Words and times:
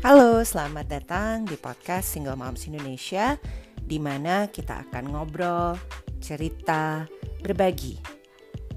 Halo, 0.00 0.40
selamat 0.40 0.88
datang 0.88 1.44
di 1.44 1.60
podcast 1.60 2.16
Single 2.16 2.32
Moms 2.32 2.64
Indonesia 2.64 3.36
di 3.76 4.00
mana 4.00 4.48
kita 4.48 4.88
akan 4.88 5.12
ngobrol, 5.12 5.76
cerita, 6.24 7.04
berbagi 7.44 8.00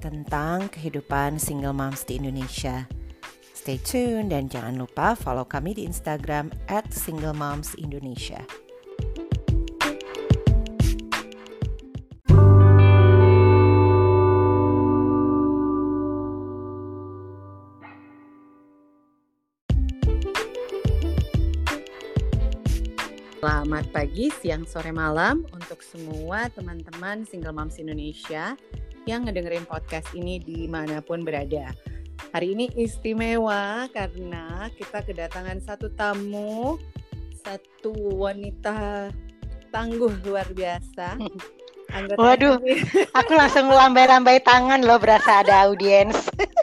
tentang 0.04 0.68
kehidupan 0.68 1.40
single 1.40 1.72
moms 1.72 2.04
di 2.04 2.20
Indonesia. 2.20 2.84
Stay 3.56 3.80
tune 3.80 4.28
dan 4.28 4.52
jangan 4.52 4.76
lupa 4.76 5.16
follow 5.16 5.48
kami 5.48 5.72
di 5.72 5.88
Instagram 5.88 6.52
at 6.68 6.92
Single 6.92 7.32
Moms 7.32 7.72
Indonesia. 7.80 8.44
Selamat 23.74 24.06
pagi, 24.06 24.30
siang, 24.30 24.62
sore, 24.70 24.94
malam 24.94 25.42
untuk 25.50 25.82
semua 25.82 26.46
teman-teman 26.54 27.26
single 27.26 27.58
moms 27.58 27.74
Indonesia 27.82 28.54
yang 29.02 29.26
ngedengerin 29.26 29.66
podcast 29.66 30.06
ini 30.14 30.38
di 30.38 30.70
mana 30.70 31.02
pun 31.02 31.26
berada. 31.26 31.74
Hari 32.30 32.54
ini 32.54 32.70
istimewa 32.78 33.90
karena 33.90 34.70
kita 34.78 35.02
kedatangan 35.02 35.58
satu 35.58 35.90
tamu, 35.90 36.78
satu 37.42 37.90
wanita 38.14 39.10
tangguh 39.74 40.22
luar 40.22 40.46
biasa. 40.54 41.18
Anggota 41.98 42.22
Waduh, 42.22 42.62
aku 43.10 43.32
langsung 43.34 43.74
lambai-lambai 43.74 44.38
tangan 44.46 44.86
loh 44.86 45.02
berasa 45.02 45.42
ada 45.42 45.66
audiens. 45.66 46.14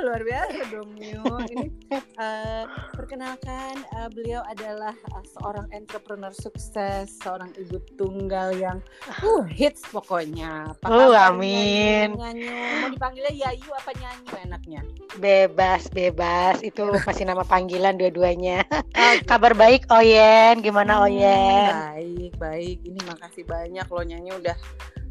oh 0.00 0.08
luar 0.08 0.24
biasa 0.24 0.60
dong 0.72 0.90
Mio. 0.96 1.24
Ini 1.52 1.68
uh, 2.16 2.64
perkenalkan 2.96 3.84
uh, 4.00 4.08
beliau 4.08 4.40
adalah 4.48 4.96
uh, 5.12 5.24
seorang 5.36 5.68
entrepreneur 5.76 6.32
sukses, 6.32 7.20
seorang 7.20 7.52
ibu 7.60 7.76
tunggal 8.00 8.56
yang 8.56 8.80
uh 9.04 9.44
hits 9.44 9.84
pokoknya. 9.92 10.72
Apa 10.72 10.88
oh 10.88 11.12
amin. 11.12 12.16
Nyanyi, 12.16 12.48
mau 12.80 12.88
dipanggilnya 12.88 13.32
Yayu 13.36 13.70
apa 13.76 13.92
nyanyi 14.00 14.28
enaknya? 14.40 14.80
Bebas 15.20 15.92
bebas 15.92 16.64
itu 16.64 16.80
pasti 17.04 17.28
nama 17.28 17.44
panggilan 17.44 18.00
dua-duanya. 18.00 18.64
Okay. 18.96 19.20
Kabar 19.28 19.52
baik 19.52 19.84
Oyen, 19.92 20.64
gimana 20.64 20.96
hmm, 20.96 21.04
Oyen? 21.04 21.72
Baik 21.76 22.32
baik. 22.40 22.78
Ini 22.88 23.00
makasih 23.04 23.44
banyak 23.44 23.84
lo 23.84 24.00
nyanyi 24.00 24.32
udah 24.32 24.56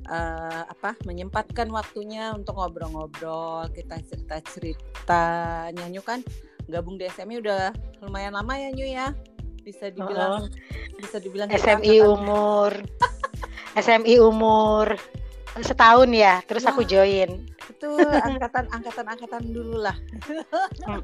uh, 0.09 0.63
apa 0.65 0.97
menyempatkan 1.05 1.69
waktunya 1.69 2.33
untuk 2.33 2.57
ngobrol-ngobrol 2.57 3.69
kita 3.71 4.01
cerita-cerita 4.03 5.23
nyanyi 5.77 6.01
kan? 6.01 6.19
Gabung 6.69 6.97
di 6.97 7.05
SMI 7.09 7.41
udah 7.41 7.73
lumayan 8.01 8.33
lama 8.33 8.53
ya 8.57 8.69
Nyu 8.73 8.87
ya? 8.89 9.13
Bisa 9.61 9.93
dibilang 9.93 10.45
oh. 10.45 10.49
bisa 10.97 11.17
dibilang 11.21 11.49
SMI 11.53 12.01
umur. 12.01 12.73
SMI 13.77 14.17
umur 14.17 14.97
setahun 15.59 16.09
ya 16.13 16.39
terus 16.45 16.63
nah, 16.63 16.71
aku 16.71 16.85
join. 16.85 17.45
itu 17.69 17.89
angkatan 18.01 18.65
angkatan 18.73 19.05
angkatan 19.07 19.43
dulu 19.49 19.77
lah. 19.81 19.97
Nah, 20.83 20.99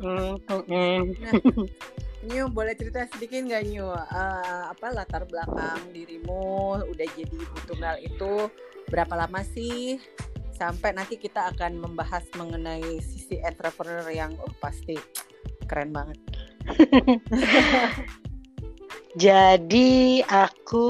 Nyu 2.26 2.50
boleh 2.50 2.74
cerita 2.74 3.06
sedikit 3.14 3.38
nggak 3.46 3.64
Nyu? 3.70 3.86
Uh, 3.86 4.64
apa 4.74 4.90
latar 4.90 5.30
belakang 5.30 5.78
dirimu 5.94 6.82
udah 6.90 7.08
jadi 7.14 7.36
ibu 7.38 7.58
tunggal 7.70 7.96
itu 8.02 8.50
berapa 8.90 9.14
lama 9.18 9.42
sih 9.42 9.98
sampai 10.56 10.96
nanti 10.96 11.20
kita 11.20 11.52
akan 11.52 11.84
membahas 11.84 12.24
mengenai 12.40 13.04
sisi 13.04 13.44
entrepreneur 13.44 14.08
yang 14.08 14.32
oh, 14.40 14.54
pasti 14.64 14.96
keren 15.68 15.92
banget. 15.92 16.18
jadi 19.16 20.24
aku 20.28 20.88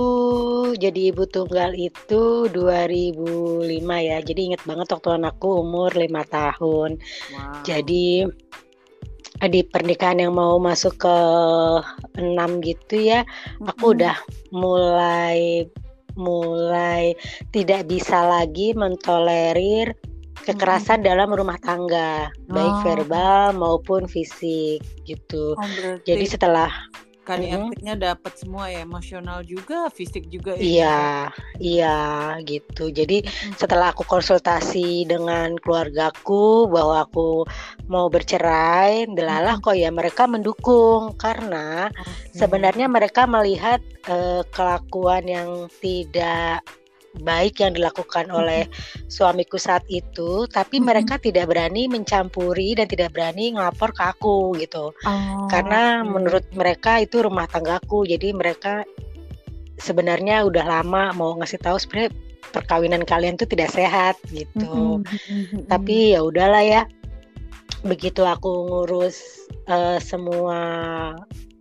jadi 0.78 1.14
ibu 1.14 1.26
tunggal 1.26 1.74
itu 1.74 2.46
2005 2.54 3.66
ya. 3.82 4.18
Jadi 4.22 4.40
inget 4.54 4.62
banget 4.64 4.88
waktu 4.94 5.10
anakku 5.18 5.66
umur 5.66 5.90
lima 5.98 6.22
tahun. 6.30 7.02
Wow. 7.34 7.66
Jadi 7.66 8.30
di 9.36 9.62
pernikahan 9.68 10.24
yang 10.24 10.34
mau 10.34 10.56
masuk 10.62 10.96
ke 10.96 11.18
enam 12.16 12.64
gitu 12.64 13.04
ya, 13.04 13.28
aku 13.68 13.92
udah 13.92 14.16
mulai 14.56 15.68
mulai 16.16 17.16
tidak 17.52 17.88
bisa 17.88 18.24
lagi 18.24 18.72
mentolerir 18.76 19.96
kekerasan 20.46 21.02
hmm. 21.02 21.08
dalam 21.08 21.30
rumah 21.34 21.58
tangga, 21.64 22.30
oh. 22.30 22.54
baik 22.54 22.76
verbal 22.86 23.56
maupun 23.58 24.06
fisik 24.06 24.84
gitu. 25.08 25.58
Oh, 25.58 25.66
Jadi 26.06 26.26
setelah 26.28 26.70
kali 27.26 27.50
hmm. 27.50 27.74
efeknya 27.74 27.94
dapat 27.98 28.34
semua 28.38 28.70
ya 28.70 28.86
emosional 28.86 29.42
juga 29.42 29.90
fisik 29.90 30.30
juga 30.30 30.54
ya 30.56 30.62
iya 30.62 31.00
iya 31.58 32.00
gitu. 32.46 32.94
Jadi 32.94 33.26
setelah 33.58 33.92
aku 33.92 34.06
konsultasi 34.06 35.10
dengan 35.10 35.58
keluargaku 35.60 36.70
bahwa 36.70 37.04
aku 37.10 37.44
mau 37.90 38.08
bercerai 38.08 39.10
delalah 39.10 39.58
kok 39.60 39.74
ya 39.74 39.90
mereka 39.90 40.30
mendukung. 40.30 41.18
Karena 41.18 41.90
okay. 41.90 42.46
sebenarnya 42.46 42.86
mereka 42.86 43.26
melihat 43.26 43.82
uh, 44.06 44.46
kelakuan 44.54 45.26
yang 45.26 45.50
tidak 45.82 46.62
baik 47.22 47.64
yang 47.64 47.78
dilakukan 47.78 48.28
oleh 48.34 48.68
suamiku 49.08 49.56
saat 49.56 49.86
itu, 49.88 50.50
tapi 50.52 50.82
mereka 50.82 51.16
tidak 51.22 51.52
berani 51.54 51.88
mencampuri 51.88 52.76
dan 52.76 52.90
tidak 52.90 53.16
berani 53.16 53.56
ngelapor 53.56 53.96
ke 53.96 54.04
aku 54.04 54.56
gitu. 54.60 54.92
Oh. 55.06 55.48
Karena 55.48 56.04
menurut 56.04 56.44
mereka 56.52 57.00
itu 57.00 57.24
rumah 57.24 57.48
tanggaku, 57.48 58.04
jadi 58.10 58.36
mereka 58.36 58.84
sebenarnya 59.80 60.44
udah 60.48 60.64
lama 60.64 61.12
mau 61.16 61.36
ngasih 61.40 61.60
tahu 61.60 61.78
sebenarnya 61.80 62.12
perkawinan 62.52 63.04
kalian 63.04 63.36
tuh 63.36 63.48
tidak 63.48 63.72
sehat 63.72 64.16
gitu. 64.32 65.04
Tapi 65.72 66.16
ya 66.16 66.24
udahlah 66.24 66.64
ya. 66.64 66.84
Begitu 67.86 68.26
aku 68.26 68.50
ngurus 68.72 69.46
uh, 69.70 70.02
semua 70.02 70.58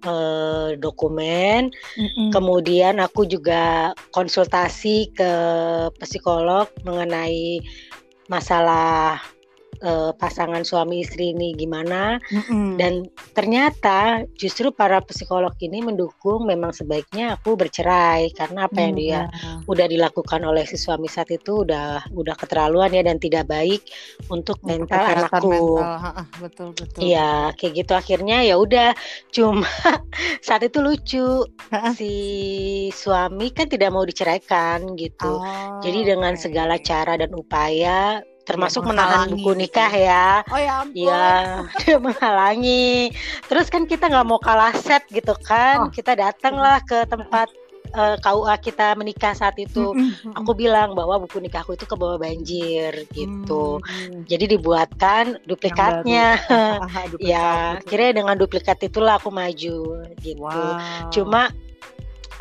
uh, 0.04 0.76
dokumen. 0.78 1.72
Mm-hmm. 1.98 2.28
Kemudian 2.30 3.00
aku 3.02 3.26
juga 3.26 3.92
konsultasi 4.14 5.10
ke 5.12 5.32
psikolog 6.00 6.68
mengenai 6.84 7.60
masalah 8.28 9.20
uh, 9.84 10.10
pasangan 10.16 10.64
suami 10.64 11.04
istri 11.04 11.36
ini 11.36 11.52
gimana 11.54 12.16
mm-hmm. 12.18 12.80
dan 12.80 13.06
ternyata 13.36 14.24
justru 14.34 14.72
para 14.72 14.98
psikolog 15.04 15.52
ini 15.60 15.84
mendukung 15.84 16.48
memang 16.48 16.72
sebaiknya 16.72 17.36
aku 17.36 17.54
bercerai 17.54 18.32
karena 18.32 18.66
apa 18.66 18.78
yang 18.80 18.94
dia 18.96 19.20
mm-hmm. 19.28 19.70
udah 19.70 19.86
dilakukan 19.86 20.40
oleh 20.42 20.64
si 20.64 20.80
suami 20.80 21.06
saat 21.06 21.30
itu 21.30 21.62
udah 21.68 22.08
udah 22.16 22.34
keterlaluan 22.34 22.90
ya 22.90 23.04
dan 23.04 23.20
tidak 23.20 23.46
baik 23.46 23.84
untuk 24.32 24.58
mental 24.64 25.04
anakku. 25.04 25.78
Mental. 25.78 26.24
betul 26.40 26.68
betul. 26.72 27.00
Iya 27.04 27.52
kayak 27.54 27.72
gitu 27.84 27.92
akhirnya 27.92 28.42
ya 28.42 28.56
udah 28.56 28.96
cuma 29.30 29.68
saat 30.46 30.64
itu 30.64 30.80
lucu 30.80 31.28
si 31.94 32.14
suami 32.90 33.52
kan 33.52 33.68
tidak 33.68 33.92
mau 33.92 34.02
diceraikan 34.02 34.96
gitu. 34.96 35.38
Oh, 35.38 35.80
Jadi 35.84 36.14
dengan 36.14 36.34
okay. 36.34 36.42
segala 36.48 36.74
cara 36.80 37.20
dan 37.20 37.30
upaya 37.36 38.24
termasuk 38.44 38.84
ya, 38.84 38.88
menahan 38.92 39.26
buku 39.32 39.52
nikah 39.56 39.92
ya. 39.92 40.44
Oh 40.52 40.60
ya 40.60 40.84
ampun. 40.84 41.08
Iya, 41.08 41.32
dia 41.80 41.96
menghalangi. 41.98 43.10
Terus 43.48 43.66
kan 43.72 43.88
kita 43.88 44.12
nggak 44.12 44.28
mau 44.28 44.40
kalah 44.40 44.76
set 44.76 45.04
gitu 45.10 45.32
kan. 45.42 45.88
Oh. 45.88 45.90
Kita 45.90 46.12
datanglah 46.14 46.84
ke 46.84 47.08
tempat 47.08 47.48
uh, 47.96 48.14
eh, 48.14 48.16
KUA 48.20 48.54
kita 48.60 48.86
menikah 48.98 49.32
saat 49.32 49.56
itu. 49.56 49.96
Aku 50.36 50.52
bilang 50.52 50.92
bahwa 50.92 51.22
buku 51.24 51.40
nikahku 51.40 51.78
itu 51.78 51.86
ke 51.88 51.96
bawah 51.96 52.20
banjir 52.20 53.06
gitu. 53.14 53.80
Mm. 53.80 54.28
Jadi 54.28 54.44
dibuatkan 54.58 55.40
duplikatnya. 55.48 56.36
ya, 57.22 57.80
kira 57.86 58.12
dengan 58.12 58.36
duplikat 58.36 58.76
itulah 58.84 59.16
aku 59.16 59.32
maju 59.32 60.04
gitu. 60.20 60.42
Wow. 60.42 61.10
Cuma 61.14 61.48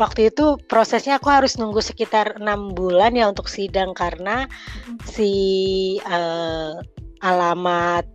waktu 0.01 0.33
itu 0.33 0.57
prosesnya 0.65 1.21
aku 1.21 1.29
harus 1.29 1.57
nunggu 1.59 1.79
sekitar 1.79 2.41
enam 2.41 2.73
bulan 2.73 3.13
ya 3.13 3.29
untuk 3.29 3.45
sidang 3.45 3.93
karena 3.93 4.49
si 5.05 5.97
uh, 6.07 6.81
alamat 7.21 8.05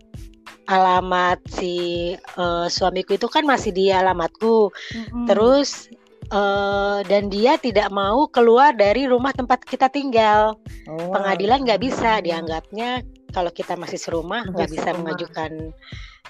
alamat 0.69 1.41
si 1.49 2.13
uh, 2.37 2.69
suamiku 2.69 3.17
itu 3.17 3.27
kan 3.31 3.49
masih 3.49 3.73
di 3.73 3.89
alamatku 3.89 4.69
mm-hmm. 4.69 5.25
terus 5.25 5.89
uh, 6.29 7.01
dan 7.09 7.33
dia 7.33 7.57
tidak 7.57 7.89
mau 7.89 8.29
keluar 8.29 8.77
dari 8.77 9.09
rumah 9.09 9.33
tempat 9.33 9.65
kita 9.65 9.89
tinggal 9.89 10.61
oh. 10.85 11.13
pengadilan 11.15 11.65
nggak 11.65 11.81
bisa 11.81 12.21
dianggapnya 12.21 13.01
kalau 13.33 13.49
kita 13.53 13.77
masih 13.81 13.97
serumah 13.97 14.45
nggak 14.53 14.69
bisa 14.73 14.93
mengajukan 14.93 15.73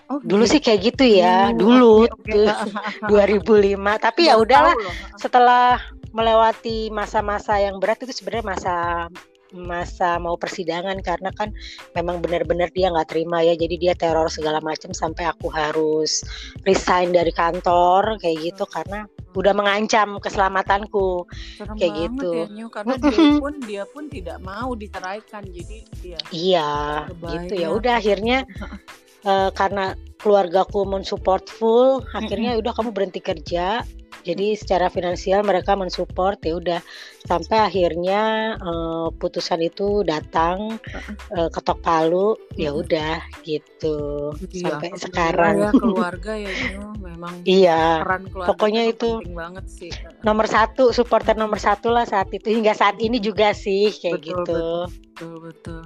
Oh, 0.09 0.21
dulu 0.25 0.49
gitu. 0.49 0.53
sih 0.57 0.61
kayak 0.65 0.81
gitu 0.89 1.05
ya, 1.05 1.53
oh, 1.53 1.57
dulu 1.57 1.95
okay, 2.09 2.49
okay. 2.49 3.77
2005. 3.77 3.77
Tapi 4.01 4.21
ya 4.33 4.41
udahlah, 4.41 4.73
setelah 5.21 5.77
melewati 6.17 6.89
masa-masa 6.89 7.61
yang 7.61 7.77
berat 7.77 8.01
itu 8.01 8.17
sebenarnya 8.17 8.47
masa 8.57 8.77
masa 9.53 10.21
mau 10.21 10.37
persidangan 10.37 11.01
karena 11.01 11.33
kan 11.33 11.49
memang 11.97 12.21
benar-benar 12.21 12.69
dia 12.69 12.93
nggak 12.93 13.09
terima 13.09 13.41
ya 13.41 13.57
jadi 13.57 13.75
dia 13.81 13.95
teror 13.97 14.29
segala 14.29 14.61
macam 14.61 14.93
sampai 14.93 15.25
aku 15.25 15.49
harus 15.49 16.21
resign 16.69 17.17
dari 17.17 17.33
kantor 17.33 18.21
kayak 18.21 18.53
gitu 18.53 18.69
karena 18.69 19.09
udah 19.33 19.53
mengancam 19.57 20.19
keselamatanku 20.21 21.29
Serem 21.57 21.77
kayak 21.79 21.93
gitu. 21.95 22.33
ya, 22.33 22.47
Nyu, 22.49 22.67
karena 22.73 22.95
dia 22.99 23.29
pun 23.39 23.55
dia 23.63 23.85
pun 23.87 24.05
tidak 24.11 24.39
mau 24.41 24.73
diceraikan 24.75 25.43
jadi 25.47 25.77
dia 26.01 26.19
Iya, 26.33 26.73
gitu 27.39 27.55
ya. 27.55 27.69
Udah 27.71 28.01
akhirnya 28.01 28.43
eh, 29.25 29.51
karena 29.55 29.95
keluargaku 30.19 30.83
mensupport 30.83 31.47
full, 31.47 32.03
akhirnya 32.13 32.59
udah 32.59 32.75
kamu 32.75 32.91
berhenti 32.91 33.23
kerja. 33.23 33.87
Jadi 34.27 34.59
secara 34.59 34.91
finansial 34.91 35.47
mereka 35.47 35.79
mensupport 35.79 36.37
ya 36.43 36.59
udah. 36.59 36.81
Sampai 37.23 37.63
akhirnya 37.63 38.55
eh, 38.59 39.09
putusan 39.15 39.63
itu 39.63 40.03
datang 40.03 40.77
eh, 41.33 41.49
ketok 41.55 41.79
palu 41.87 42.35
ya 42.59 42.75
udah 42.75 43.23
gitu. 43.47 44.35
Iya, 44.51 44.75
sampai 44.75 44.91
sekarang. 44.99 45.55
ya 45.63 45.71
keluarga 45.83 46.33
ya 46.35 46.51
memang 46.99 47.47
Iya, 47.47 48.03
peran 48.03 48.23
keluarga 48.27 48.49
pokoknya 48.53 48.83
itu 48.91 49.23
penting 49.23 49.37
banget 49.39 49.65
sih 49.71 49.91
nomor 50.27 50.51
satu 50.51 50.91
supporter 50.91 51.39
nomor 51.39 51.63
satu 51.63 51.95
lah 51.95 52.03
saat 52.05 52.29
itu. 52.35 52.51
Hingga 52.51 52.75
saat 52.75 52.99
ini 52.99 53.23
juga 53.23 53.55
sih 53.55 53.95
kayak 53.95 54.19
Betul, 54.19 54.35
gitu. 54.35 54.61
betul 54.91 55.35
betul 55.47 55.81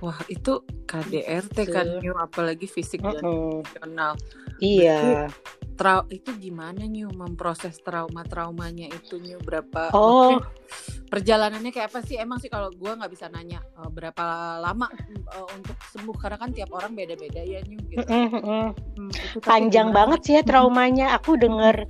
wah 0.00 0.18
itu 0.26 0.60
KDRT 0.84 1.56
kan 1.68 1.86
Gitu. 1.86 2.00
Nyu, 2.02 2.12
apalagi 2.16 2.66
fisik 2.66 3.00
dan 3.00 3.20
Mm-mm. 3.20 3.62
emosional 3.62 4.12
Iya. 4.58 5.28
Trau 5.72 6.04
itu 6.08 6.36
gimana 6.36 6.84
Nyu 6.84 7.08
memproses 7.10 7.80
trauma-traumanya 7.80 8.88
itu 8.88 9.16
Nyu 9.16 9.40
berapa 9.40 9.88
Oh. 9.92 10.36
perjalanannya 11.08 11.72
kayak 11.72 11.88
apa 11.88 12.04
sih 12.04 12.14
emang 12.14 12.36
sih 12.36 12.46
kalau 12.46 12.68
gua 12.70 12.94
nggak 12.94 13.08
bisa 13.08 13.26
nanya 13.26 13.64
eh, 13.64 13.88
berapa 13.88 14.24
lama 14.60 14.92
eh, 14.92 15.46
untuk 15.56 15.74
sembuh 15.88 16.16
karena 16.16 16.36
kan 16.36 16.52
tiap 16.52 16.68
orang 16.70 16.92
beda-beda 16.92 17.40
ya 17.40 17.64
Nyu 17.64 17.80
gitu 17.88 18.04
Mm-mm-mm. 18.04 18.64
Hmm, 18.76 19.08
itu 19.08 19.36
tapi 19.40 19.48
panjang 19.48 19.88
gimana? 19.88 19.96
banget 19.96 20.20
sih 20.22 20.34
ya 20.36 20.42
traumanya. 20.44 21.06
Aku 21.16 21.34
denger 21.34 21.88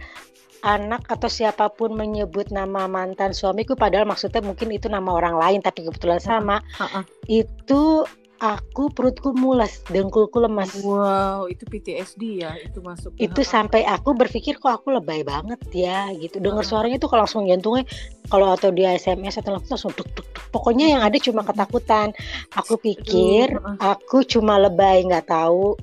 anak 0.60 1.08
atau 1.08 1.26
siapa 1.26 1.68
pun 1.68 1.92
menyebut 1.92 2.48
nama 2.48 2.84
mantan 2.84 3.32
suamiku 3.32 3.72
padahal 3.72 4.04
maksudnya 4.04 4.40
mungkin 4.40 4.68
itu 4.70 4.86
nama 4.86 5.08
orang 5.10 5.36
lain 5.36 5.60
tapi 5.60 5.84
kebetulan 5.84 6.20
sama. 6.20 6.60
Ha-ha. 6.76 7.04
Itu 7.24 8.04
aku 8.40 8.88
perutku 8.88 9.36
mules, 9.36 9.84
dengkulku 9.86 10.40
lemas. 10.40 10.72
wow 10.80 11.44
itu 11.44 11.60
PTSD 11.62 12.40
ya 12.40 12.56
itu 12.56 12.80
masuk 12.80 13.12
ke- 13.12 13.28
Itu 13.28 13.44
sampai 13.44 13.84
aku 13.84 14.16
berpikir 14.16 14.56
kok 14.56 14.80
aku 14.80 14.96
lebay 14.96 15.20
banget 15.20 15.60
ya 15.70 16.08
gitu. 16.14 16.40
Dengar 16.40 16.64
suaranya 16.64 16.96
tuh 16.96 17.12
kalau 17.12 17.28
langsung 17.28 17.44
jantungnya 17.44 17.84
kalau 18.32 18.48
atau 18.48 18.72
dia 18.72 18.96
SMS 18.96 19.36
atau 19.36 19.60
langsung 19.60 19.92
duk, 19.92 20.08
duk, 20.16 20.24
duk. 20.32 20.44
Pokoknya 20.48 20.88
yang 20.88 21.02
ada 21.04 21.20
cuma 21.20 21.44
ketakutan. 21.44 22.16
Aku 22.56 22.80
pikir 22.80 23.52
aku 23.76 24.24
cuma 24.24 24.56
lebay 24.56 25.04
nggak 25.04 25.28
tahu 25.28 25.76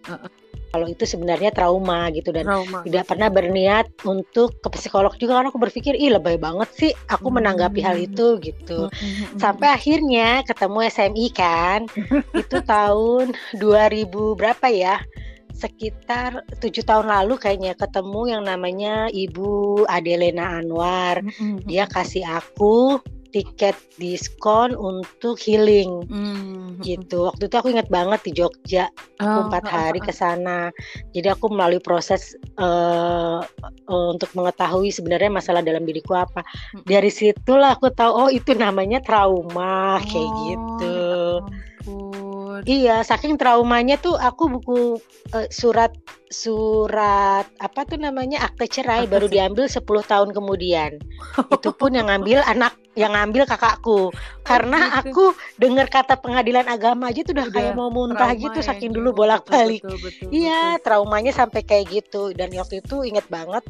Heeh. 0.00 0.30
Kalau 0.70 0.86
itu 0.86 1.02
sebenarnya 1.02 1.50
trauma 1.50 2.08
gitu 2.10 2.30
dan 2.30 2.46
trauma. 2.46 2.82
tidak 2.82 3.04
pernah 3.06 3.28
berniat 3.28 3.90
untuk 4.02 4.54
ke 4.58 4.68
psikolog 4.72 5.12
juga 5.18 5.38
karena 5.38 5.50
aku 5.50 5.58
berpikir 5.58 5.94
ih 5.94 6.14
lebay 6.14 6.38
banget 6.38 6.70
sih 6.72 6.90
aku 7.06 7.28
menanggapi 7.28 7.78
hal 7.78 7.94
Hmm. 7.94 8.06
itu 8.06 8.26
gitu 8.40 8.86
Mm-mm. 8.86 9.36
sampai 9.36 9.68
akhirnya 9.68 10.40
ketemu 10.42 10.78
SMI 10.86 11.26
kan 11.30 11.80
itu 12.42 12.56
tahun 12.62 13.34
2000 13.56 14.08
berapa 14.34 14.66
ya? 14.70 14.96
Sekitar 15.50 16.40
tujuh 16.56 16.80
tahun 16.80 17.04
lalu 17.04 17.36
kayaknya 17.36 17.76
ketemu 17.76 18.32
yang 18.32 18.42
namanya 18.48 19.12
Ibu 19.12 19.84
Adelena 19.84 20.56
Anwar. 20.56 21.20
Dia 21.68 21.84
kasih 21.84 22.24
aku 22.24 22.96
tiket 23.30 23.76
diskon 23.96 24.74
untuk 24.74 25.38
healing 25.38 26.06
Mm-mm. 26.10 26.82
gitu 26.82 27.30
waktu 27.30 27.46
itu 27.46 27.56
aku 27.56 27.68
ingat 27.70 27.88
banget 27.88 28.20
di 28.26 28.32
Jogja 28.34 28.90
aku 29.20 29.38
Oh, 29.40 29.46
empat 29.46 29.64
oh, 29.68 29.70
hari 29.70 30.00
oh, 30.00 30.04
ke 30.08 30.12
sana. 30.16 30.72
Jadi 31.12 31.28
aku 31.28 31.52
melalui 31.52 31.78
proses 31.78 32.34
eh, 32.56 33.40
untuk 33.86 34.30
mengetahui 34.32 34.88
sebenarnya 34.88 35.28
masalah 35.28 35.60
dalam 35.60 35.84
diriku 35.84 36.16
apa. 36.16 36.40
Mm. 36.72 36.84
Dari 36.88 37.10
situlah 37.12 37.76
aku 37.76 37.92
tahu 37.92 38.12
oh 38.26 38.30
itu 38.32 38.56
namanya 38.56 39.04
trauma 39.04 40.00
kayak 40.08 40.32
Oh, 40.32 40.44
gitu. 40.48 40.98
ya 41.84 42.19
Iya, 42.66 43.02
saking 43.04 43.36
traumanya 43.40 43.96
tuh 43.96 44.16
aku 44.16 44.48
buku 44.58 44.78
eh, 45.32 45.48
surat 45.52 45.92
surat 46.30 47.44
apa 47.58 47.80
tuh 47.84 47.98
namanya 47.98 48.46
akte 48.46 48.70
cerai 48.70 49.04
Akte 49.04 49.12
baru 49.12 49.26
cerai. 49.26 49.34
diambil 49.34 49.64
10 49.66 49.82
tahun 50.06 50.28
kemudian. 50.30 50.90
Itu 51.50 51.74
pun 51.74 51.94
yang 51.94 52.06
ngambil 52.06 52.42
anak 52.46 52.78
yang 52.98 53.14
ngambil 53.14 53.46
kakakku. 53.46 54.10
Karena 54.42 54.90
gitu. 54.90 54.98
aku 54.98 55.24
dengar 55.58 55.86
kata 55.86 56.18
pengadilan 56.18 56.66
agama 56.66 57.10
aja 57.10 57.22
tuh 57.22 57.34
udah, 57.34 57.46
Udah 57.50 57.54
kayak 57.54 57.72
mau 57.78 57.90
muntah 57.90 58.30
gitu 58.34 58.58
ya, 58.58 58.66
saking 58.66 58.90
Nyu. 58.90 58.96
dulu 59.02 59.22
bolak-balik. 59.24 59.82
Betul, 59.82 60.30
Iya, 60.30 60.78
traumanya 60.82 61.30
sampai 61.30 61.62
kayak 61.62 61.86
gitu. 61.90 62.34
Dan 62.34 62.50
waktu 62.58 62.82
itu 62.82 63.06
inget 63.06 63.26
banget 63.30 63.62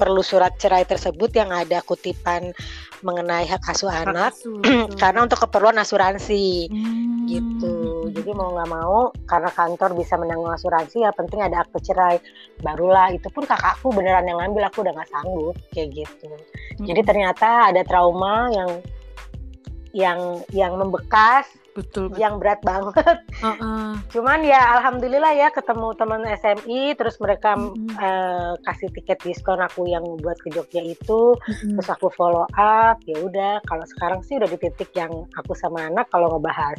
perlu 0.00 0.24
surat 0.24 0.56
cerai 0.56 0.88
tersebut 0.88 1.28
yang 1.36 1.52
ada 1.52 1.84
kutipan 1.84 2.56
mengenai 3.04 3.44
hak 3.44 3.60
asuh 3.68 3.92
anak 3.92 4.32
Asuh, 4.32 4.60
karena 5.00 5.28
untuk 5.28 5.44
keperluan 5.44 5.76
asuransi 5.76 6.72
Hmm. 6.72 7.28
gitu. 7.28 8.08
Jadi 8.10 8.32
mau 8.32 8.50
nggak 8.56 8.70
mau 8.72 9.12
karena 9.28 9.52
kantor 9.52 9.94
bisa 9.94 10.18
menanggung 10.18 10.50
asuransi 10.50 11.04
ya 11.04 11.12
penting 11.14 11.44
ada 11.44 11.62
akte 11.62 11.78
cerai. 11.84 12.16
Barulah 12.64 13.12
itu 13.12 13.28
pun 13.30 13.44
kakakku 13.46 13.92
beneran 13.94 14.26
yang 14.26 14.40
ngambil 14.40 14.72
aku 14.72 14.82
udah 14.82 14.96
nggak 14.96 15.10
sanggup 15.12 15.54
kayak 15.70 15.94
gitu. 15.94 16.32
Jadi 16.80 17.00
ternyata 17.04 17.70
ada 17.70 17.84
trauma 17.84 18.50
yang 18.50 18.70
yang 19.92 20.20
yang 20.50 20.72
membekas, 20.78 21.46
betul 21.80 22.04
betul. 22.12 22.20
yang 22.20 22.36
berat 22.36 22.60
banget. 22.60 23.16
Heeh. 23.40 23.88
Cuman 24.12 24.40
ya 24.44 24.60
alhamdulillah 24.78 25.32
ya 25.32 25.48
ketemu 25.50 25.88
teman 25.96 26.22
SMI 26.28 26.94
terus 26.94 27.16
mereka 27.18 27.56
Mm-mm. 27.56 27.96
eh, 27.96 28.52
kasih 28.68 28.88
tiket 28.92 29.18
diskon 29.24 29.58
aku 29.64 29.88
yang 29.88 30.04
buat 30.20 30.36
ke 30.44 30.52
Jogja 30.52 30.84
itu 30.84 31.34
Mm-mm. 31.34 31.80
terus 31.80 31.88
aku 31.88 32.12
follow 32.12 32.44
up 32.54 33.00
ya 33.08 33.16
udah 33.18 33.64
kalau 33.64 33.84
sekarang 33.88 34.20
sih 34.20 34.36
udah 34.36 34.48
di 34.48 34.58
titik 34.60 34.92
yang 34.92 35.10
aku 35.34 35.56
sama 35.56 35.88
anak 35.88 36.06
kalau 36.12 36.36
ngebahas 36.36 36.78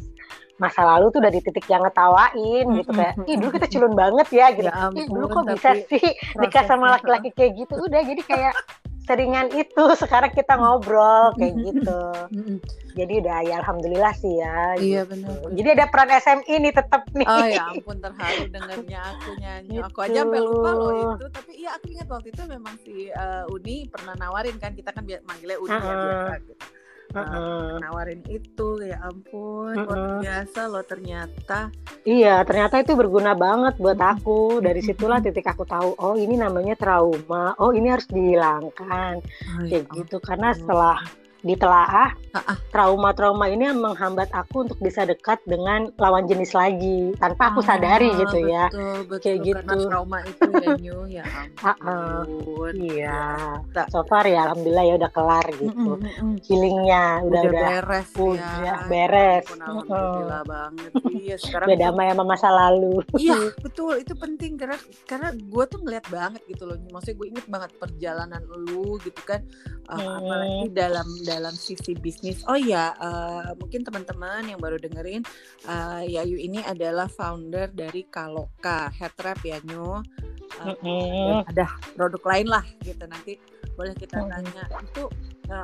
masa 0.61 0.85
lalu 0.85 1.09
tuh 1.09 1.25
udah 1.25 1.33
di 1.33 1.41
titik 1.41 1.65
yang 1.65 1.81
ngetawain 1.81 2.65
gitu 2.77 2.91
kayak 2.93 3.17
ih 3.25 3.33
dulu 3.33 3.49
kita 3.57 3.67
culun 3.73 3.93
banget 3.97 4.27
ya 4.29 4.53
gitu 4.53 4.69
Ya 4.69 4.93
ih 4.93 5.05
dulu 5.09 5.25
ampun, 5.25 5.41
kok 5.41 5.45
bisa 5.57 5.69
sih 5.89 6.05
nikah 6.37 6.63
sama 6.69 6.93
laki-laki 6.93 7.33
kayak 7.33 7.65
gitu 7.65 7.81
udah 7.81 8.01
jadi 8.05 8.21
kayak 8.21 8.53
seringan 9.03 9.49
itu 9.51 9.83
sekarang 10.01 10.29
kita 10.29 10.53
ngobrol 10.53 11.33
kayak 11.33 11.55
gitu 11.59 12.01
jadi 12.91 13.13
udah 13.19 13.37
ya 13.41 13.55
alhamdulillah 13.57 14.13
sih 14.13 14.35
ya 14.35 14.75
Iya 14.75 15.01
gitu. 15.03 15.09
benar. 15.09 15.31
jadi 15.51 15.69
ada 15.73 15.85
peran 15.87 16.11
SMI 16.13 16.55
nih 16.59 16.73
tetap 16.73 17.01
nih 17.11 17.23
Oh 17.23 17.45
ya 17.45 17.63
ampun 17.69 17.97
terharu 17.97 18.43
dengarnya 18.47 18.99
aku 19.09 19.29
nyanyi. 19.33 19.75
Aku 19.79 19.99
aja 20.01 20.19
sampai 20.21 20.37
Gitu. 20.37 20.49
lupa 20.49 20.69
loh 20.73 20.91
itu. 20.91 21.25
Tapi 21.29 21.51
iya 21.55 21.69
aku 21.71 21.85
ingat 21.87 22.07
waktu 22.09 22.27
itu 22.29 22.41
memang 22.45 22.75
si 22.77 23.07
eh, 23.07 23.45
Uni 23.47 23.87
pernah 23.87 24.13
nawarin 24.13 24.57
kan 24.57 24.75
kita 24.75 24.91
kan 24.91 25.01
manggilnya 25.03 25.55
Uni 25.57 25.71
ya 25.71 25.79
Heeh. 25.79 26.03
biasa 26.03 26.33
gitu. 26.43 26.63
Heeh. 27.11 27.79
nawarin 27.83 28.21
itu 28.31 28.67
ya 28.83 28.97
ampun 29.03 29.75
luar 29.75 29.97
Heeh. 29.99 30.19
biasa 30.23 30.61
loh 30.71 30.83
ternyata. 30.87 31.71
Iya, 32.01 32.41
ternyata 32.47 32.81
itu 32.81 32.97
berguna 32.97 33.37
banget 33.37 33.77
buat 33.77 33.99
aku. 33.99 34.63
Dari 34.63 34.81
situlah 34.81 35.21
titik 35.21 35.45
aku 35.45 35.67
tahu, 35.67 35.93
oh 36.01 36.15
ini 36.17 36.33
namanya 36.39 36.73
trauma. 36.73 37.53
Oh 37.61 37.69
ini 37.75 37.93
harus 37.93 38.09
dihilangkan. 38.09 39.21
Oh, 39.21 39.61
ya 39.67 39.81
Kayak 39.81 39.85
gitu. 39.93 40.17
Karena 40.17 40.49
setelah 40.55 40.97
ditelaah, 41.41 42.13
Ah, 42.31 42.39
ah. 42.47 42.57
trauma-trauma 42.69 43.45
ini 43.45 43.65
yang 43.65 43.77
menghambat 43.77 44.31
aku 44.31 44.63
untuk 44.63 44.77
bisa 44.77 45.03
dekat 45.03 45.41
dengan 45.43 45.89
lawan 45.95 46.23
jenis 46.23 46.51
lagi 46.51 47.11
tanpa 47.15 47.49
aku 47.49 47.59
Ah, 47.59 47.67
sadari 47.69 48.07
gitu 48.15 48.37
ya. 48.41 48.65
Betul, 48.67 48.97
betul. 49.03 49.19
Kayak 49.21 49.39
Karena 49.41 49.61
gitu. 49.73 49.77
trauma 49.85 50.17
itu 50.21 50.41
ya 50.55 50.69
Nyu, 50.77 50.99
ya 51.11 51.23
Ah, 51.59 51.75
ah. 51.75 51.75
ampun. 52.21 52.73
Iya. 52.73 53.21
Tak- 53.71 53.89
So 53.89 54.03
far 54.03 54.23
ya 54.23 54.45
alhamdulillah 54.45 54.85
ya 54.85 54.95
udah 54.95 55.11
kelar 55.11 55.45
gitu. 55.51 55.91
Mm-mm. 55.97 56.31
Healingnya 56.41 57.03
udah 57.21 57.41
Udah, 57.41 57.43
udah 57.43 57.63
beres 57.73 58.09
udah 58.13 58.53
ya. 58.61 58.75
beres. 58.85 59.43
Ya 59.43 59.55
ampun, 59.59 59.85
Alhamdulillah 59.89 60.43
banget. 60.45 60.89
Iya 61.11 61.35
sekarang 61.37 61.67
udah 61.67 61.75
tuh- 61.75 61.83
damai 61.83 62.05
sama 62.07 62.23
masa 62.23 62.49
lalu. 62.49 62.93
Iya 63.13 63.35
betul 63.57 63.93
itu 63.97 64.13
penting 64.13 64.51
karena 64.55 64.77
karena 65.03 65.29
gue 65.33 65.63
tuh 65.65 65.79
ngeliat 65.79 66.05
banget 66.07 66.41
gitu 66.45 66.63
loh 66.63 66.77
maksudnya 66.87 67.17
gue 67.17 67.27
inget 67.29 67.45
banget 67.47 67.71
perjalanan 67.75 68.41
lu 68.47 68.95
gitu 68.99 69.21
kan 69.23 69.41
Uh, 69.83 69.97
Hmm. 69.97 70.23
apalagi 70.23 70.65
dalam 70.71 71.03
dalam 71.31 71.55
sisi 71.55 71.95
bisnis 71.95 72.43
oh 72.45 72.59
ya 72.59 72.91
uh, 72.99 73.55
mungkin 73.55 73.81
teman-teman 73.81 74.51
yang 74.51 74.59
baru 74.59 74.75
dengerin 74.75 75.23
uh, 75.65 76.03
Yayu 76.03 76.35
ini 76.35 76.59
adalah 76.61 77.07
founder 77.07 77.71
dari 77.71 78.03
Kaloka 78.05 78.91
Head 78.91 79.15
Wrap 79.15 79.39
ya 79.41 79.63
Nyu 79.63 80.03
Uh, 80.51 80.75
Mm-mm. 80.75 81.47
ada 81.47 81.63
produk 81.95 82.19
lain 82.27 82.51
lah 82.51 82.59
gitu 82.83 83.07
nanti 83.07 83.39
boleh 83.73 83.95
kita 83.95 84.19
tanya 84.19 84.67
itu 84.83 85.07
uh, 85.47 85.63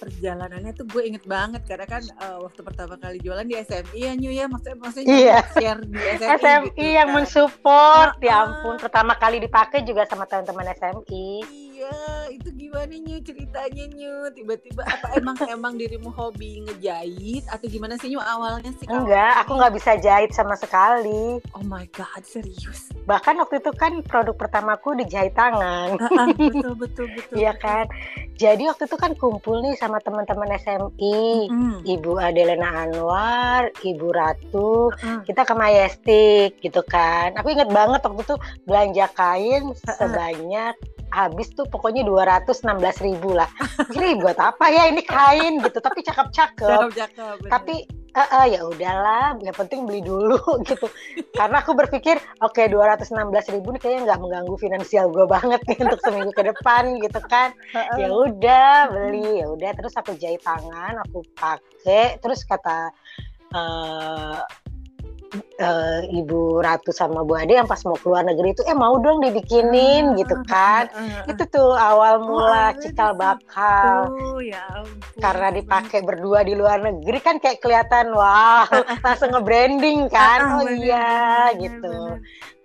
perjalanannya 0.00 0.72
tuh 0.72 0.88
gue 0.88 1.04
inget 1.04 1.28
banget 1.28 1.60
karena 1.62 1.84
kan 1.84 2.00
uh, 2.16 2.40
waktu 2.40 2.64
pertama 2.64 2.96
kali 2.96 3.20
jualan 3.20 3.44
di 3.44 3.54
SMI 3.54 3.92
ya 4.00 4.12
Nyu 4.16 4.32
ya 4.32 4.48
maksudnya 4.48 4.76
maksudnya 4.80 5.14
Iya. 5.14 5.38
share 5.52 5.80
di 5.84 6.00
SMI, 6.16 6.32
SMI 6.40 6.64
gitu 6.72 6.80
yang 6.80 7.08
kan. 7.12 7.16
mensupport, 7.20 8.14
ya 8.18 8.32
Ah, 8.32 8.40
ampun. 8.48 8.74
Pertama 8.80 9.12
kali 9.14 9.36
dipakai 9.38 9.84
juga 9.84 10.08
sama 10.08 10.24
teman-teman 10.24 10.64
SMI. 10.74 11.28
Iya 11.72 12.28
itu 12.28 12.48
gimana 12.52 12.92
nyu? 12.92 13.16
Ceritanya 13.24 13.84
nyu? 13.96 14.28
Tiba-tiba 14.36 14.84
apa 14.84 15.16
emang 15.16 15.36
emang 15.48 15.74
dirimu 15.80 16.12
hobi 16.12 16.68
ngejahit? 16.68 17.48
Atau 17.48 17.66
gimana 17.72 17.96
sih 17.96 18.12
nyu 18.12 18.20
awalnya 18.20 18.68
sih 18.76 18.84
enggak 18.92 19.40
aku 19.40 19.56
nggak 19.56 19.72
bisa 19.80 19.96
jahit 19.96 20.36
sama 20.36 20.52
sekali. 20.60 21.40
Oh 21.56 21.64
my 21.64 21.88
god 21.96 22.20
serius? 22.28 22.92
Bahkan 23.08 23.40
waktu 23.40 23.64
itu 23.64 23.72
kan 23.72 24.04
produk 24.04 24.36
pertamaku 24.36 25.00
dijahit 25.00 25.32
tangan. 25.32 25.96
Betul 26.36 26.76
betul 26.76 27.06
betul 27.16 27.34
iya 27.40 27.56
kan? 27.56 27.88
Jadi 28.36 28.68
waktu 28.68 28.84
itu 28.84 28.96
kan 29.00 29.16
kumpul 29.16 29.64
nih 29.64 29.72
sama 29.80 29.96
teman-teman 30.04 30.52
SMI 30.60 31.48
mm. 31.48 31.78
ibu 31.88 32.20
Adelena 32.20 32.84
Anwar 32.84 33.72
ibu 33.80 34.12
Ratu. 34.12 34.92
Uh. 34.92 35.24
kita 35.24 35.48
ke 35.48 35.54
Majestic 35.56 36.60
gitu 36.60 36.84
kan. 36.84 37.32
Aku 37.40 37.48
inget 37.48 37.72
banget 37.72 38.04
waktu 38.04 38.22
itu 38.28 38.36
belanja 38.68 39.06
kain 39.16 39.72
sebanyak 39.80 40.76
habis 41.12 41.52
tuh 41.52 41.68
pokoknya 41.68 42.02
216 42.08 42.72
ribu 43.04 43.36
lah. 43.36 43.48
Ini 43.92 44.16
buat 44.18 44.40
apa 44.40 44.72
ya 44.72 44.88
ini 44.88 45.04
kain 45.04 45.60
gitu, 45.60 45.78
tapi 45.78 46.00
cakep-cakep. 46.00 46.96
Tapi 47.46 47.74
uh, 48.16 48.20
uh, 48.40 48.46
ya 48.48 48.60
udahlah, 48.64 49.36
yang 49.44 49.56
penting 49.56 49.84
beli 49.84 50.00
dulu 50.00 50.40
gitu. 50.68 50.88
Karena 51.36 51.60
aku 51.60 51.76
berpikir, 51.76 52.16
oke 52.40 52.56
okay, 52.56 52.72
216 52.72 53.54
ribu 53.54 53.76
nih 53.76 53.80
kayaknya 53.80 54.00
nggak 54.08 54.20
mengganggu 54.24 54.56
finansial 54.56 55.12
gue 55.12 55.28
banget 55.28 55.60
nih 55.68 55.78
untuk 55.84 56.00
seminggu 56.00 56.32
ke 56.32 56.42
depan 56.48 56.96
gitu 57.00 57.20
kan. 57.28 57.52
Ya 58.00 58.08
udah 58.08 58.88
beli, 58.88 59.44
ya 59.44 59.46
udah 59.52 59.70
terus 59.76 59.92
aku 59.96 60.16
jahit 60.16 60.40
tangan, 60.40 60.96
aku 61.04 61.24
pakai, 61.36 62.16
terus 62.24 62.44
kata 62.48 62.92
uh, 63.52 64.40
uh, 65.36 66.00
Ibu 66.06 66.60
Ratu 66.60 66.92
sama 66.92 67.24
Bu 67.24 67.36
Ade 67.36 67.56
yang 67.56 67.68
pas 67.68 67.80
mau 67.84 67.96
keluar 67.96 68.22
negeri 68.24 68.52
itu 68.52 68.62
eh 68.68 68.76
mau 68.76 68.96
dong 69.00 69.24
dibikinin 69.24 70.12
uh, 70.12 70.16
gitu 70.18 70.36
kan. 70.46 70.88
Uh, 70.92 71.00
uh. 71.00 71.30
Itu 71.32 71.42
tuh 71.48 71.72
awal 71.74 72.22
mula 72.24 72.72
oh, 72.72 72.80
cikal 72.80 73.12
bakal. 73.16 74.12
Oh, 74.12 74.38
ya 74.40 74.62
Karena 75.18 75.48
dipakai 75.52 76.04
berdua 76.04 76.44
di 76.44 76.54
luar 76.56 76.84
negeri 76.84 77.18
kan 77.20 77.36
kayak 77.40 77.64
kelihatan 77.64 78.12
wow, 78.12 78.68
langsung 79.04 79.32
nge-branding 79.32 80.08
kan. 80.12 80.60
Oh 80.60 80.68
iya 80.68 81.52
gitu. 81.56 82.20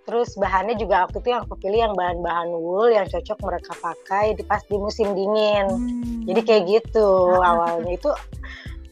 Terus 0.08 0.40
bahannya 0.40 0.72
juga 0.80 1.04
waktu 1.04 1.20
itu 1.20 1.28
yang 1.36 1.44
aku 1.44 1.60
pilih 1.60 1.80
yang 1.84 1.92
bahan-bahan 1.92 2.48
wool 2.48 2.88
yang 2.88 3.04
cocok 3.04 3.38
mereka 3.44 3.72
pakai 3.76 4.32
di 4.32 4.40
pas 4.40 4.64
di 4.64 4.76
musim 4.80 5.12
dingin. 5.12 5.68
Hmm. 5.68 6.24
Jadi 6.24 6.40
kayak 6.48 6.62
gitu 6.64 7.36
awalnya 7.44 7.92
itu 7.92 8.08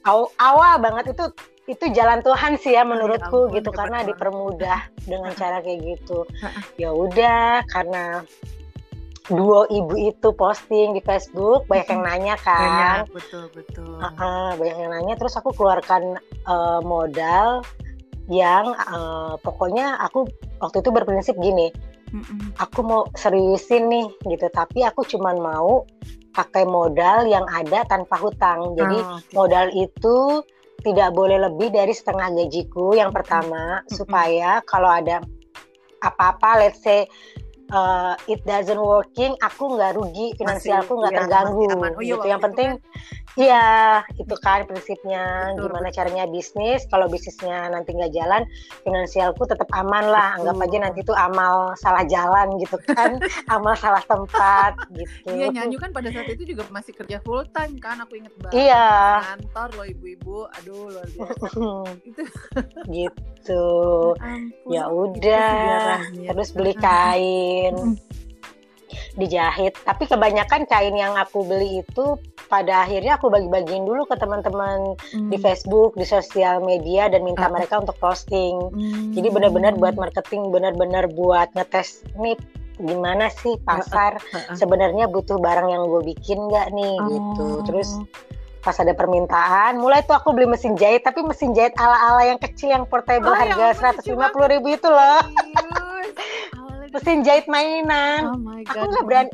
awal, 0.04 0.28
awal 0.36 0.76
banget 0.76 1.16
itu 1.16 1.24
itu 1.66 1.84
jalan 1.90 2.22
Tuhan 2.22 2.58
sih 2.62 2.78
ya 2.78 2.86
menurutku 2.86 3.50
ya, 3.50 3.58
gitu 3.58 3.70
karena 3.74 4.06
dipermudah 4.06 4.86
dengan 5.02 5.34
cara 5.40 5.58
kayak 5.62 5.82
gitu. 5.82 6.22
ya 6.78 6.94
udah 6.94 7.66
karena 7.70 8.22
duo 9.26 9.66
ibu 9.66 9.94
itu 9.98 10.28
posting 10.38 10.94
di 10.94 11.02
Facebook 11.02 11.66
banyak 11.66 11.90
yang 11.90 12.02
nanya 12.06 12.34
kan. 12.38 12.62
Banyak, 12.62 13.04
betul 13.10 13.44
betul. 13.50 13.98
Uh, 13.98 14.06
uh, 14.06 14.48
banyak 14.54 14.76
yang 14.78 14.90
nanya 14.94 15.14
terus 15.18 15.34
aku 15.34 15.50
keluarkan 15.50 16.22
uh, 16.46 16.78
modal 16.86 17.66
yang 18.30 18.74
uh, 18.90 19.34
pokoknya 19.42 19.98
aku 20.02 20.30
waktu 20.62 20.78
itu 20.82 20.90
berprinsip 20.94 21.34
gini. 21.42 21.74
Aku 22.62 22.86
mau 22.86 23.10
seriusin 23.18 23.90
nih 23.90 24.06
gitu 24.30 24.46
tapi 24.54 24.86
aku 24.86 25.02
cuman 25.02 25.42
mau 25.42 25.82
pakai 26.30 26.62
modal 26.68 27.26
yang 27.26 27.42
ada 27.50 27.82
tanpa 27.88 28.14
hutang. 28.22 28.78
Jadi 28.78 28.98
oh, 29.02 29.18
okay. 29.18 29.34
modal 29.34 29.66
itu 29.74 30.16
tidak 30.86 31.10
boleh 31.18 31.42
lebih 31.50 31.74
dari 31.74 31.90
setengah 31.90 32.30
gajiku 32.30 32.94
yang 32.94 33.10
pertama 33.10 33.82
mm-hmm. 33.82 33.90
supaya 33.90 34.62
kalau 34.62 34.86
ada 34.86 35.18
apa-apa 35.98 36.62
let's 36.62 36.78
say 36.78 37.10
uh, 37.74 38.14
it 38.30 38.38
doesn't 38.46 38.78
working 38.78 39.34
aku 39.42 39.74
nggak 39.74 39.98
rugi 39.98 40.38
finansialku 40.38 40.94
nggak 40.94 41.12
ya, 41.14 41.18
terganggu 41.26 41.66
oh, 41.66 41.98
iya, 41.98 42.14
gitu 42.14 42.26
yang 42.30 42.42
penting 42.42 42.78
kan 42.78 42.84
Iya, 43.36 44.00
itu 44.16 44.34
kan 44.40 44.64
prinsipnya 44.64 45.52
betul, 45.52 45.68
gimana 45.68 45.88
caranya 45.92 46.24
bisnis. 46.24 46.88
Kalau 46.88 47.04
bisnisnya 47.04 47.68
nanti 47.68 47.92
nggak 47.92 48.16
jalan, 48.16 48.48
finansialku 48.80 49.44
tetap 49.44 49.68
aman 49.76 50.08
lah. 50.08 50.40
Betul. 50.40 50.40
Anggap 50.40 50.64
aja 50.64 50.76
nanti 50.88 50.98
itu 51.04 51.12
amal 51.12 51.54
salah 51.76 52.04
jalan 52.08 52.56
gitu 52.56 52.80
kan, 52.88 53.20
amal 53.54 53.76
salah 53.76 54.00
tempat 54.08 54.72
gitu. 54.96 55.28
Iya, 55.36 55.52
nyanyi 55.52 55.76
kan 55.76 55.92
pada 55.92 56.08
saat 56.08 56.32
itu 56.32 56.56
juga 56.56 56.64
masih 56.72 56.96
kerja 56.96 57.20
full 57.20 57.44
time 57.52 57.76
kan, 57.76 58.00
aku 58.00 58.16
inget 58.16 58.32
banget. 58.40 58.72
Iya. 58.72 58.88
Kantor 59.36 59.68
loh 59.76 59.86
ibu-ibu, 59.86 60.48
aduh 60.56 60.88
luar 60.88 61.08
biasa. 61.12 61.46
itu. 62.08 62.22
gitu. 62.88 63.64
Ya, 64.66 64.82
ya 64.82 64.84
udah, 64.90 66.02
terus 66.10 66.50
beli 66.50 66.74
kain 66.74 67.94
dijahit. 69.16 69.76
Tapi 69.82 70.04
kebanyakan 70.08 70.68
kain 70.68 70.94
yang 70.96 71.14
aku 71.16 71.44
beli 71.44 71.82
itu 71.84 72.18
pada 72.46 72.86
akhirnya 72.86 73.18
aku 73.18 73.28
bagi-bagiin 73.28 73.84
dulu 73.84 74.06
ke 74.06 74.14
teman-teman 74.16 74.94
hmm. 75.14 75.30
di 75.30 75.36
Facebook, 75.40 75.98
di 75.98 76.06
sosial 76.06 76.62
media 76.62 77.10
dan 77.10 77.26
minta 77.26 77.46
uh. 77.46 77.52
mereka 77.52 77.82
untuk 77.82 77.96
posting. 77.98 78.70
Hmm. 78.70 79.12
Jadi 79.12 79.28
benar-benar 79.32 79.74
buat 79.76 79.98
marketing, 79.98 80.54
benar-benar 80.54 81.10
buat 81.12 81.50
ngetes 81.54 82.06
nih 82.18 82.38
gimana 82.76 83.32
sih 83.32 83.56
pasar 83.64 84.20
uh, 84.20 84.36
uh, 84.36 84.52
uh, 84.52 84.56
sebenarnya 84.56 85.08
butuh 85.08 85.40
barang 85.40 85.72
yang 85.72 85.88
gue 85.88 86.12
bikin 86.12 86.38
nggak 86.38 86.68
nih 86.76 86.94
uh. 86.96 87.06
gitu. 87.10 87.48
Terus 87.66 87.90
pas 88.62 88.74
ada 88.82 88.98
permintaan, 88.98 89.78
mulai 89.78 90.02
tuh 90.02 90.18
aku 90.18 90.34
beli 90.34 90.50
mesin 90.50 90.74
jahit, 90.74 91.06
tapi 91.06 91.22
mesin 91.22 91.54
jahit 91.54 91.70
ala-ala 91.78 92.26
yang 92.26 92.40
kecil 92.42 92.74
yang 92.74 92.82
portable 92.82 93.30
oh, 93.30 93.38
harga 93.38 93.78
seratus 93.78 94.02
lima 94.10 94.26
puluh 94.34 94.50
ribu 94.50 94.74
itu 94.74 94.90
loh 94.90 95.22
mesin 96.96 97.18
jahit 97.22 97.46
mainan. 97.46 98.32
Oh 98.32 98.40
my 98.40 98.64
God. 98.64 98.76
Aku 98.76 98.86
nggak 98.92 99.06
berani 99.06 99.30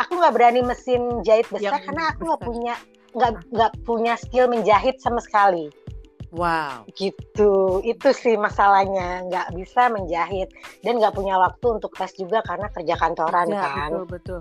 aku 0.00 0.12
nggak 0.16 0.34
berani 0.34 0.60
mesin 0.64 1.02
jahit 1.26 1.46
besar 1.52 1.76
yang 1.76 1.84
karena 1.84 2.04
aku 2.14 2.20
nggak 2.24 2.42
punya 2.42 2.74
nggak 3.10 3.32
nggak 3.52 3.72
punya 3.84 4.14
skill 4.16 4.46
menjahit 4.46 4.96
sama 5.02 5.18
sekali. 5.20 5.68
Wow. 6.30 6.86
Gitu. 6.94 7.82
Itu 7.82 8.08
sih 8.14 8.38
masalahnya. 8.38 9.26
Nggak 9.26 9.50
bisa 9.58 9.90
menjahit. 9.90 10.48
Dan 10.86 11.02
nggak 11.02 11.18
punya 11.18 11.34
waktu 11.36 11.66
untuk 11.82 11.90
tes 11.98 12.14
juga 12.14 12.38
karena 12.46 12.70
kerja 12.70 12.94
kantoran 12.94 13.50
ya, 13.50 13.60
kan. 13.66 13.90
Betul, 13.90 14.06
betul. 14.06 14.40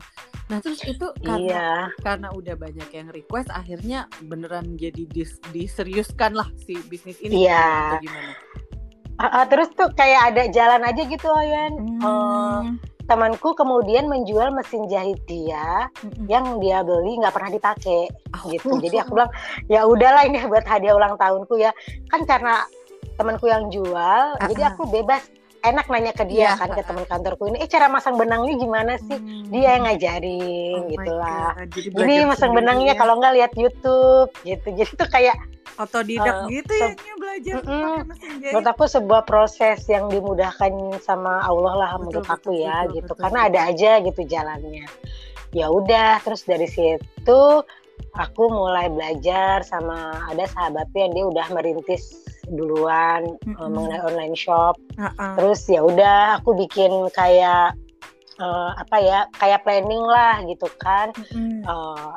Nah 0.49 0.57
terus 0.65 0.81
itu 0.85 1.07
karena, 1.21 1.37
iya. 1.37 1.69
karena 2.01 2.33
udah 2.33 2.55
banyak 2.57 2.89
yang 2.89 3.09
request 3.13 3.53
akhirnya 3.53 4.09
beneran 4.25 4.77
jadi 4.77 5.05
dis, 5.09 5.37
diseriuskan 5.53 6.37
lah 6.37 6.49
si 6.61 6.77
bisnis 6.89 7.17
ini. 7.25 7.49
Iya. 7.49 8.01
Gimana? 8.01 8.33
Uh, 9.19 9.27
uh, 9.27 9.45
terus 9.51 9.67
tuh 9.75 9.91
kayak 9.99 10.31
ada 10.31 10.47
jalan 10.47 10.81
aja 10.87 11.01
gitu 11.03 11.27
Oyan. 11.27 11.73
Hmm. 11.75 11.99
Uh, 11.99 12.61
temanku 13.03 13.51
kemudian 13.57 14.07
menjual 14.07 14.53
mesin 14.55 14.85
jahit 14.87 15.19
dia 15.27 15.89
hmm. 15.99 16.29
yang 16.29 16.61
dia 16.63 16.85
beli 16.85 17.19
nggak 17.19 17.35
pernah 17.35 17.51
dipakai 17.51 18.07
oh. 18.31 18.43
gitu. 18.47 18.79
Jadi 18.79 18.95
aku 19.03 19.19
bilang 19.19 19.31
ya 19.67 19.83
udahlah 19.83 20.23
ini 20.23 20.39
buat 20.47 20.63
hadiah 20.63 20.95
ulang 20.95 21.19
tahunku 21.19 21.59
ya. 21.59 21.75
Kan 22.07 22.23
karena 22.23 22.63
temanku 23.19 23.51
yang 23.51 23.67
jual, 23.67 24.23
uh 24.31 24.39
-uh. 24.39 24.47
jadi 24.47 24.71
aku 24.71 24.87
bebas 24.87 25.27
enak 25.59 25.85
nanya 25.91 26.13
ke 26.15 26.23
dia 26.23 26.51
yeah. 26.51 26.55
kan 26.55 26.71
ke 26.71 26.81
teman 26.87 27.03
kantorku 27.03 27.51
ini 27.51 27.59
eh 27.59 27.69
cara 27.69 27.91
masang 27.91 28.15
benangnya 28.15 28.55
gimana 28.55 28.95
sih 28.95 29.19
hmm. 29.19 29.51
dia 29.51 29.75
yang 29.75 29.83
ngajarin 29.85 30.75
oh 30.79 30.87
gitulah 30.87 31.51
ini 31.75 32.15
masang 32.23 32.51
benangnya 32.55 32.95
ya. 32.95 32.99
kalau 32.99 33.19
nggak 33.19 33.33
lihat 33.35 33.51
YouTube 33.59 34.31
gitu 34.47 34.67
jadi 34.71 34.91
tuh 34.95 35.09
kayak 35.11 35.35
otodidak 35.79 36.35
uh, 36.43 36.47
gitu 36.51 36.73
ya 36.75 36.91
belajar 37.19 37.53
mm 37.63 37.63
-mm. 37.63 37.97
menurut 38.51 38.67
aku 38.67 38.83
sebuah 38.87 39.23
proses 39.23 39.83
yang 39.87 40.11
dimudahkan 40.11 40.99
sama 40.99 41.39
Allah 41.43 41.73
lah 41.75 41.91
betul, 41.95 42.03
menurut 42.03 42.27
aku 42.27 42.51
betul, 42.51 42.65
ya 42.67 42.77
betul, 42.83 42.95
gitu 42.99 43.11
betul, 43.15 43.21
karena 43.23 43.39
ada 43.47 43.59
aja 43.71 43.91
gitu 44.03 44.21
jalannya 44.27 44.85
ya 45.55 45.65
udah 45.71 46.19
terus 46.21 46.43
dari 46.43 46.67
situ 46.67 47.41
aku 48.15 48.43
mulai 48.51 48.91
belajar 48.91 49.63
sama 49.63 50.19
ada 50.27 50.45
sahabatnya 50.51 50.99
yang 51.09 51.13
dia 51.15 51.25
udah 51.31 51.47
merintis 51.55 52.28
duluan 52.53 53.37
mm 53.45 53.53
-hmm. 53.53 53.61
uh, 53.61 53.69
mengenai 53.69 54.01
online 54.03 54.35
shop 54.37 54.75
uh 54.97 55.09
-uh. 55.13 55.35
terus 55.37 55.61
ya 55.69 55.81
udah 55.85 56.41
aku 56.41 56.57
bikin 56.57 56.91
kayak 57.13 57.77
uh, 58.41 58.71
apa 58.77 58.97
ya 59.01 59.19
kayak 59.37 59.61
planning 59.63 60.03
lah 60.03 60.41
gitu 60.45 60.67
kan 60.81 61.13
mm 61.15 61.25
-hmm. 61.29 61.61
uh, 61.65 62.13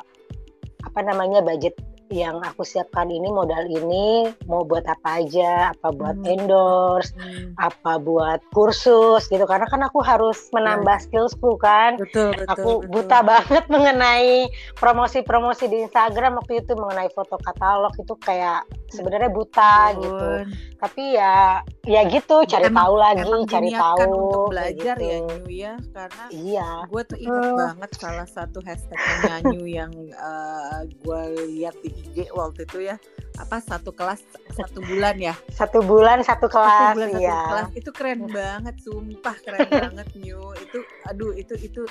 apa 0.83 0.99
namanya 1.01 1.39
budget 1.41 1.73
yang 2.13 2.37
aku 2.45 2.61
siapkan 2.61 3.09
ini 3.09 3.25
modal 3.33 3.65
ini 3.65 4.29
mau 4.45 4.61
buat 4.61 4.85
apa 4.85 5.25
aja 5.25 5.73
apa 5.73 5.89
buat 5.89 6.21
hmm. 6.21 6.29
endorse 6.29 7.11
hmm. 7.17 7.57
apa 7.57 7.97
buat 7.97 8.39
kursus 8.53 9.25
gitu 9.25 9.43
karena 9.49 9.65
kan 9.65 9.81
aku 9.81 9.99
harus 10.05 10.53
menambah 10.53 11.01
ya. 11.01 11.03
skillsku 11.09 11.57
kan 11.57 11.97
betul, 11.97 12.31
betul, 12.37 12.45
aku 12.53 12.71
betul. 12.85 12.91
buta 12.93 13.19
banget 13.25 13.65
mengenai 13.73 14.47
promosi-promosi 14.77 15.65
di 15.65 15.89
Instagram 15.89 16.37
waktu 16.37 16.61
itu 16.61 16.77
mengenai 16.77 17.09
foto 17.17 17.35
katalog 17.41 17.93
itu 17.97 18.13
kayak 18.21 18.61
sebenarnya 18.93 19.33
buta 19.33 19.75
betul. 19.97 20.01
gitu 20.05 20.29
tapi 20.77 21.03
ya 21.17 21.63
ya 21.87 22.01
gitu 22.11 22.43
cari 22.43 22.67
emang, 22.67 22.85
tahu 22.85 22.93
lagi 22.99 23.31
cari 23.47 23.69
tahu 23.71 23.97
untuk 24.03 24.51
belajar 24.53 24.95
ya, 24.99 25.01
gitu. 25.01 25.07
ya 25.07 25.19
New 25.23 25.47
ya 25.49 25.73
karena 25.95 26.23
iya 26.29 26.69
gue 26.91 27.01
tuh 27.07 27.17
ingat 27.17 27.43
uh. 27.49 27.57
banget 27.57 27.91
salah 27.97 28.27
satu 28.27 28.59
hashtagnya 28.61 29.35
New 29.49 29.65
yang 29.65 29.91
uh, 30.19 30.83
gue 30.85 31.21
lihat 31.49 31.75
di 31.81 32.02
IG 32.11 32.29
waktu 32.35 32.67
itu 32.67 32.77
ya. 32.91 32.95
Apa 33.41 33.57
satu 33.63 33.89
kelas 33.89 34.21
satu 34.53 34.79
bulan 34.85 35.17
ya? 35.17 35.33
Satu 35.49 35.81
bulan 35.81 36.21
satu 36.21 36.45
kelas 36.45 36.93
satu 36.93 37.01
bulan, 37.01 37.09
ya 37.17 37.31
satu 37.33 37.47
kelas. 37.49 37.67
Itu 37.73 37.89
keren 37.95 38.19
banget 38.29 38.75
sumpah 38.83 39.35
keren 39.41 39.69
banget 39.89 40.07
New 40.19 40.53
itu 40.59 40.79
aduh 41.09 41.33
itu 41.33 41.55
itu 41.63 41.81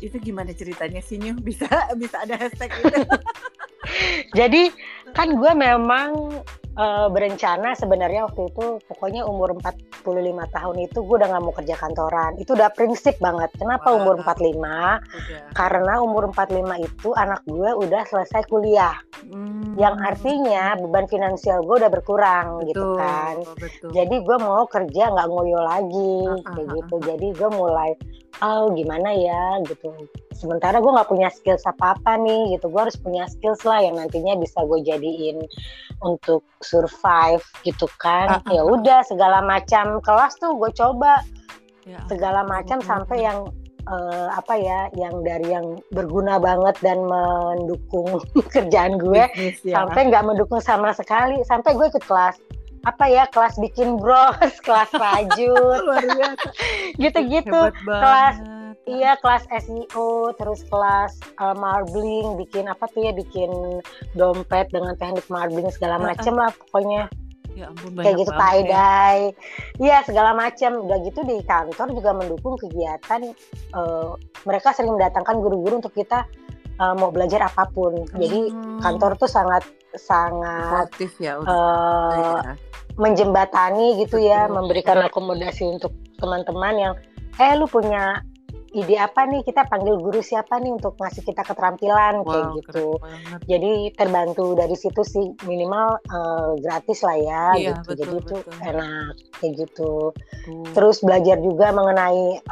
itu 0.00 0.16
gimana 0.22 0.56
ceritanya 0.56 1.02
sih 1.04 1.20
New 1.20 1.36
bisa 1.40 1.66
bisa 1.98 2.22
ada 2.22 2.38
hashtag 2.38 2.70
itu? 2.80 3.00
Jadi 4.38 4.62
kan 5.14 5.34
gue 5.38 5.52
memang 5.54 6.42
uh, 6.76 7.08
berencana 7.10 7.72
sebenarnya 7.74 8.28
waktu 8.28 8.52
itu 8.52 8.78
pokoknya 8.86 9.24
umur 9.24 9.56
45 9.58 10.06
tahun 10.52 10.76
itu 10.84 10.98
gue 11.02 11.16
udah 11.18 11.28
nggak 11.32 11.44
mau 11.44 11.54
kerja 11.56 11.74
kantoran. 11.76 12.32
Itu 12.38 12.54
udah 12.54 12.70
prinsip 12.72 13.16
banget. 13.18 13.50
Kenapa 13.56 13.92
wow. 13.92 13.98
umur 14.00 14.14
45? 14.22 14.54
Udah. 14.54 15.00
Karena 15.56 15.94
umur 16.04 16.30
45 16.30 16.86
itu 16.86 17.08
anak 17.16 17.40
gue 17.48 17.70
udah 17.74 18.02
selesai 18.06 18.42
kuliah. 18.46 18.96
Hmm. 19.26 19.74
Yang 19.80 19.96
artinya 20.14 20.76
beban 20.78 21.08
finansial 21.10 21.64
gue 21.64 21.76
udah 21.80 21.90
berkurang 21.90 22.62
betul, 22.62 22.68
gitu 22.70 22.86
kan. 23.00 23.34
Betul. 23.56 23.90
Jadi 23.96 24.16
gue 24.22 24.36
mau 24.38 24.62
kerja 24.68 25.04
nggak 25.10 25.28
ngoyo 25.32 25.60
lagi 25.64 26.14
uh, 26.28 26.38
kayak 26.44 26.68
uh, 26.68 26.74
gitu. 26.78 26.96
Jadi 27.02 27.26
gue 27.34 27.48
mulai 27.50 27.90
oh 28.44 28.68
gimana 28.76 29.16
ya 29.16 29.64
gitu 29.64 29.88
sementara 30.36 30.78
gue 30.78 30.92
nggak 30.92 31.08
punya 31.08 31.32
skills 31.32 31.64
apa 31.64 31.96
apa 31.96 32.20
nih 32.20 32.56
gitu. 32.56 32.68
Gue 32.68 32.86
harus 32.86 32.98
punya 33.00 33.24
skills 33.26 33.64
lah 33.64 33.80
yang 33.80 33.96
nantinya 33.96 34.36
bisa 34.36 34.60
gue 34.62 34.84
jadiin 34.84 35.40
untuk 36.04 36.44
survive 36.60 37.42
gitu 37.64 37.88
kan. 37.96 38.44
Uh, 38.44 38.52
ya 38.52 38.62
udah 38.62 39.00
segala 39.08 39.40
macam 39.40 39.98
kelas 40.04 40.36
tuh 40.36 40.52
gue 40.60 40.70
coba. 40.76 41.24
Ya, 41.86 42.02
segala 42.10 42.42
macam 42.42 42.82
sampai 42.82 43.22
yang 43.22 43.46
uh, 43.86 44.28
apa 44.34 44.58
ya 44.58 44.90
yang 44.98 45.22
dari 45.22 45.54
yang 45.54 45.78
berguna 45.94 46.36
banget 46.42 46.74
dan 46.82 46.98
mendukung 47.06 48.18
kerjaan 48.54 48.98
gue 48.98 49.22
Bisnis, 49.32 49.62
ya. 49.62 49.82
sampai 49.82 50.10
nggak 50.10 50.26
mendukung 50.26 50.60
sama 50.60 50.92
sekali. 50.92 51.40
Sampai 51.46 51.74
gue 51.74 51.86
ikut 51.86 52.04
kelas 52.04 52.36
apa 52.86 53.10
ya 53.10 53.26
kelas 53.26 53.58
bikin 53.58 53.98
bros 53.98 54.54
kelas 54.66 54.90
rajut. 54.94 55.82
Gitu-gitu. 57.02 57.60
Kelas 57.86 58.55
Iya 58.86 59.18
kelas 59.18 59.50
SEO, 59.50 60.30
terus 60.38 60.62
kelas 60.70 61.18
uh, 61.42 61.58
marbling, 61.58 62.38
bikin 62.38 62.70
apa 62.70 62.86
tuh 62.94 63.02
ya, 63.02 63.10
bikin 63.10 63.50
dompet 64.14 64.70
dengan 64.70 64.94
teknik 64.94 65.26
marbling 65.26 65.66
segala 65.74 65.98
macem 65.98 66.38
lah 66.38 66.54
pokoknya. 66.54 67.10
Ya 67.58 67.72
ampun, 67.72 67.98
kayak 67.98 68.20
gitu 68.22 68.30
tie 68.30 68.62
dye, 68.62 69.34
iya 69.82 70.06
segala 70.06 70.38
macam. 70.38 70.86
Udah 70.86 71.02
gitu 71.02 71.26
di 71.26 71.42
kantor 71.42 71.98
juga 71.98 72.14
mendukung 72.14 72.54
kegiatan. 72.62 73.34
Uh, 73.74 74.14
mereka 74.46 74.70
sering 74.70 74.94
mendatangkan 74.94 75.34
guru-guru 75.42 75.82
untuk 75.82 75.90
kita 75.90 76.22
uh, 76.78 76.94
mau 76.94 77.10
belajar 77.10 77.42
apa 77.42 77.66
pun. 77.74 78.06
Jadi 78.14 78.54
hmm. 78.54 78.86
kantor 78.86 79.18
tuh 79.18 79.26
sangat 79.26 79.66
sangat 79.98 80.94
aktif 80.94 81.10
ya. 81.18 81.42
Uh, 81.42 82.38
ya. 82.38 82.54
menjembatani 83.02 83.98
gitu 83.98 84.22
ya, 84.22 84.46
memberikan 84.46 85.02
akomodasi 85.02 85.66
untuk 85.66 85.90
teman-teman 86.22 86.74
yang 86.78 86.94
eh 87.36 87.52
lu 87.58 87.66
punya 87.66 88.22
ide 88.76 89.00
apa 89.00 89.24
nih 89.24 89.40
kita 89.40 89.64
panggil 89.72 89.96
guru 89.96 90.20
siapa 90.20 90.60
nih 90.60 90.76
untuk 90.76 91.00
ngasih 91.00 91.24
kita 91.24 91.40
keterampilan 91.40 92.20
wow, 92.20 92.28
kayak 92.28 92.46
gitu. 92.60 92.86
Jadi 93.48 93.72
terbantu 93.96 94.52
dari 94.52 94.76
situ 94.76 95.00
sih 95.00 95.32
minimal 95.48 95.96
uh, 96.12 96.52
gratis 96.60 97.00
lah 97.00 97.16
ya 97.16 97.44
iya, 97.56 97.72
gitu. 97.72 97.96
Betul, 97.96 97.96
Jadi 97.96 98.16
betul. 98.20 98.20
itu 98.20 98.36
enak 98.68 99.12
kayak 99.40 99.52
gitu. 99.64 99.92
Hmm. 100.44 100.66
Terus 100.76 100.96
belajar 101.00 101.36
juga 101.40 101.66
mengenai 101.72 102.44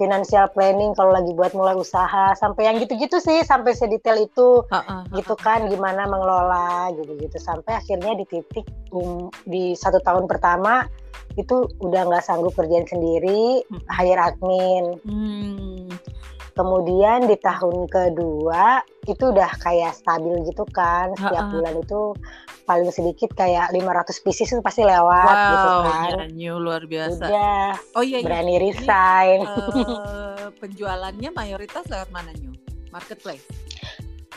financial 0.00 0.48
planning 0.56 0.96
kalau 0.96 1.12
lagi 1.12 1.36
buat 1.36 1.52
mulai 1.52 1.76
usaha 1.76 2.32
sampai 2.32 2.72
yang 2.72 2.80
gitu-gitu 2.80 3.20
sih 3.20 3.44
sampai 3.44 3.76
sedetail 3.76 4.16
itu 4.24 4.64
uh, 4.64 4.76
uh, 4.80 5.02
gitu 5.12 5.36
kan 5.36 5.68
gimana 5.68 6.08
mengelola 6.08 6.88
gitu-gitu 6.96 7.36
sampai 7.36 7.76
akhirnya 7.76 8.16
di 8.16 8.24
titik 8.24 8.64
um, 8.96 9.28
di 9.44 9.76
satu 9.76 10.00
tahun 10.00 10.24
pertama 10.24 10.88
itu 11.38 11.56
udah 11.82 12.02
nggak 12.10 12.24
sanggup 12.24 12.54
kerjaan 12.58 12.86
sendiri 12.86 13.62
hmm. 13.66 13.86
hire 13.86 14.18
admin 14.18 14.84
hmm. 15.06 15.86
kemudian 16.58 17.30
di 17.30 17.36
tahun 17.38 17.86
kedua 17.86 18.82
itu 19.06 19.30
udah 19.30 19.50
kayak 19.62 19.94
stabil 19.94 20.42
gitu 20.46 20.66
kan 20.74 21.14
setiap 21.14 21.46
uh 21.46 21.48
-uh. 21.48 21.54
bulan 21.54 21.74
itu 21.78 22.00
paling 22.70 22.90
sedikit 22.94 23.34
kayak 23.34 23.74
500 23.74 24.22
pieces 24.22 24.54
itu 24.54 24.62
pasti 24.62 24.86
lewat 24.86 25.26
wow, 25.26 25.50
gitu 25.50 25.70
kan 25.90 26.10
ya, 26.14 26.26
new 26.30 26.54
luar 26.62 26.86
biasa 26.86 27.26
udah 27.26 27.74
oh 27.98 28.02
iya, 28.06 28.22
iya. 28.22 28.26
berani 28.26 28.54
iya. 28.54 28.62
resign 28.62 29.38
Ini, 29.42 29.82
uh, 29.82 30.48
penjualannya 30.62 31.30
mayoritas 31.34 31.82
lewat 31.90 32.14
mana 32.14 32.30
new 32.38 32.54
marketplace 32.94 33.42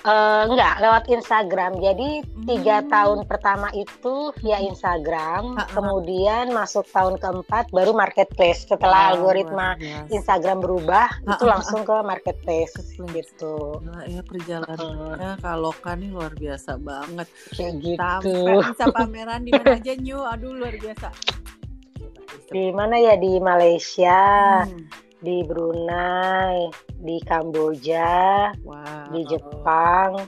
Uh, 0.03 0.51
enggak 0.51 0.83
lewat 0.83 1.03
Instagram. 1.07 1.79
Jadi 1.79 2.27
tiga 2.43 2.83
hmm. 2.83 2.91
tahun 2.91 3.19
pertama 3.23 3.71
itu 3.71 4.35
via 4.43 4.59
Instagram, 4.59 5.55
ha 5.55 5.63
-ha. 5.63 5.71
kemudian 5.71 6.51
masuk 6.51 6.83
tahun 6.91 7.15
keempat 7.23 7.71
baru 7.71 7.95
marketplace. 7.95 8.67
Setelah 8.67 9.11
wow, 9.11 9.11
algoritma 9.15 9.79
Instagram 10.11 10.59
berubah, 10.59 11.07
ha 11.07 11.31
itu 11.39 11.47
langsung 11.47 11.87
ke 11.87 11.95
marketplace, 12.03 12.75
gitu. 12.99 13.79
Nah, 13.79 14.03
ya 14.03 14.19
perjalanannya 14.27 15.31
uh. 15.33 15.35
kalau 15.39 15.71
kan 15.79 16.03
ini 16.03 16.11
luar 16.11 16.35
biasa 16.35 16.75
banget. 16.83 17.27
Kayak 17.55 17.73
gitu. 17.79 18.03
Sampai 18.03 18.59
bisa 18.75 18.85
pameran 18.91 19.41
di 19.47 19.51
mana 19.55 19.79
aja 19.79 19.93
New, 19.95 20.19
aduh 20.19 20.51
luar 20.51 20.75
biasa. 20.83 21.07
Di 22.51 22.75
mana 22.75 22.99
ya 22.99 23.15
di 23.15 23.39
Malaysia. 23.39 24.19
Hmm 24.67 25.03
di 25.23 25.39
Brunei, 25.47 26.67
di 26.99 27.17
Kamboja, 27.23 28.51
wow. 28.67 29.07
di 29.15 29.23
Jepang, 29.23 30.19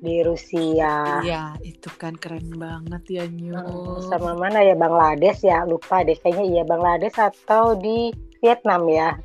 di 0.00 0.22
Rusia. 0.22 1.20
Iya, 1.20 1.58
itu 1.66 1.90
kan 1.98 2.16
keren 2.16 2.56
banget 2.56 3.02
ya 3.10 3.24
Nyu. 3.26 3.52
Hmm, 3.52 4.00
sama 4.06 4.38
mana 4.38 4.62
ya 4.62 4.78
Bangladesh 4.78 5.44
ya, 5.44 5.66
lupa 5.66 6.06
deh 6.06 6.16
kayaknya 6.16 6.46
iya 6.46 6.62
Bangladesh 6.64 7.18
atau 7.18 7.76
di 7.76 8.14
Vietnam 8.40 8.88
ya. 8.88 9.18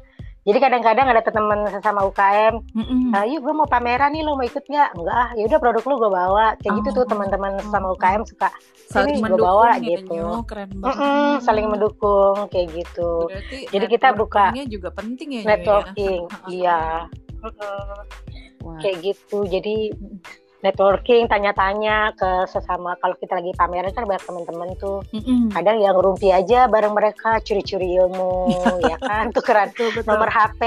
Jadi 0.45 0.61
kadang-kadang 0.61 1.09
ada 1.09 1.25
teman 1.25 1.65
sesama 1.73 2.05
UKM, 2.05 2.61
mm 2.61 2.85
-mm. 2.85 3.01
Uh, 3.17 3.25
yuk 3.25 3.41
gue 3.41 3.53
mau 3.57 3.65
pameran 3.65 4.13
nih, 4.13 4.21
lo 4.21 4.37
mau 4.37 4.45
ikut 4.45 4.61
nggak? 4.61 4.93
Enggak 4.93 5.17
ah, 5.17 5.29
ya 5.33 5.43
udah 5.49 5.57
produk 5.57 5.83
lu 5.89 5.95
gue 5.97 6.11
bawa. 6.13 6.45
Kayak 6.61 6.69
oh. 6.69 6.77
gitu 6.77 6.89
tuh 6.93 7.01
oh, 7.01 7.09
teman-teman 7.09 7.51
sesama 7.65 7.87
UKM 7.97 8.21
suka 8.29 8.49
saling 8.93 9.17
gue 9.25 9.41
bawa 9.41 9.81
gitu. 9.81 10.13
Nyo, 10.13 10.45
keren 10.45 10.69
banget. 10.77 10.85
Mm 10.85 10.95
-mm, 11.01 11.29
saling 11.41 11.65
mendukung 11.65 12.37
kayak 12.53 12.67
gitu. 12.77 13.25
Berarti 13.25 13.57
Jadi 13.73 13.85
kita 13.89 14.07
buka 14.13 14.53
juga 14.69 14.89
penting 14.93 15.29
ya, 15.33 15.41
ya? 15.41 15.47
networking, 15.49 16.21
ya? 16.29 16.45
iya. 16.61 16.79
Kayak 18.85 18.97
gitu. 19.01 19.49
Jadi 19.49 19.75
networking, 20.65 21.29
tanya-tanya 21.29 22.17
ke 22.17 22.49
sesama 22.49 22.97
kalau 22.97 23.13
kita 23.21 23.37
lagi 23.37 23.53
pameran 23.53 23.93
kan 23.93 24.09
banyak 24.09 24.25
teman-teman 24.25 24.69
tuh. 24.81 25.05
Mm-hmm. 25.13 25.53
Kadang 25.53 25.77
yang 25.77 25.95
rumpi 26.01 26.33
aja 26.33 26.65
bareng 26.65 26.97
mereka 26.97 27.37
curi-curi 27.45 28.01
ilmu 28.01 28.49
ya 28.91 28.97
kan, 28.97 29.29
tukeran 29.29 29.69
nomor 30.09 30.33
HP 30.33 30.61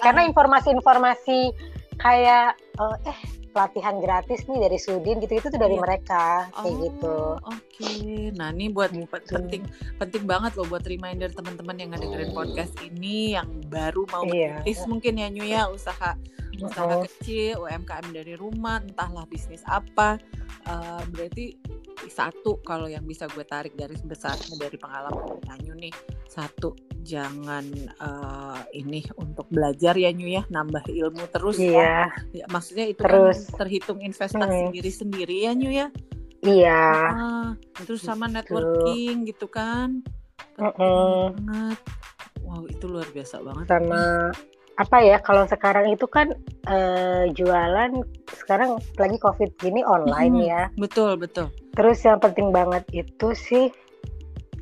karena 0.00 0.24
informasi-informasi 0.24 1.52
kayak 2.00 2.56
uh, 2.80 2.96
eh 3.04 3.41
pelatihan 3.52 4.00
gratis 4.00 4.48
nih 4.48 4.58
dari 4.64 4.78
Sudin 4.80 5.20
gitu 5.20 5.38
itu 5.38 5.46
tuh 5.52 5.60
dari 5.60 5.76
iya. 5.76 5.82
mereka 5.84 6.48
kayak 6.56 6.72
oh, 6.72 6.82
gitu. 6.88 7.16
Oke. 7.44 7.60
Okay. 7.68 8.12
Nah, 8.34 8.48
ini 8.50 8.72
buat 8.72 8.90
gitu. 8.90 9.36
penting 9.36 9.62
penting 10.00 10.24
banget 10.24 10.56
loh 10.56 10.66
buat 10.66 10.82
reminder 10.88 11.28
teman-teman 11.30 11.76
yang 11.76 11.90
ngedengerin 11.92 12.32
podcast 12.32 12.72
ini 12.80 13.36
yang 13.36 13.48
baru 13.68 14.08
mau 14.08 14.24
iya. 14.26 14.64
mungkin 14.88 15.20
ya 15.20 15.28
Nyu 15.28 15.44
ya 15.44 15.68
usaha 15.68 16.16
usaha 16.60 17.00
kecil 17.08 17.64
UMKM 17.64 18.12
dari 18.12 18.34
rumah 18.36 18.84
entahlah 18.84 19.24
bisnis 19.26 19.64
apa 19.64 20.20
uh, 20.68 21.02
berarti 21.10 21.56
satu 22.10 22.58
kalau 22.64 22.90
yang 22.90 23.04
bisa 23.06 23.28
gue 23.30 23.44
tarik 23.46 23.74
dari 23.78 23.94
besarnya 24.02 24.56
dari 24.58 24.76
pengalaman 24.80 25.38
Nyu 25.62 25.74
nih 25.78 25.94
satu 26.26 26.74
jangan 27.04 27.66
uh, 28.00 28.62
ini 28.72 29.04
untuk 29.20 29.46
belajar 29.52 29.94
ya 29.94 30.10
Nyu 30.10 30.32
ya 30.32 30.42
nambah 30.48 30.88
ilmu 30.88 31.28
terus 31.30 31.60
iya. 31.60 32.08
ya, 32.32 32.46
maksudnya 32.48 32.88
itu 32.88 33.02
kan 33.04 33.10
terus. 33.10 33.50
kan 33.52 33.66
terhitung 33.66 33.98
investasi 34.00 34.58
hmm. 34.66 34.72
diri 34.72 34.92
sendiri 34.92 35.36
ya 35.46 35.52
Nyu 35.52 35.70
ya 35.70 35.86
iya 36.42 36.84
uh, 37.12 37.48
terus 37.84 38.02
sama 38.02 38.26
gitu. 38.30 38.34
networking 38.40 39.14
gitu 39.28 39.46
kan 39.46 40.02
uh 40.58 40.66
-uh. 40.72 41.30
banget 41.36 41.78
wow 42.42 42.62
itu 42.66 42.84
luar 42.88 43.08
biasa 43.12 43.38
banget 43.44 43.66
sama 43.68 44.32
apa 44.80 45.04
ya 45.04 45.20
kalau 45.20 45.44
sekarang 45.44 45.92
itu 45.92 46.08
kan 46.08 46.32
uh, 46.64 47.28
jualan 47.36 47.92
sekarang 48.32 48.80
lagi 48.96 49.16
covid 49.20 49.50
gini 49.60 49.84
online 49.84 50.34
hmm, 50.34 50.48
ya. 50.48 50.62
Betul 50.80 51.20
betul. 51.20 51.52
Terus 51.76 52.00
yang 52.04 52.18
penting 52.20 52.50
banget 52.50 52.84
itu 52.92 53.36
sih 53.36 53.68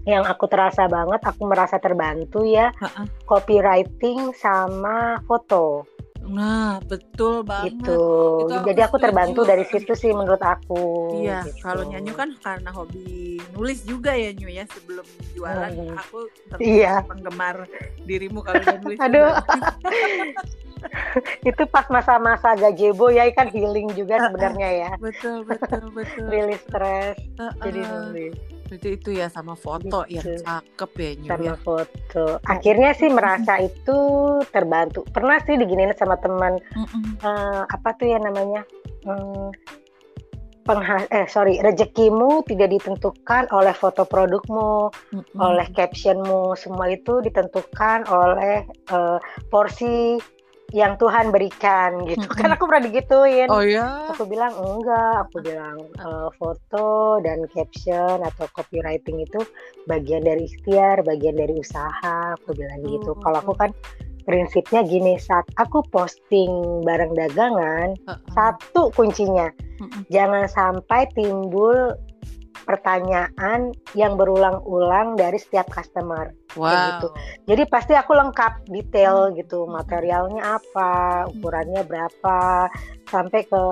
yang 0.08 0.24
aku 0.24 0.48
terasa 0.48 0.88
banget 0.88 1.20
aku 1.22 1.44
merasa 1.44 1.76
terbantu 1.76 2.42
ya 2.48 2.72
uh 2.80 2.88
-uh. 2.88 3.06
copywriting 3.28 4.32
sama 4.32 5.20
foto 5.28 5.84
Nah, 6.26 6.78
betul 6.84 7.42
banget. 7.42 7.80
Gitu. 7.80 8.02
Itu 8.46 8.56
Jadi 8.66 8.80
aku 8.84 8.96
terbantu 9.00 9.40
dari 9.48 9.64
situ 9.66 9.92
sih 9.96 10.12
menurut 10.12 10.40
aku. 10.40 11.16
Iya, 11.20 11.48
gitu. 11.48 11.64
kalau 11.64 11.82
nyanyi 11.88 12.12
kan 12.12 12.30
karena 12.38 12.70
hobi 12.70 13.40
nulis 13.56 13.82
juga 13.84 14.12
ya 14.12 14.30
Nyu 14.36 14.48
ya 14.52 14.64
sebelum 14.68 15.06
jualan 15.36 15.72
hmm. 15.72 15.96
aku 15.96 16.18
iya. 16.60 17.00
penggemar 17.04 17.64
dirimu 18.04 18.44
kalau 18.44 18.60
nulis. 18.84 18.98
Aduh. 19.00 19.32
itu 21.44 21.62
pas 21.68 21.84
masa-masa 21.92 22.56
gajebo 22.56 23.12
ya 23.12 23.28
kan 23.36 23.52
healing 23.52 23.92
juga 23.92 24.16
sebenarnya 24.16 24.88
ya 24.88 24.90
betul 24.96 25.44
betul 25.44 25.92
betul 25.92 26.24
rilis 26.32 26.60
stres 26.64 27.20
uh, 27.36 27.52
uh. 27.52 27.52
jadi 27.60 27.80
nulis 27.84 28.34
Berarti 28.70 28.88
itu 28.94 29.10
ya 29.10 29.26
sama 29.26 29.58
foto 29.58 30.06
Gitu. 30.06 30.14
yang 30.14 30.26
cakep 30.40 30.90
ya 30.94 31.10
Nyu 31.18 31.26
sama 31.28 31.42
ya. 31.44 31.54
foto 31.58 32.24
akhirnya 32.46 32.90
sih 32.94 33.10
merasa 33.10 33.58
itu 33.58 33.98
terbantu 34.48 35.02
pernah 35.10 35.42
sih 35.42 35.58
diginiin 35.58 35.90
sama 35.92 36.14
teman 36.16 36.54
Mm-mm. 36.72 37.18
eh, 37.18 37.62
apa 37.66 37.88
tuh 37.98 38.06
ya 38.06 38.22
namanya 38.22 38.62
hmm, 39.02 39.50
pengha- 40.62 41.10
eh 41.10 41.26
sorry 41.26 41.58
rezekimu 41.58 42.46
tidak 42.46 42.70
ditentukan 42.70 43.50
oleh 43.50 43.74
foto 43.74 44.06
produkmu 44.06 44.94
Mm-mm. 45.10 45.34
oleh 45.34 45.66
captionmu 45.74 46.54
semua 46.54 46.94
itu 46.94 47.18
ditentukan 47.20 48.06
oleh 48.06 48.62
eh, 48.68 49.18
porsi 49.50 50.22
yang 50.70 50.94
Tuhan 50.96 51.34
berikan 51.34 52.06
gitu 52.06 52.22
Mm-mm. 52.22 52.38
kan 52.38 52.54
aku 52.54 52.64
pernah 52.70 52.84
digituin 52.86 53.48
Oh 53.50 53.62
ya. 53.62 54.06
aku 54.08 54.22
bilang 54.24 54.54
enggak 54.54 55.26
aku 55.26 55.42
bilang 55.42 55.78
eh, 55.98 56.28
foto 56.38 57.18
dan 57.20 57.42
caption 57.50 58.22
atau 58.22 58.46
copywriting 58.54 59.18
itu 59.18 59.42
bagian 59.84 60.22
dari 60.22 60.46
ikhtiar 60.46 61.02
bagian 61.02 61.34
dari 61.34 61.58
usaha 61.58 62.34
aku 62.38 62.54
bilang 62.54 62.80
gitu 62.86 63.12
Hmm, 63.12 63.22
kalau 63.22 63.38
aku 63.42 63.54
kan 63.58 63.70
prinsipnya 64.20 64.84
gini 64.84 65.18
saat 65.18 65.48
aku 65.56 65.82
posting 65.90 66.50
barang 66.86 67.18
dagangan 67.18 67.98
Uh-uh. 68.06 68.30
satu 68.30 68.94
kuncinya 68.94 69.50
Mm-mm. 69.80 70.06
jangan 70.08 70.46
sampai 70.46 71.08
timbul 71.12 71.96
pertanyaan 72.70 73.74
yang 73.98 74.14
berulang-ulang 74.14 75.18
dari 75.18 75.34
setiap 75.36 75.66
customer 75.68 76.30
Wow. 76.54 76.70
gitu. 77.02 77.08
jadi 77.50 77.62
pasti 77.66 77.94
aku 77.98 78.14
lengkap 78.14 78.70
detail 78.70 79.30
Hmm. 79.30 79.34
gitu 79.34 79.66
materialnya 79.66 80.62
apa 80.62 80.90
ukurannya 81.34 81.82
berapa 81.82 82.70
sampai 83.10 83.40
ke 83.42 83.62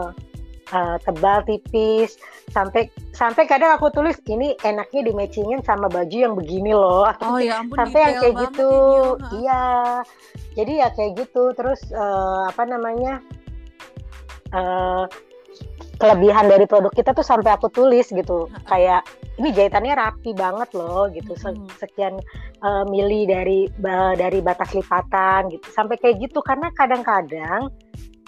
uh, 0.75 0.97
tebal 1.03 1.43
tipis 1.47 2.19
sampai 2.51 2.87
sampai 3.13 3.45
kadang 3.47 3.75
aku 3.75 3.91
tulis 3.91 4.19
ini 4.27 4.55
enaknya 4.63 5.07
di 5.07 5.13
matchingin 5.15 5.63
sama 5.63 5.87
baju 5.87 6.17
yang 6.17 6.35
begini 6.35 6.73
loh 6.75 7.07
Oh 7.27 7.39
ya 7.39 7.63
ampun 7.63 7.77
sampai 7.79 8.01
yang 8.03 8.15
kayak 8.21 8.37
gitu 8.51 8.71
ya, 9.19 9.31
iya 9.39 9.65
jadi 10.55 10.73
ya 10.87 10.89
kayak 10.95 11.13
gitu 11.23 11.43
terus 11.55 11.81
uh, 11.95 12.47
apa 12.51 12.63
namanya 12.67 13.23
uh, 14.53 15.05
kelebihan 15.99 16.47
dari 16.47 16.65
produk 16.65 16.95
kita 16.95 17.11
tuh 17.13 17.27
sampai 17.27 17.55
aku 17.59 17.69
tulis 17.69 18.07
gitu. 18.09 18.47
Kayak 18.71 19.05
ini 19.39 19.51
jahitannya 19.51 19.95
rapi 19.99 20.31
banget 20.33 20.71
loh 20.75 21.11
gitu. 21.11 21.35
Sekian 21.79 22.19
uh, 22.63 22.85
mili 22.87 23.27
dari 23.27 23.67
ba- 23.83 24.15
dari 24.15 24.39
batas 24.39 24.73
lipatan 24.73 25.51
gitu. 25.53 25.67
Sampai 25.69 25.99
kayak 25.99 26.23
gitu 26.23 26.39
karena 26.41 26.71
kadang-kadang 26.73 27.69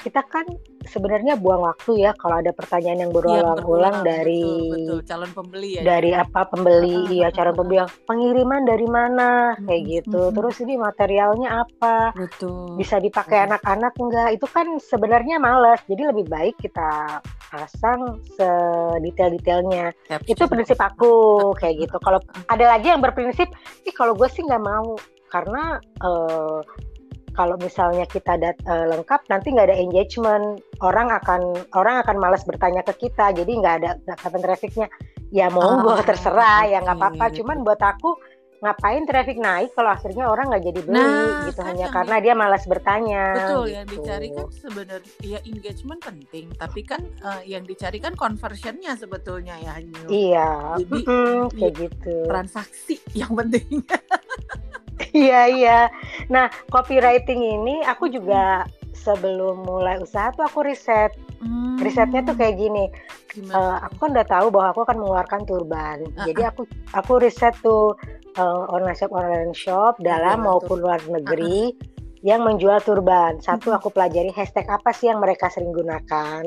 kita 0.00 0.24
kan 0.32 0.48
sebenarnya 0.88 1.36
buang 1.36 1.60
waktu 1.60 2.08
ya 2.08 2.16
kalau 2.16 2.40
ada 2.40 2.56
pertanyaan 2.56 3.04
yang 3.04 3.12
Iya, 3.12 3.16
berulang-ulang 3.20 3.60
berulang. 3.60 3.96
dari 4.00 4.40
betul, 4.48 4.72
betul. 4.72 4.98
calon 5.04 5.30
pembeli 5.36 5.70
ya. 5.76 5.82
dari 5.84 6.10
apa 6.16 6.40
pembeli. 6.48 6.96
Ah, 6.96 7.04
ah, 7.04 7.28
ya 7.28 7.28
ah, 7.44 7.52
pembeli 7.52 7.78
pengiriman 8.08 8.62
dari 8.64 8.86
mana? 8.88 9.28
Kayak 9.60 9.68
Mm-mm, 9.84 9.92
gitu. 10.00 10.20
mm-mm. 10.24 10.36
terus 10.40 10.56
ini 10.64 10.74
materialnya 10.80 11.48
apa? 11.68 11.96
Betul. 12.16 12.80
bisa 12.80 12.96
dipakai 12.96 13.44
anak-anak 13.44 13.92
enggak? 14.00 14.28
Itu 14.40 14.46
kan 14.48 14.66
sebenarnya 14.80 15.36
males. 15.36 15.84
Jadi 15.84 16.02
lebih 16.08 16.24
baik 16.32 16.56
kita 16.56 17.20
pasang 17.50 18.22
sedetail-detailnya. 18.38 19.90
Caption. 20.06 20.30
itu 20.30 20.42
prinsip 20.46 20.78
aku 20.78 21.12
kayak 21.58 21.86
gitu. 21.86 21.96
Kalau 21.98 22.22
ada 22.46 22.64
lagi 22.64 22.94
yang 22.94 23.02
berprinsip 23.02 23.50
ih 23.84 23.94
kalau 23.94 24.14
gue 24.14 24.30
sih 24.30 24.46
nggak 24.46 24.62
mau. 24.62 24.94
Karena 25.30 25.78
eh, 25.82 26.60
kalau 27.34 27.54
misalnya 27.58 28.06
kita 28.06 28.38
dat 28.38 28.56
eh, 28.64 28.86
lengkap 28.94 29.26
nanti 29.26 29.50
nggak 29.50 29.68
ada 29.74 29.78
engagement. 29.78 30.62
Orang 30.80 31.10
akan 31.10 31.58
orang 31.74 32.00
akan 32.06 32.16
malas 32.16 32.46
bertanya 32.46 32.86
ke 32.86 33.10
kita 33.10 33.34
jadi 33.34 33.50
nggak 33.50 33.74
ada 33.82 33.90
nggak 34.06 34.18
kapan 34.22 34.40
trafficnya. 34.46 34.88
Ya 35.30 35.46
monggo 35.46 35.94
Ah, 35.94 36.02
terserah 36.02 36.66
ya 36.66 36.78
nggak 36.82 36.98
apa-apa. 36.98 37.34
Cuman 37.34 37.62
buat 37.66 37.78
aku 37.82 38.18
ngapain 38.60 39.08
traffic 39.08 39.40
naik 39.40 39.72
kalau 39.72 39.88
akhirnya 39.88 40.28
orang 40.28 40.52
nggak 40.52 40.64
jadi 40.68 40.80
beli 40.84 41.00
Nah, 41.00 41.48
gitu 41.48 41.60
hanya 41.64 41.88
yang 41.88 41.94
karena 41.96 42.16
dia 42.20 42.34
malas 42.36 42.64
bertanya 42.68 43.22
Betul, 43.32 43.64
yang 43.72 43.86
gitu. 43.88 43.94
dicari 44.04 44.28
kan 44.36 44.46
sebenarnya 44.52 45.12
ya 45.24 45.40
engagement 45.48 46.00
penting, 46.04 46.46
tapi 46.60 46.80
kan 46.84 47.00
eh, 47.24 47.42
yang 47.48 47.64
dicari 47.64 47.98
kan 47.98 48.12
conversionnya 48.12 48.92
sebetulnya 49.00 49.56
ya 49.64 49.80
Nyu. 49.80 50.04
iya 50.12 50.50
Jadi, 50.76 51.00
iya. 51.08 51.48
kayak 51.56 51.74
gitu 51.80 52.16
transaksi 52.28 52.96
yang 53.16 53.32
penting. 53.32 53.80
Iya 55.10 55.40
iya. 55.50 55.78
Nah 56.30 56.46
copywriting 56.70 57.42
ini 57.42 57.82
aku 57.82 58.06
juga 58.06 58.62
sebelum 58.94 59.64
mulai 59.66 59.98
usaha 59.98 60.30
tuh 60.30 60.46
aku 60.46 60.62
riset. 60.62 61.10
Hmm, 61.40 61.80
Risetnya 61.80 62.20
tuh 62.20 62.36
kayak 62.36 62.60
gini. 62.60 62.84
gimana? 63.32 63.56
Eh, 63.56 63.76
aku 63.88 63.94
kan 63.96 64.08
udah 64.12 64.26
tahu 64.28 64.46
bahwa 64.52 64.68
aku 64.76 64.80
akan 64.84 64.96
mengeluarkan 65.00 65.42
turban. 65.48 65.98
Ah, 66.20 66.28
Jadi 66.28 66.42
aku 66.44 66.62
aku 66.92 67.12
riset 67.16 67.56
tuh 67.64 67.96
eh, 68.36 68.62
online 68.68 68.96
shop 68.96 69.10
online 69.10 69.56
shop 69.56 69.96
dalam 70.04 70.44
Jualan 70.44 70.46
maupun 70.46 70.76
luar 70.84 71.00
negeri 71.08 71.72
yang 72.20 72.44
menjual 72.44 72.84
turban. 72.84 73.40
Satu 73.40 73.72
aku 73.72 73.88
pelajari 73.88 74.28
hashtag 74.36 74.68
apa 74.68 74.92
sih 74.92 75.08
yang 75.08 75.24
mereka 75.24 75.48
sering 75.48 75.72
gunakan. 75.72 76.44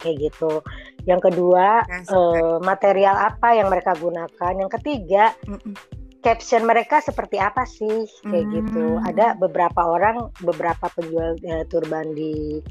Kayak 0.00 0.16
gitu. 0.32 0.64
Yang 1.04 1.20
kedua 1.28 1.84
eh, 1.84 2.56
material 2.64 3.16
apa 3.20 3.52
yang 3.52 3.68
mereka 3.68 3.92
gunakan. 4.00 4.52
Yang 4.56 4.70
ketiga 4.80 5.36
Mm-mm. 5.44 5.76
caption 6.24 6.64
mereka 6.64 7.04
seperti 7.04 7.36
apa 7.36 7.68
sih 7.68 8.08
kayak 8.24 8.48
gitu. 8.48 8.96
Hmm. 8.96 9.04
Ada 9.12 9.36
beberapa 9.36 9.84
orang, 9.84 10.32
beberapa 10.40 10.88
penjual 10.96 11.36
eh, 11.44 11.68
turban 11.68 12.16
di 12.16 12.64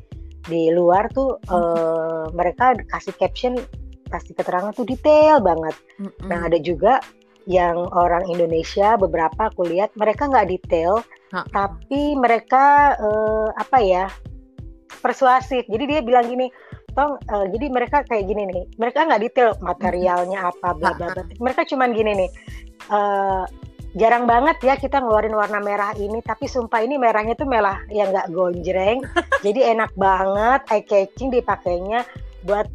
di 0.47 0.69
luar 0.75 1.07
tuh 1.13 1.39
eh, 1.39 2.25
mereka 2.35 2.75
kasih 2.91 3.15
caption 3.15 3.55
kasih 4.11 4.37
keterangan 4.37 4.75
tuh 4.75 4.85
detail 4.85 5.41
banget. 5.41 5.73
Mm-mm. 5.97 6.27
Nah 6.29 6.45
ada 6.45 6.59
juga 6.61 6.99
yang 7.43 7.75
orang 7.91 8.23
Indonesia 8.31 8.95
beberapa 8.95 9.51
aku 9.51 9.67
lihat 9.67 9.91
mereka 9.99 10.31
nggak 10.31 10.47
detail, 10.47 11.03
Ha. 11.33 11.43
tapi 11.49 12.13
mereka 12.15 12.93
eh, 12.99 13.49
apa 13.57 13.77
ya 13.81 14.05
persuasif. 15.01 15.65
Jadi 15.67 15.83
dia 15.89 15.99
bilang 16.05 16.29
gini, 16.29 16.47
tong 16.93 17.17
eh, 17.19 17.45
jadi 17.51 17.65
mereka 17.73 18.05
kayak 18.05 18.29
gini 18.29 18.47
nih, 18.47 18.63
mereka 18.77 19.03
nggak 19.09 19.21
detail 19.27 19.49
materialnya 19.59 20.53
apa 20.53 20.71
bla 20.77 20.93
bla 20.95 21.11
bla. 21.11 21.23
Mereka 21.41 21.67
cuman 21.67 21.91
gini 21.91 22.11
nih. 22.15 22.29
eh, 22.91 23.43
jarang 23.93 24.25
banget 24.25 24.57
ya 24.65 24.73
kita 24.77 25.01
ngeluarin 25.01 25.37
warna 25.37 25.61
merah 25.61 25.93
ini 25.93 26.19
tapi 26.25 26.49
sumpah 26.49 26.81
ini 26.81 26.97
merahnya 26.97 27.37
tuh 27.37 27.45
merah 27.45 27.81
yang 27.93 28.09
nggak 28.09 28.29
gonjreng. 28.33 29.05
Jadi 29.45 29.59
enak 29.73 29.93
banget 29.93 30.61
eye 30.73 30.85
catching 30.85 31.29
dipakainya. 31.29 32.05
Buat 32.43 32.67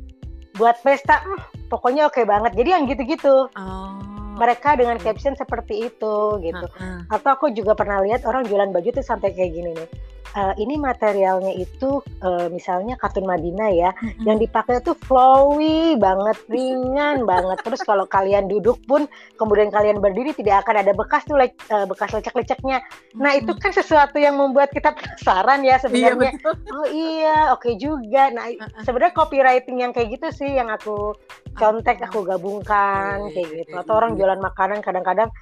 buat 0.56 0.78
pesta 0.82 1.22
hmm, 1.22 1.70
pokoknya 1.70 2.06
oke 2.06 2.22
banget. 2.22 2.54
Jadi 2.54 2.68
yang 2.70 2.84
gitu-gitu. 2.86 3.50
Oh. 3.54 3.98
mereka 4.38 4.78
dengan 4.78 4.94
caption 5.02 5.34
seperti 5.34 5.90
itu 5.90 6.38
gitu. 6.38 6.66
Ah, 6.78 7.02
atau 7.10 7.34
aku 7.34 7.50
juga 7.50 7.74
pernah 7.74 7.98
lihat 8.06 8.22
orang 8.22 8.46
jualan 8.46 8.70
baju 8.70 8.86
tuh 8.94 9.02
sampai 9.02 9.34
kayak 9.34 9.50
gini 9.50 9.74
nih 9.74 9.88
Eh, 10.36 10.54
ini 10.60 10.76
materialnya 10.76 11.56
itu 11.56 12.04
eh, 12.20 12.52
misalnya 12.52 13.00
katun 13.00 13.24
Madinah 13.24 13.72
ya 13.72 13.90
mm-mm. 13.96 14.28
yang 14.28 14.36
dipakai 14.36 14.84
tuh 14.84 14.92
flowy 15.08 15.96
banget 15.96 16.36
ringan 16.52 17.24
banget 17.24 17.56
terus 17.64 17.80
kalau 17.80 18.04
kalian 18.04 18.44
duduk 18.44 18.76
pun 18.84 19.08
kemudian 19.40 19.72
kalian 19.72 20.04
berdiri 20.04 20.36
tidak 20.36 20.68
akan 20.68 20.84
ada 20.84 20.92
bekas 20.92 21.24
tuh 21.24 21.40
lec- 21.40 21.56
eh, 21.72 21.88
bekas 21.88 22.12
lecek-leceknya 22.12 22.84
nah 23.16 23.32
itu 23.32 23.56
kan 23.56 23.72
sesuatu 23.72 24.20
yang 24.20 24.36
membuat 24.36 24.68
kita 24.68 24.92
penasaran 24.92 25.64
iya 25.64 25.80
ya 25.80 25.82
sebenarnya 25.88 26.32
betul. 26.36 26.54
oh 26.76 26.86
iya 26.92 27.38
oke 27.56 27.70
juga 27.80 28.28
nah 28.28 28.52
Uh-uh. 28.52 28.84
sebenarnya 28.84 29.16
copywriting 29.16 29.80
yang 29.80 29.96
kayak 29.96 30.12
gitu 30.12 30.28
sih 30.28 30.60
yang 30.60 30.68
aku 30.68 31.16
contek 31.56 32.04
aku 32.04 32.28
gabungkan 32.28 33.32
Iya, 33.32 33.32
kayak 33.32 33.48
iya, 33.48 33.58
gitu 33.64 33.72
iya, 33.74 33.80
atau 33.80 33.92
orang 33.96 34.12
iya. 34.12 34.18
jualan 34.20 34.40
makanan 34.44 34.84
kadang-kadang 34.84 35.32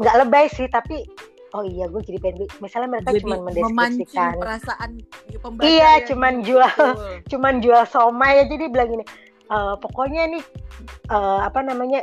nggak 0.00 0.16
lebay 0.16 0.48
sih 0.48 0.64
tapi 0.72 1.04
oh 1.50 1.62
iya 1.62 1.84
gue 1.86 2.02
jadi 2.02 2.18
pengen 2.18 2.36
beli. 2.38 2.46
misalnya 2.60 2.88
mereka 2.90 3.08
Jadi 3.08 3.20
cuma 3.22 3.36
memancing 3.36 3.64
mendeskripsikan 3.72 4.34
perasaan 4.36 4.90
pembaca 5.38 5.64
Iya, 5.64 5.90
yang 5.94 6.06
cuman 6.06 6.34
jual 6.42 6.74
cuman 7.32 7.54
jual 7.58 7.82
somai 7.84 8.42
aja 8.42 8.54
dia 8.54 8.68
bilang 8.68 8.88
gini 8.90 9.04
"Eh, 9.46 9.74
pokoknya 9.78 10.22
nih 10.28 10.44
eh, 11.08 11.40
apa 11.40 11.60
namanya 11.62 12.00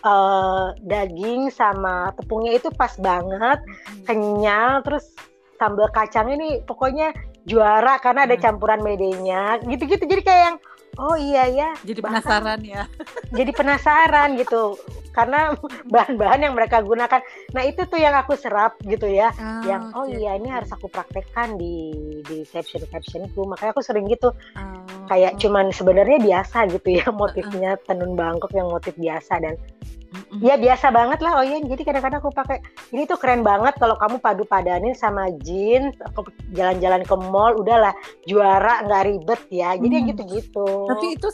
eh, 0.00 0.66
daging 0.80 1.50
sama 1.50 2.14
tepungnya 2.14 2.54
itu 2.54 2.70
pas 2.70 2.94
banget 2.96 3.58
Mm-mm. 3.58 4.04
kenyal 4.04 4.82
terus 4.82 5.10
sambal 5.58 5.90
kacangnya 5.90 6.38
nih 6.38 6.54
pokoknya 6.62 7.10
juara 7.42 7.98
karena 7.98 8.22
ada 8.22 8.36
Hmm. 8.36 8.44
campuran 8.44 8.78
medenya 8.78 9.58
gitu-gitu 9.60 10.04
jadi 10.04 10.22
kayak 10.22 10.42
yang 10.44 10.58
oh 10.98 11.14
iya 11.14 11.46
ya. 11.46 11.70
Jadi 11.86 12.00
bahkan 12.02 12.20
penasaran 12.20 12.60
ya. 12.66 12.82
jadi 13.38 13.50
penasaran 13.54 14.28
gitu. 14.36 14.76
Karena 15.14 15.54
bahan-bahan 15.90 16.46
yang 16.46 16.54
mereka 16.54 16.82
gunakan. 16.82 17.22
Nah 17.54 17.62
itu 17.66 17.86
tuh 17.86 17.98
yang 17.98 18.14
aku 18.14 18.34
serap 18.38 18.78
gitu 18.86 19.06
ya. 19.06 19.30
Ah, 19.38 19.62
yang 19.66 19.82
oh 19.94 20.06
oke, 20.06 20.14
iya 20.14 20.34
ini 20.38 20.50
harus 20.50 20.70
aku 20.70 20.90
praktekkan 20.90 21.58
di 21.58 21.90
di 22.26 22.46
caption 22.46 22.84
captionku 22.86 23.46
makanya 23.46 23.72
aku 23.74 23.82
sering 23.82 24.06
gitu. 24.10 24.30
Ah, 24.54 24.78
kayak 25.08 25.40
cuman 25.40 25.70
sebenarnya 25.72 26.18
biasa 26.20 26.68
gitu 26.70 27.00
ya 27.00 27.06
motifnya 27.14 27.78
tenun 27.86 28.14
Bangkok 28.18 28.52
yang 28.52 28.68
motif 28.68 28.94
biasa 28.98 29.40
dan 29.42 29.54
Ya 30.44 30.60
biasa 30.60 30.92
banget 30.92 31.24
lah 31.24 31.40
Oyen. 31.40 31.64
Jadi 31.64 31.82
kadang-kadang 31.88 32.20
aku 32.20 32.32
pakai 32.32 32.60
ini 32.92 33.08
tuh 33.08 33.16
keren 33.16 33.40
banget 33.40 33.80
kalau 33.80 33.96
kamu 33.96 34.20
padu-padanin 34.20 34.92
sama 34.92 35.32
jeans, 35.40 35.96
aku 36.04 36.28
jalan-jalan 36.52 37.02
ke 37.04 37.14
mall, 37.16 37.56
udahlah 37.56 37.96
juara 38.28 38.84
nggak 38.84 39.04
ribet 39.08 39.40
ya. 39.48 39.74
Jadi 39.80 39.96
hmm. 39.96 40.06
gitu-gitu. 40.12 40.68
Tapi 40.88 41.06
itu 41.16 41.28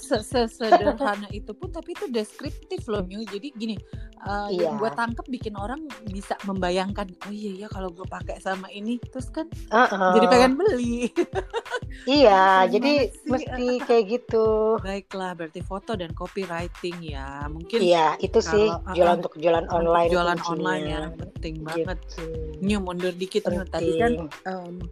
sederhana 0.47 1.29
itu 1.35 1.51
pun 1.53 1.75
tapi 1.75 1.99
itu 1.99 2.07
deskriptif 2.09 2.87
loh 2.87 3.03
New. 3.03 3.27
Jadi 3.27 3.51
gini, 3.59 3.77
uh, 4.25 4.49
iya. 4.49 4.69
yang 4.69 4.81
gue 4.81 4.91
tangkep 4.93 5.27
bikin 5.29 5.55
orang 5.59 5.85
bisa 6.09 6.35
membayangkan, 6.49 7.09
oh 7.29 7.33
iya 7.33 7.65
ya 7.65 7.69
kalau 7.71 7.93
gue 7.93 8.05
pakai 8.09 8.41
sama 8.41 8.67
ini 8.73 8.97
terus 9.13 9.29
kan 9.29 9.47
uh 9.71 9.85
-uh. 9.85 10.13
jadi 10.17 10.27
pengen 10.31 10.53
beli. 10.57 11.11
iya, 12.21 12.63
jadi 12.73 13.13
mesti 13.29 13.67
kayak 13.89 14.05
gitu. 14.09 14.79
Baiklah, 14.81 15.37
berarti 15.37 15.61
foto 15.61 15.95
dan 15.95 16.13
copywriting 16.17 16.97
ya. 17.05 17.47
Mungkin 17.49 17.79
Iya, 17.81 18.17
itu 18.21 18.41
sih 18.41 18.67
jualan 18.93 19.17
untuk 19.25 19.35
jualan 19.41 19.67
online 19.73 20.11
jualan 20.13 20.39
online 20.45 20.85
ya 20.85 21.03
penting 21.17 21.55
banget 21.65 21.99
gitu. 22.05 22.25
nyu 22.61 22.79
mundur 22.85 23.15
dikit 23.17 23.49
nyu 23.49 23.65
tadi 23.65 23.93
kan 23.97 24.13
um, 24.45 24.85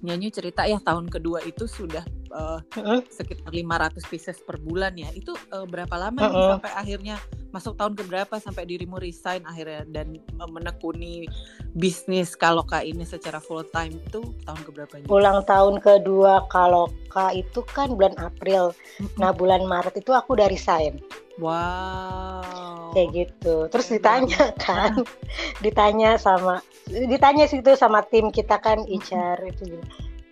nyanyi 0.00 0.32
cerita 0.32 0.64
ya 0.64 0.80
tahun 0.80 1.12
kedua 1.12 1.44
itu 1.44 1.68
sudah 1.68 2.02
uh, 2.32 2.58
uh-uh. 2.58 3.04
sekitar 3.12 3.52
500 3.52 4.00
pieces 4.08 4.40
per 4.40 4.56
bulan 4.56 4.96
ya 4.96 5.12
itu 5.12 5.36
uh, 5.52 5.68
berapa 5.68 5.92
lama 5.94 6.18
uh-uh. 6.24 6.32
nih 6.32 6.44
sampai 6.56 6.72
akhirnya 6.72 7.16
masuk 7.50 7.74
tahun 7.76 7.98
ke 7.98 8.02
berapa 8.06 8.34
sampai 8.38 8.64
dirimu 8.64 8.96
resign 9.02 9.42
akhirnya 9.42 9.82
dan 9.90 10.16
menekuni 10.38 11.26
bisnis 11.74 12.38
kalau 12.38 12.62
kak 12.62 12.86
ini 12.86 13.02
secara 13.02 13.42
full 13.42 13.66
time 13.74 13.98
itu 13.98 14.22
tahun 14.46 14.60
ke 14.62 14.70
berapa? 14.70 14.92
Ulang 15.10 15.42
tahun 15.44 15.82
kedua 15.82 16.46
kalau 16.48 16.88
kak 17.10 17.34
itu 17.34 17.60
kan 17.74 17.92
bulan 17.92 18.14
April. 18.22 18.70
Nah 19.18 19.34
bulan 19.34 19.66
Maret 19.66 19.98
itu 19.98 20.14
aku 20.14 20.38
udah 20.38 20.46
resign. 20.46 21.02
Wow. 21.40 22.92
Kayak 22.92 23.08
gitu. 23.16 23.66
Terus 23.72 23.86
ditanya 23.90 24.52
kan, 24.60 24.92
ditanya 25.64 26.20
sama, 26.20 26.60
ditanya 26.86 27.48
situ 27.48 27.72
sama 27.74 28.04
tim 28.06 28.28
kita 28.28 28.60
kan 28.60 28.84
HR 28.84 29.40
itu 29.48 29.80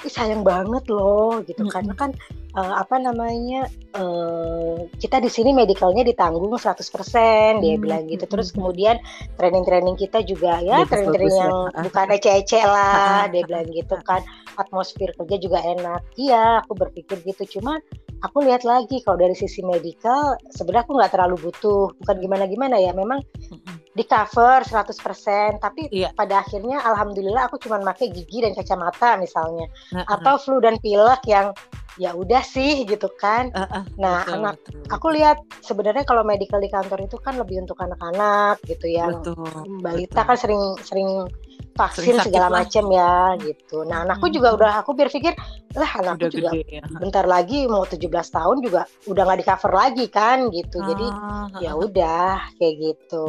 Ih, 0.07 0.12
sayang 0.14 0.47
banget 0.47 0.87
loh 0.94 1.42
gitu. 1.42 1.59
Mm 1.59 1.66
-hmm. 1.66 1.75
karena 1.75 1.94
kan 1.99 2.11
uh, 2.55 2.79
apa 2.79 3.03
namanya 3.03 3.66
uh, 3.99 4.87
kita 5.03 5.18
di 5.18 5.27
sini 5.27 5.51
medicalnya 5.51 6.07
ditanggung 6.07 6.55
100% 6.55 6.79
dia 7.59 7.75
mm 7.75 7.83
bilang 7.83 8.07
gitu. 8.07 8.25
Terus 8.31 8.55
kemudian 8.55 9.03
training-training 9.35 9.99
kita 9.99 10.23
juga 10.23 10.62
ya 10.62 10.87
training-training 10.87 11.35
yang 11.35 11.55
ya. 11.75 11.83
bukan 11.83 12.07
ece-ece 12.14 12.62
lah 12.62 13.27
dia 13.27 13.42
bilang 13.42 13.66
gitu 13.75 13.99
kan. 14.07 14.23
Atmosfer 14.55 15.11
kerja 15.18 15.37
juga 15.42 15.66
enak. 15.66 16.01
Iya 16.14 16.62
aku 16.62 16.79
berpikir 16.79 17.18
gitu. 17.27 17.59
Cuma 17.59 17.83
aku 18.22 18.44
lihat 18.44 18.66
lagi 18.66 19.00
kalau 19.07 19.18
dari 19.20 19.35
sisi 19.35 19.62
medikal 19.62 20.35
sebenarnya 20.50 20.85
aku 20.87 20.94
nggak 20.98 21.12
terlalu 21.14 21.37
butuh 21.48 21.94
bukan 22.02 22.16
gimana 22.18 22.44
gimana 22.50 22.76
ya 22.78 22.92
memang 22.94 23.22
di 23.94 24.04
cover 24.07 24.62
100% 24.62 25.59
tapi 25.59 25.90
iya. 25.90 26.14
pada 26.14 26.42
akhirnya 26.42 26.78
alhamdulillah 26.83 27.50
aku 27.50 27.59
cuma 27.59 27.83
pakai 27.83 28.14
gigi 28.14 28.42
dan 28.42 28.54
kacamata 28.54 29.18
misalnya 29.18 29.66
uh 29.94 30.02
-uh. 30.02 30.14
atau 30.18 30.35
flu 30.38 30.62
dan 30.62 30.78
pilek 30.78 31.22
yang 31.26 31.50
ya 31.98 32.14
udah 32.14 32.40
sih 32.46 32.87
gitu 32.87 33.11
kan. 33.18 33.50
Uh, 33.52 33.66
uh, 33.66 33.85
nah, 33.98 34.22
betul, 34.22 34.35
anak 34.38 34.54
betul, 34.62 34.83
aku 34.94 35.07
lihat 35.18 35.38
sebenarnya 35.61 36.07
kalau 36.07 36.22
medical 36.22 36.62
di 36.62 36.70
kantor 36.70 37.04
itu 37.04 37.18
kan 37.18 37.35
lebih 37.37 37.66
untuk 37.66 37.74
anak-anak 37.83 38.62
gitu 38.70 38.87
ya. 38.87 39.11
Betul, 39.11 39.83
Balita 39.83 40.22
betul. 40.22 40.28
kan 40.31 40.37
sering 40.38 40.62
sering 40.87 41.11
vaksin 41.78 42.18
segala 42.18 42.50
macam 42.50 42.84
ya 42.90 43.38
gitu. 43.38 43.86
Nah, 43.86 44.02
anakku 44.02 44.26
hmm. 44.26 44.34
juga 44.34 44.48
udah 44.58 44.70
aku 44.82 44.98
berpikir 44.98 45.38
lah 45.78 45.90
anakku 46.02 46.26
udah 46.26 46.30
juga 46.34 46.50
gede, 46.50 46.82
ya. 46.82 46.82
bentar 46.98 47.24
lagi 47.30 47.70
mau 47.70 47.86
17 47.86 48.10
tahun 48.10 48.56
juga 48.66 48.82
udah 49.06 49.22
nggak 49.22 49.38
di 49.38 49.46
cover 49.46 49.72
lagi 49.72 50.04
kan 50.10 50.50
gitu. 50.50 50.82
Ah, 50.82 50.86
Jadi 50.90 51.06
ah, 51.06 51.46
ya 51.62 51.72
udah 51.78 52.30
kayak 52.58 52.74
gitu. 52.82 53.26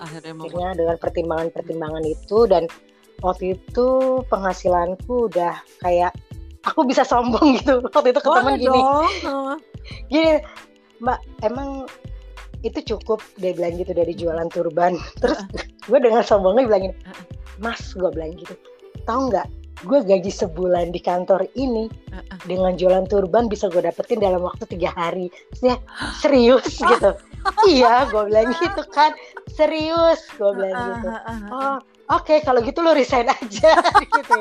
Akhirnya, 0.00 0.32
Akhirnya 0.32 0.68
dengan 0.72 0.96
pertimbangan-pertimbangan 0.96 2.04
itu 2.08 2.38
dan 2.48 2.64
waktu 3.20 3.60
itu 3.60 3.88
penghasilanku 4.32 5.28
udah 5.28 5.54
kayak 5.84 6.16
aku 6.66 6.86
bisa 6.86 7.02
sombong 7.02 7.58
gitu 7.60 7.82
waktu 7.94 8.10
itu 8.14 8.20
ke 8.22 8.30
temen 8.30 8.54
gini 8.58 8.80
gini 10.10 10.32
mbak 11.02 11.18
emang 11.42 11.86
itu 12.62 12.78
cukup 12.94 13.22
dia 13.38 13.52
bilang 13.54 13.78
gitu 13.78 13.92
dari 13.92 14.14
jualan 14.14 14.48
turban. 14.50 14.98
Terus 15.22 15.42
gue 15.86 15.98
dengan 15.98 16.22
sombongnya 16.22 16.66
bilang 16.66 16.82
gini 16.90 16.96
mas 17.60 17.94
gue 17.94 18.10
bilang 18.10 18.34
gitu. 18.38 18.54
Tahu 19.06 19.30
nggak 19.30 19.48
gue 19.82 19.98
gaji 20.06 20.30
sebulan 20.30 20.94
di 20.94 21.02
kantor 21.02 21.42
ini 21.58 21.90
dengan 22.46 22.78
jualan 22.78 23.02
turban 23.10 23.50
bisa 23.50 23.66
gue 23.66 23.82
dapetin 23.82 24.22
dalam 24.22 24.42
waktu 24.46 24.64
tiga 24.70 24.94
hari. 24.94 25.28
Terus 25.58 25.78
serius? 26.22 26.80
Gitu. 26.80 27.12
Iya 27.66 28.06
gue 28.06 28.30
bilang 28.30 28.54
gitu 28.62 28.82
kan. 28.94 29.10
Serius 29.50 30.22
gue 30.38 30.50
bilang 30.54 31.02
gitu. 31.02 31.08
oh 31.50 31.82
oke 32.10 32.26
okay, 32.26 32.38
kalau 32.42 32.64
gitu 32.64 32.82
lo 32.82 32.96
resign 32.96 33.28
aja 33.30 33.72
gitu 34.18 34.40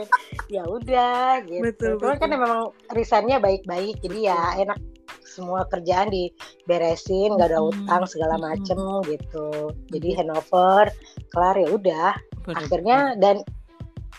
ya. 0.50 0.64
Udah 0.66 1.44
gitu. 1.46 1.64
Betul, 1.70 1.92
betul. 2.00 2.18
kan 2.18 2.30
memang 2.30 2.54
resignnya 2.96 3.38
baik-baik 3.38 4.02
jadi 4.02 4.34
ya 4.34 4.40
enak. 4.66 4.80
Semua 5.28 5.64
kerjaan 5.72 6.12
diberesin 6.12 7.40
nggak 7.40 7.56
ada 7.56 7.64
utang 7.64 8.04
segala 8.10 8.36
macem 8.42 8.76
hmm. 8.76 9.06
gitu. 9.08 9.72
Jadi 9.94 10.10
handover 10.18 10.92
kelar 11.32 11.56
ya 11.56 11.70
udah. 11.72 12.12
Akhirnya 12.58 13.16
dan 13.22 13.46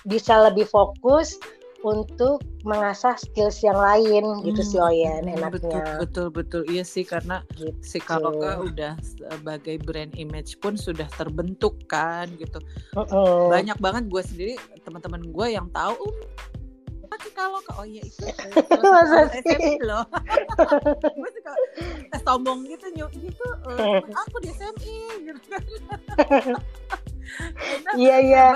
bisa 0.06 0.34
lebih 0.50 0.66
fokus 0.66 1.38
untuk 1.82 2.42
mengasah 2.62 3.18
skills 3.18 3.58
yang 3.62 3.76
lain 3.76 4.22
hmm, 4.22 4.42
gitu 4.46 4.62
sih 4.62 4.78
Oyen 4.78 5.26
hmm, 5.26 5.36
enaknya. 5.38 5.82
Betul 5.82 5.98
betul 5.98 6.26
betul 6.30 6.62
iya 6.70 6.86
sih 6.86 7.02
karena 7.02 7.42
gitu. 7.58 7.74
si 7.82 7.98
Kaloka 7.98 8.62
udah 8.62 8.94
sebagai 9.02 9.82
brand 9.82 10.14
image 10.14 10.58
pun 10.62 10.78
sudah 10.78 11.06
terbentuk 11.18 11.74
kan 11.90 12.30
gitu. 12.38 12.62
Uh 12.94 13.02
-uh. 13.06 13.40
Banyak 13.50 13.78
banget 13.82 14.06
gue 14.08 14.22
sendiri 14.22 14.54
teman-teman 14.86 15.26
gue 15.26 15.46
yang 15.50 15.66
tahu 15.74 15.98
um, 15.98 17.18
si 17.22 17.30
Kaloka 17.34 17.72
oh 17.78 17.86
iya 17.86 18.02
itu 18.02 18.24
Masa 18.82 19.30
SMI 19.30 19.78
loh. 19.84 20.04
gue 21.02 21.30
suka 21.38 21.52
eh, 22.14 22.20
sombong 22.24 22.66
gitu 22.66 22.86
nyuk 22.98 23.12
itu 23.14 23.48
uh, 23.68 24.00
aku 24.02 24.36
di 24.42 24.50
SMI 24.54 24.98
gitu 25.28 25.40
kan. 25.50 25.62
Iya 27.96 28.16
iya. 28.24 28.46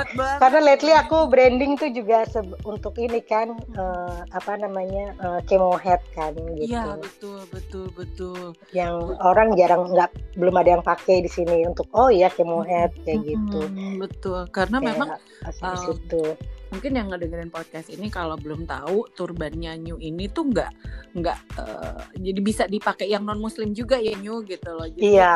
Karena 0.41 0.61
lately 0.65 0.93
aku 0.97 1.29
branding 1.29 1.77
tuh 1.77 1.93
juga 1.93 2.25
untuk 2.65 2.97
ini 2.97 3.21
kan 3.25 3.57
uh, 3.77 4.25
apa 4.33 4.57
namanya 4.57 5.13
uh, 5.21 5.41
chemo 5.45 5.77
head 5.77 6.01
kan 6.17 6.33
gitu. 6.37 6.73
Iya 6.73 6.97
betul 7.01 7.41
betul 7.53 7.87
betul. 7.93 8.41
Yang 8.73 9.17
orang 9.21 9.57
jarang 9.57 9.93
nggak 9.93 10.11
belum 10.37 10.55
ada 10.57 10.71
yang 10.81 10.85
pakai 10.85 11.25
di 11.25 11.31
sini 11.31 11.65
untuk 11.69 11.89
oh 11.93 12.09
iya 12.09 12.33
chemo 12.33 12.65
head 12.65 12.93
kayak 13.05 13.25
gitu. 13.25 13.61
Betul 14.01 14.49
karena 14.53 14.81
kayak 14.81 14.89
memang 14.93 15.09
uh, 15.45 15.85
itu 15.93 16.37
mungkin 16.71 16.93
yang 16.99 17.09
ngedengerin 17.09 17.51
podcast 17.53 17.89
ini 17.95 18.11
kalau 18.11 18.35
belum 18.35 18.67
tahu 18.67 19.07
turbannya 19.15 19.79
New 19.79 19.99
ini 20.03 20.27
tuh 20.27 20.51
nggak 20.51 20.71
nggak 21.17 21.39
uh, 21.63 22.03
jadi 22.19 22.41
bisa 22.43 22.65
dipakai 22.67 23.07
yang 23.07 23.23
non 23.23 23.39
muslim 23.39 23.71
juga 23.71 23.97
ya 24.03 24.19
New 24.19 24.43
gitu 24.43 24.71
loh 24.75 24.85
jadi, 24.91 25.01
iya 25.01 25.35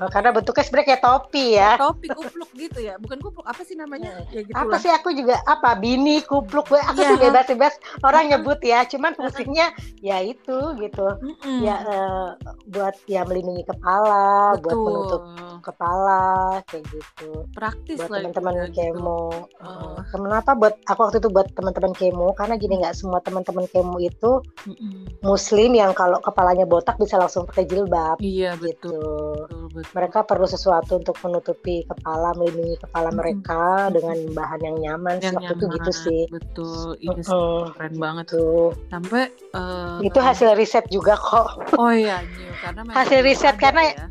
uh, 0.00 0.08
karena 0.08 0.32
bentuknya 0.32 0.64
sebenarnya 0.64 0.88
kayak 0.88 1.04
topi 1.04 1.44
ya 1.54 1.70
topi 1.76 2.06
kupluk 2.08 2.50
gitu 2.56 2.79
ya 2.80 2.96
bukan 2.96 3.20
kupluk 3.20 3.44
apa 3.44 3.60
sih 3.60 3.76
namanya 3.76 4.24
ya, 4.32 4.40
gitu 4.40 4.56
apa 4.56 4.72
lah. 4.72 4.80
sih 4.80 4.88
aku 4.88 5.12
juga 5.12 5.36
apa 5.44 5.76
bini 5.76 6.24
kupluk 6.24 6.72
gue 6.72 6.80
aku 6.80 7.00
ya. 7.04 7.12
sih 7.12 7.18
bebas-bebas 7.20 7.74
orang 8.00 8.32
nyebut 8.32 8.56
ya 8.64 8.88
cuman 8.88 9.12
fungsinya 9.12 9.68
ya 10.00 10.24
itu 10.24 10.58
gitu 10.80 11.06
mm 11.20 11.34
-mm. 11.44 11.60
ya 11.60 11.76
uh, 11.84 12.28
buat 12.72 12.96
ya 13.04 13.28
melindungi 13.28 13.68
kepala 13.68 14.56
Betul. 14.56 14.64
buat 14.64 14.78
menutup 14.80 15.22
kepala 15.60 16.24
kayak 16.72 16.88
gitu 16.88 17.44
praktis 17.52 18.00
buat 18.00 18.16
teman-teman 18.16 18.72
kemo 18.72 19.44
uh. 19.60 20.00
kenapa 20.08 20.56
buat 20.56 20.70
buat 20.70 20.86
aku 20.86 21.00
waktu 21.02 21.18
itu 21.18 21.28
buat 21.34 21.48
teman-teman 21.58 21.92
kemo 21.98 22.30
karena 22.38 22.54
gini 22.54 22.78
nggak 22.78 22.94
semua 22.94 23.18
teman-teman 23.26 23.66
kemo 23.74 23.98
itu 23.98 24.38
mm-hmm. 24.70 25.26
muslim 25.26 25.74
yang 25.74 25.90
kalau 25.90 26.22
kepalanya 26.22 26.62
botak 26.62 26.94
bisa 26.94 27.18
langsung 27.18 27.42
pakai 27.50 27.66
jilbab 27.66 28.22
iya 28.22 28.54
gitu 28.62 28.94
betul, 28.94 29.66
betul. 29.74 29.90
mereka 29.98 30.22
perlu 30.22 30.46
sesuatu 30.46 31.02
untuk 31.02 31.18
menutupi 31.26 31.82
kepala 31.90 32.38
melindungi 32.38 32.59
kepala 32.80 33.10
mereka 33.14 33.90
dengan 33.92 34.16
bahan 34.34 34.60
yang 34.62 34.76
nyaman 34.80 35.16
yang 35.20 35.36
waktu 35.36 35.54
nyaman, 35.54 35.58
itu 35.58 35.66
gitu 35.78 35.92
sih. 35.92 36.22
Betul. 36.30 36.98
Ini 37.00 37.20
mm-hmm. 37.24 37.72
keren 37.76 37.94
banget. 37.98 38.24
Tuh 38.34 38.72
sampai 38.92 39.22
uh, 39.56 39.98
itu 40.04 40.18
hasil 40.18 40.54
riset 40.54 40.86
juga 40.92 41.14
kok. 41.16 41.48
Oh 41.80 41.88
iya 41.88 42.20
karena 42.60 42.92
hasil 42.92 43.24
riset 43.24 43.56
karena 43.56 43.82
ya. 43.88 44.06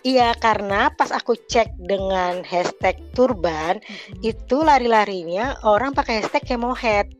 Iya 0.00 0.32
karena 0.40 0.88
pas 0.96 1.12
aku 1.12 1.36
cek 1.36 1.76
dengan 1.76 2.40
hashtag 2.40 2.96
turban 3.12 3.84
hmm. 3.84 4.24
itu 4.24 4.56
lari-larinya 4.64 5.60
orang 5.60 5.92
pakai 5.92 6.24
hashtag 6.24 6.56
kemohead. 6.56 7.19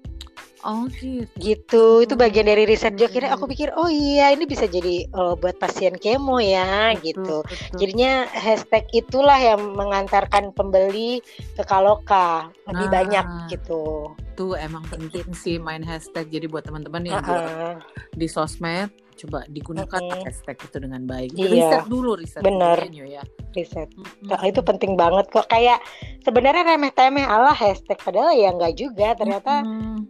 Oh 0.60 0.84
gitu. 0.92 1.28
Gitu, 1.40 1.84
itu 2.04 2.14
bagian 2.16 2.44
dari 2.44 2.68
riset 2.68 2.96
juga. 2.96 3.08
Kira 3.08 3.32
aku 3.32 3.48
pikir, 3.48 3.72
oh 3.76 3.88
iya 3.88 4.32
ini 4.32 4.44
bisa 4.44 4.68
jadi 4.68 5.08
uh, 5.16 5.32
buat 5.36 5.56
pasien 5.56 5.96
kemo 5.96 6.36
ya, 6.36 6.92
betul, 6.92 7.04
gitu. 7.04 7.36
Betul. 7.44 7.76
Jadinya 7.80 8.12
hashtag 8.28 8.84
itulah 8.92 9.38
yang 9.40 9.72
mengantarkan 9.72 10.52
pembeli 10.52 11.24
ke 11.56 11.62
Kaloka 11.64 12.52
lebih 12.68 12.88
nah, 12.88 12.92
banyak 12.92 13.26
gitu. 13.56 14.12
Itu 14.36 14.56
emang 14.56 14.84
penting 14.92 15.32
sih 15.32 15.56
main 15.56 15.80
hashtag. 15.80 16.28
Jadi 16.28 16.46
buat 16.48 16.68
teman-teman 16.68 17.08
yang 17.08 17.24
uh 17.24 17.32
-uh. 17.32 17.74
di 18.12 18.28
sosmed 18.28 18.92
coba 19.20 19.44
digunakan 19.52 20.00
Mm-mm. 20.00 20.24
hashtag 20.24 20.56
itu 20.64 20.76
dengan 20.80 21.04
baik. 21.04 21.36
Iya. 21.36 21.52
Riset 21.52 21.84
dulu 21.92 22.16
riset 22.16 22.40
Bener. 22.40 22.88
dulu 22.88 23.04
ya, 23.04 23.22
riset 23.52 23.88
Mm-mm. 23.92 24.32
Nah, 24.32 24.40
itu 24.48 24.60
penting 24.64 24.96
banget 24.96 25.28
kok 25.28 25.44
kayak 25.52 25.84
sebenarnya 26.24 26.64
remeh 26.64 26.92
temeh 26.96 27.28
ala 27.28 27.52
hashtag 27.52 28.00
padahal 28.00 28.32
ya 28.32 28.48
nggak 28.56 28.74
juga 28.80 29.12
ternyata 29.12 29.60
Mm-mm. 29.60 30.08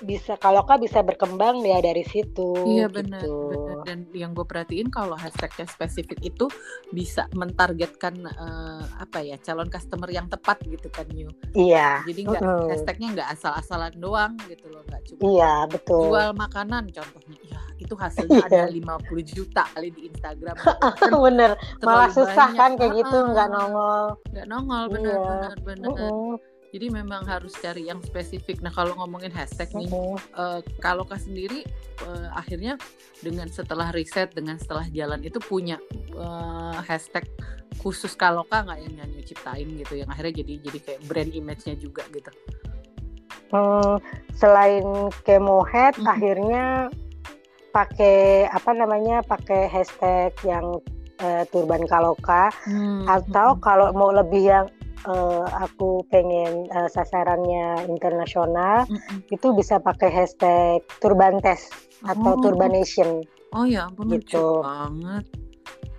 Bisa 0.00 0.34
kalau 0.34 0.62
kak 0.62 0.80
bisa 0.80 1.00
berkembang 1.00 1.60
ya 1.60 1.78
dari 1.78 2.00
situ 2.02 2.56
Iya 2.62 2.86
benar, 2.86 3.20
gitu. 3.20 3.36
benar. 3.50 3.76
Dan 3.82 3.98
yang 4.10 4.32
gue 4.32 4.42
perhatiin 4.42 4.88
kalau 4.88 5.12
hashtagnya 5.12 5.66
spesifik 5.66 6.20
itu 6.22 6.48
bisa 6.88 7.28
mentargetkan 7.32 8.14
eh, 8.22 8.84
apa 8.96 9.20
ya 9.20 9.36
calon 9.38 9.68
customer 9.68 10.08
yang 10.08 10.26
tepat 10.26 10.60
gitu 10.64 10.88
kan 10.88 11.04
New. 11.10 11.28
iya 11.52 12.00
Jadi 12.02 12.20
nggak 12.24 12.42
Mm-mm. 12.42 12.68
hashtagnya 12.68 13.08
nggak 13.12 13.28
asal-asalan 13.30 13.92
doang 13.94 14.32
gitu 14.46 14.68
loh, 14.68 14.80
nggak 14.84 15.02
cuma 15.04 15.20
iya 15.22 15.52
betul 15.64 16.08
jual 16.08 16.30
makanan 16.32 16.88
contohnya. 16.88 17.36
Ya 17.42 17.60
itu 17.76 17.94
hasilnya 17.94 18.44
ada 18.44 18.60
Iya. 18.68 18.76
50 19.00 19.24
juta 19.26 19.62
kali 19.70 19.88
di 19.88 20.06
Instagram. 20.06 20.56
bener 21.24 21.50
malah 21.80 22.08
susah 22.08 22.48
banyak. 22.48 22.56
kan 22.56 22.70
kayak 22.74 22.92
gitu 22.98 23.16
Ah, 23.16 23.28
nggak 23.30 23.48
nongol 23.48 24.04
nggak 24.30 24.46
nongol 24.46 24.84
benar 24.88 25.10
Iya. 25.10 25.20
benar 25.22 25.56
benar. 25.60 25.88
Mm-mm, 25.90 26.30
Jadi 26.70 26.86
memang 26.86 27.26
harus 27.26 27.50
cari 27.58 27.90
yang 27.90 27.98
spesifik. 27.98 28.62
Nah 28.62 28.70
kalau 28.70 28.94
ngomongin 28.94 29.34
hashtag 29.34 29.66
nih, 29.74 29.90
mm-mm. 29.90 30.14
eh, 30.38 30.60
kalau 30.78 31.02
kak 31.02 31.18
sendiri 31.18 31.66
eh, 32.06 32.28
akhirnya 32.30 32.78
dengan 33.18 33.50
setelah 33.50 33.90
riset 33.90 34.30
dengan 34.30 34.54
setelah 34.54 34.86
jalan 34.94 35.18
itu 35.26 35.42
punya 35.42 35.82
eh, 36.14 36.78
hashtag 36.86 37.26
khusus 37.82 38.14
kalau 38.14 38.46
kak 38.46 38.70
nggak 38.70 38.86
yang 38.86 38.94
nyanyi 39.02 39.22
ciptain 39.26 39.66
gitu 39.82 39.98
yang 39.98 40.08
akhirnya 40.14 40.44
jadi 40.46 40.52
jadi 40.62 40.78
kayak 40.78 41.00
brand 41.10 41.32
image-nya 41.34 41.74
juga 41.74 42.06
gitu. 42.14 42.30
Hmm, 43.50 43.98
selain 44.38 44.86
kemohead 45.26 45.98
Mhm. 45.98 46.06
akhirnya 46.06 46.66
pakai 47.74 48.46
apa 48.46 48.70
namanya 48.74 49.26
pakai 49.26 49.66
hashtag 49.66 50.30
yang 50.46 50.78
eh, 51.18 51.44
turban 51.50 51.82
kaloka 51.84 52.48
atau 53.10 53.58
kalau 53.58 53.90
mau 53.92 54.08
lebih 54.14 54.40
yang 54.48 54.66
eh, 55.02 55.44
aku 55.58 56.04
pengen 56.06 56.66
eh, 56.66 56.88
sasarannya 56.88 57.86
internasional 57.86 58.84
Mm-mm. 58.86 59.24
itu 59.28 59.52
bisa 59.52 59.78
pakai 59.78 60.08
hashtag 60.08 60.80
turban 60.98 61.38
test 61.38 61.72
atau 62.02 62.32
Oh. 62.32 62.40
turbanation 62.40 63.20
Oh 63.50 63.64
ya 63.64 63.86
ampun 63.86 64.08
lucu 64.08 64.30
Gitu. 64.30 64.46
banget 64.60 65.24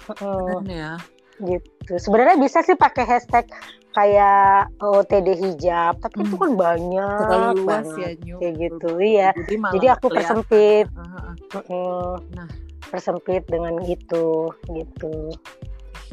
Mm, 0.01 0.17
keren 0.17 0.65
ya. 0.67 0.93
gitu 1.39 1.93
sebenarnya 1.95 2.37
bisa 2.37 2.61
sih 2.61 2.73
pakai 2.73 3.05
hashtag 3.05 3.45
kayak 3.91 4.71
OTD 4.77 5.27
hijab 5.35 5.99
tapi 5.99 6.21
itu 6.21 6.31
Hmm. 6.31 6.41
kan 6.41 6.51
banyak 6.55 7.17
Terlalu 7.21 7.51
luas 7.59 7.85
banget 7.85 7.97
ya 7.97 8.09
Nyu. 8.17 8.35
kayak 8.37 8.53
gitu 8.57 8.89
iya 8.97 9.29
Jadi, 9.35 9.55
jadi 9.73 9.87
aku 9.93 10.05
persempit 10.07 10.85
ah. 10.95 11.33
Mm-mm. 11.51 12.07
Nah. 12.31 12.49
persempit 12.87 13.43
dengan 13.45 13.77
itu 13.81 14.27
gitu 14.69 15.13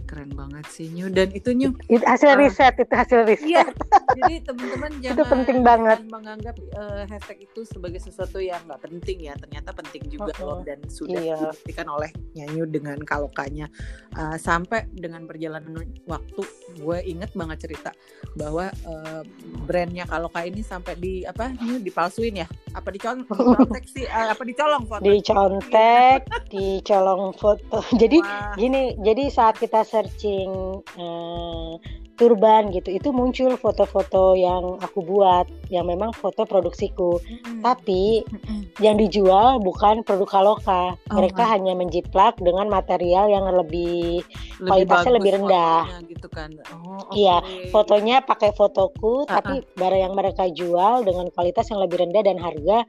keren 0.09 0.33
banget 0.33 0.65
sih 0.67 0.89
Nyu 0.89 1.07
dan 1.09 1.29
itu 1.31 1.53
Nyu 1.53 1.77
itu 1.87 2.01
hasil 2.01 2.31
Ah. 2.31 2.39
riset 2.39 2.75
itu 2.75 2.89
hasil 2.91 3.21
riset 3.23 3.45
Iya, 3.45 3.65
jadi 4.17 4.35
teman-teman 4.43 4.91
jangan 4.99 5.13
Itu 5.13 5.23
penting 5.27 5.59
banget. 5.61 5.99
menganggap 6.07 6.57
eh, 6.57 7.05
hashtag 7.07 7.39
itu 7.43 7.61
sebagai 7.63 8.01
sesuatu 8.01 8.39
yang 8.39 8.65
nggak 8.65 8.81
penting 8.81 9.19
ya. 9.23 9.35
Ternyata 9.35 9.71
penting 9.71 10.03
juga 10.07 10.33
Mm-mm. 10.33 10.49
loh 10.49 10.61
dan 10.63 10.81
sudah 10.87 11.15
Iya. 11.15 11.37
dibuktikan 11.39 11.87
oleh 11.87 12.09
Nyanyu 12.33 12.65
dengan 12.67 12.97
kalokanya. 13.01 13.69
Eh, 14.11 14.37
sampai 14.39 14.89
dengan 14.89 15.23
perjalanan 15.23 15.77
waktu, 16.05 16.43
gue 16.75 16.99
inget 17.05 17.31
banget 17.33 17.59
cerita 17.63 17.91
bahwa 18.35 18.67
eh, 18.71 19.23
brandnya 19.63 20.05
kaloka 20.05 20.41
ini 20.41 20.61
sampai 20.61 20.95
di 20.95 21.23
apa? 21.23 21.53
Nyu 21.55 21.79
dipalsuin 21.79 22.39
ya? 22.39 22.49
Apa 22.73 22.89
dicolong? 22.89 23.29
Dicontek 23.29 23.85
sih? 23.87 24.05
Eh, 24.05 24.29
apa 24.29 24.43
dicolong 24.43 24.85
foto? 24.85 25.03
dicontek 25.03 26.21
dicolong 26.49 27.33
foto 27.33 27.79
jadi 28.01 28.19
Wah, 28.19 28.55
gini 28.55 28.97
jadi 28.99 29.29
saat 29.29 29.57
kita 29.57 29.83
searching 29.99 30.51
eh, 30.95 31.73
turban 32.15 32.71
gitu 32.71 32.91
itu 32.91 33.09
muncul 33.11 33.55
foto-foto 33.55 34.35
yang 34.35 34.79
aku 34.81 35.03
buat 35.03 35.47
yang 35.69 35.87
memang 35.87 36.11
foto 36.11 36.43
produksiku 36.43 37.15
mm-mm. 37.17 37.63
tapi 37.63 38.27
Mm-mm. 38.27 38.67
yang 38.79 38.99
dijual 38.99 39.59
bukan 39.59 40.03
produk 40.03 40.27
kaloka 40.29 40.99
Oh, 41.09 41.15
mereka 41.15 41.41
ah. 41.41 41.55
hanya 41.55 41.73
menjiplak 41.73 42.35
dengan 42.37 42.67
material 42.67 43.27
yang 43.27 43.47
lebih 43.49 44.27
Lebih 44.59 44.67
kualitasnya 44.67 44.91
bagus 45.09 45.17
lebih 45.17 45.31
rendah. 45.33 45.81
fotonya 45.81 46.11
gitu 46.11 46.27
kan. 46.29 46.51
Oh, 46.75 47.01
Iya, 47.11 47.37
oke. 47.39 47.71
fotonya 47.71 48.17
pakai 48.21 48.51
fotoku 48.53 49.15
Ah, 49.25 49.39
tapi 49.39 49.63
barang 49.73 50.01
yang 50.01 50.15
mereka 50.15 50.51
jual 50.51 51.03
dengan 51.03 51.31
kualitas 51.31 51.71
yang 51.71 51.79
lebih 51.79 52.03
rendah 52.03 52.21
dan 52.21 52.37
harga 52.37 52.83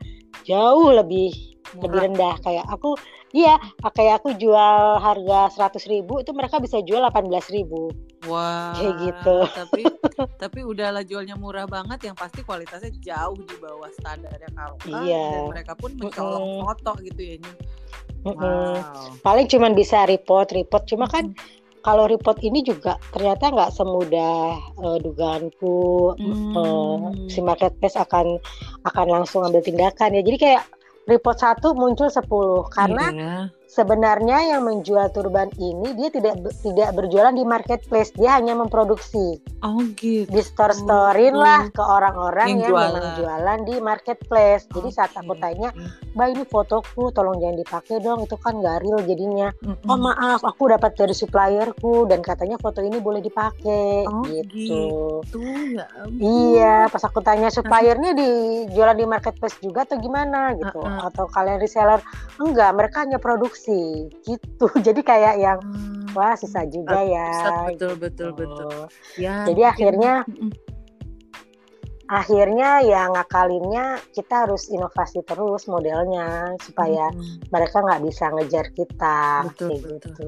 jauh 0.43 0.89
lebih 0.89 1.29
lebih 1.77 1.85
Murah. 1.85 2.05
rendah 2.09 2.33
kayak 2.41 2.65
aku 2.65 2.97
iya 3.31 3.55
kayak 3.81 4.21
aku 4.21 4.33
jual 4.35 4.77
harga 4.97 5.39
100.000 5.53 5.85
ribu 5.89 6.19
itu 6.19 6.31
mereka 6.31 6.57
bisa 6.57 6.81
jual 6.81 7.01
18.000 7.03 7.29
ribu 7.51 7.91
Wah, 8.27 8.75
Kayak 8.75 8.95
gitu. 8.99 9.37
Tapi 9.55 9.81
tapi 10.35 10.59
udahlah 10.67 11.07
jualnya 11.07 11.39
murah 11.39 11.63
banget 11.63 12.11
yang 12.11 12.19
pasti 12.19 12.43
kualitasnya 12.43 12.91
jauh 12.99 13.39
di 13.39 13.55
bawah 13.63 13.87
standarnya 13.95 14.51
Kalka 14.51 14.91
Iya. 15.07 15.23
dan 15.31 15.43
mereka 15.55 15.73
pun 15.79 15.95
mencolong 15.95 16.43
Mm-mm. 16.43 16.63
foto 16.67 16.91
gitu 16.99 17.21
ya. 17.23 17.35
Nyu. 17.39 17.53
Mm-mm. 18.27 18.35
Wow. 18.35 19.15
paling 19.23 19.47
cuman 19.47 19.71
bisa 19.71 20.03
report 20.03 20.51
report 20.51 20.83
cuma 20.83 21.07
kan 21.07 21.31
Mm. 21.31 21.39
kalau 21.79 22.11
report 22.11 22.43
ini 22.43 22.59
juga 22.59 22.99
ternyata 23.15 23.47
nggak 23.47 23.71
semudah 23.71 24.51
eh, 24.59 24.97
dugaanku 24.99 25.79
Hmm. 26.19 26.51
eh, 26.51 26.97
si 27.31 27.39
marketplace 27.39 27.95
akan 27.95 28.35
akan 28.83 29.07
langsung 29.07 29.47
ambil 29.47 29.63
tindakan 29.63 30.11
ya 30.11 30.21
jadi 30.21 30.35
kayak 30.37 30.63
report 31.09 31.37
satu 31.41 31.73
muncul 31.73 32.07
10 32.07 32.69
karena 32.69 33.05
Iya. 33.09 33.35
Sebenarnya 33.69 34.49
yang 34.49 34.65
menjual 34.65 35.13
turban 35.13 35.53
ini 35.61 35.93
dia 35.93 36.09
tidak 36.09 36.41
tidak 36.65 36.89
berjualan 36.97 37.29
di 37.29 37.45
marketplace 37.45 38.09
dia 38.17 38.41
hanya 38.41 38.57
memproduksi 38.57 39.37
oh 39.61 39.85
gitu. 39.93 40.25
di 40.25 40.41
store 40.41 40.73
storein 40.73 41.37
lah 41.37 41.69
ke 41.69 41.77
Yang 41.77 41.93
orang-orang 41.93 42.47
yang, 42.49 42.61
jualan. 42.65 42.89
memang 42.89 43.07
jualan 43.21 43.59
di 43.69 43.75
marketplace 43.77 44.65
jadi 44.73 44.89
saat 44.89 45.11
aku 45.13 45.37
Oke. 45.37 45.41
tanya 45.45 45.69
mbak 46.17 46.27
ini 46.33 46.43
fotoku 46.49 47.13
tolong 47.13 47.37
jangan 47.37 47.61
dipakai 47.61 48.01
dong 48.01 48.25
itu 48.25 48.35
kan 48.41 48.57
nggak 48.57 48.77
real 48.81 48.99
jadinya 49.05 49.53
Mm-mm. 49.61 49.85
oh 49.85 49.99
maaf 50.01 50.41
aku 50.41 50.73
dapat 50.73 50.97
dari 50.97 51.13
supplierku 51.13 52.09
dan 52.09 52.25
katanya 52.25 52.57
foto 52.57 52.81
ini 52.81 52.97
boleh 52.97 53.21
dipakai 53.21 54.01
Oh, 54.09 54.23
gitu 54.25 55.21
Tuh 55.29 55.43
ya. 55.75 55.85
Iya, 56.17 56.75
pas 56.87 57.03
aku 57.03 57.19
tanya 57.21 57.51
suppliernya 57.51 58.15
di 58.15 58.29
jualan 58.71 58.95
di 58.95 59.05
marketplace 59.05 59.59
juga 59.59 59.83
atau 59.85 59.99
gimana 59.99 60.55
gitu, 60.55 60.79
Uh-uh. 60.79 61.11
atau 61.11 61.27
kalian 61.27 61.59
reseller 61.59 61.99
enggak, 62.39 62.71
mereka 62.73 63.03
hanya 63.03 63.19
produksi 63.19 63.58
gitu. 64.21 64.65
Jadi 64.87 65.01
kayak 65.01 65.35
yang 65.37 65.59
Hmm. 65.59 66.09
wah 66.11 66.33
susah 66.33 66.65
juga 66.65 66.99
ya. 66.99 67.27
Susah, 67.29 67.57
betul 67.67 67.69
gitu. 67.69 67.87
betul 67.99 68.29
betul. 68.33 68.79
Ya. 69.15 69.45
Jadi 69.45 69.55
mungkin- 69.55 69.71
akhirnya 69.71 70.13
akhirnya 72.09 72.81
ya 72.81 73.05
ngakalinnya 73.05 73.85
kita 74.09 74.49
harus 74.49 74.65
inovasi 74.67 75.21
terus 75.21 75.69
modelnya 75.69 76.57
supaya 76.57 77.13
Mm-mm. 77.13 77.37
mereka 77.47 77.85
nggak 77.85 78.01
bisa 78.01 78.33
ngejar 78.33 78.65
kita 78.73 79.45
Betul, 79.45 79.69
kayak 79.69 79.81
betul. 79.85 79.93
gitu. 80.09 80.25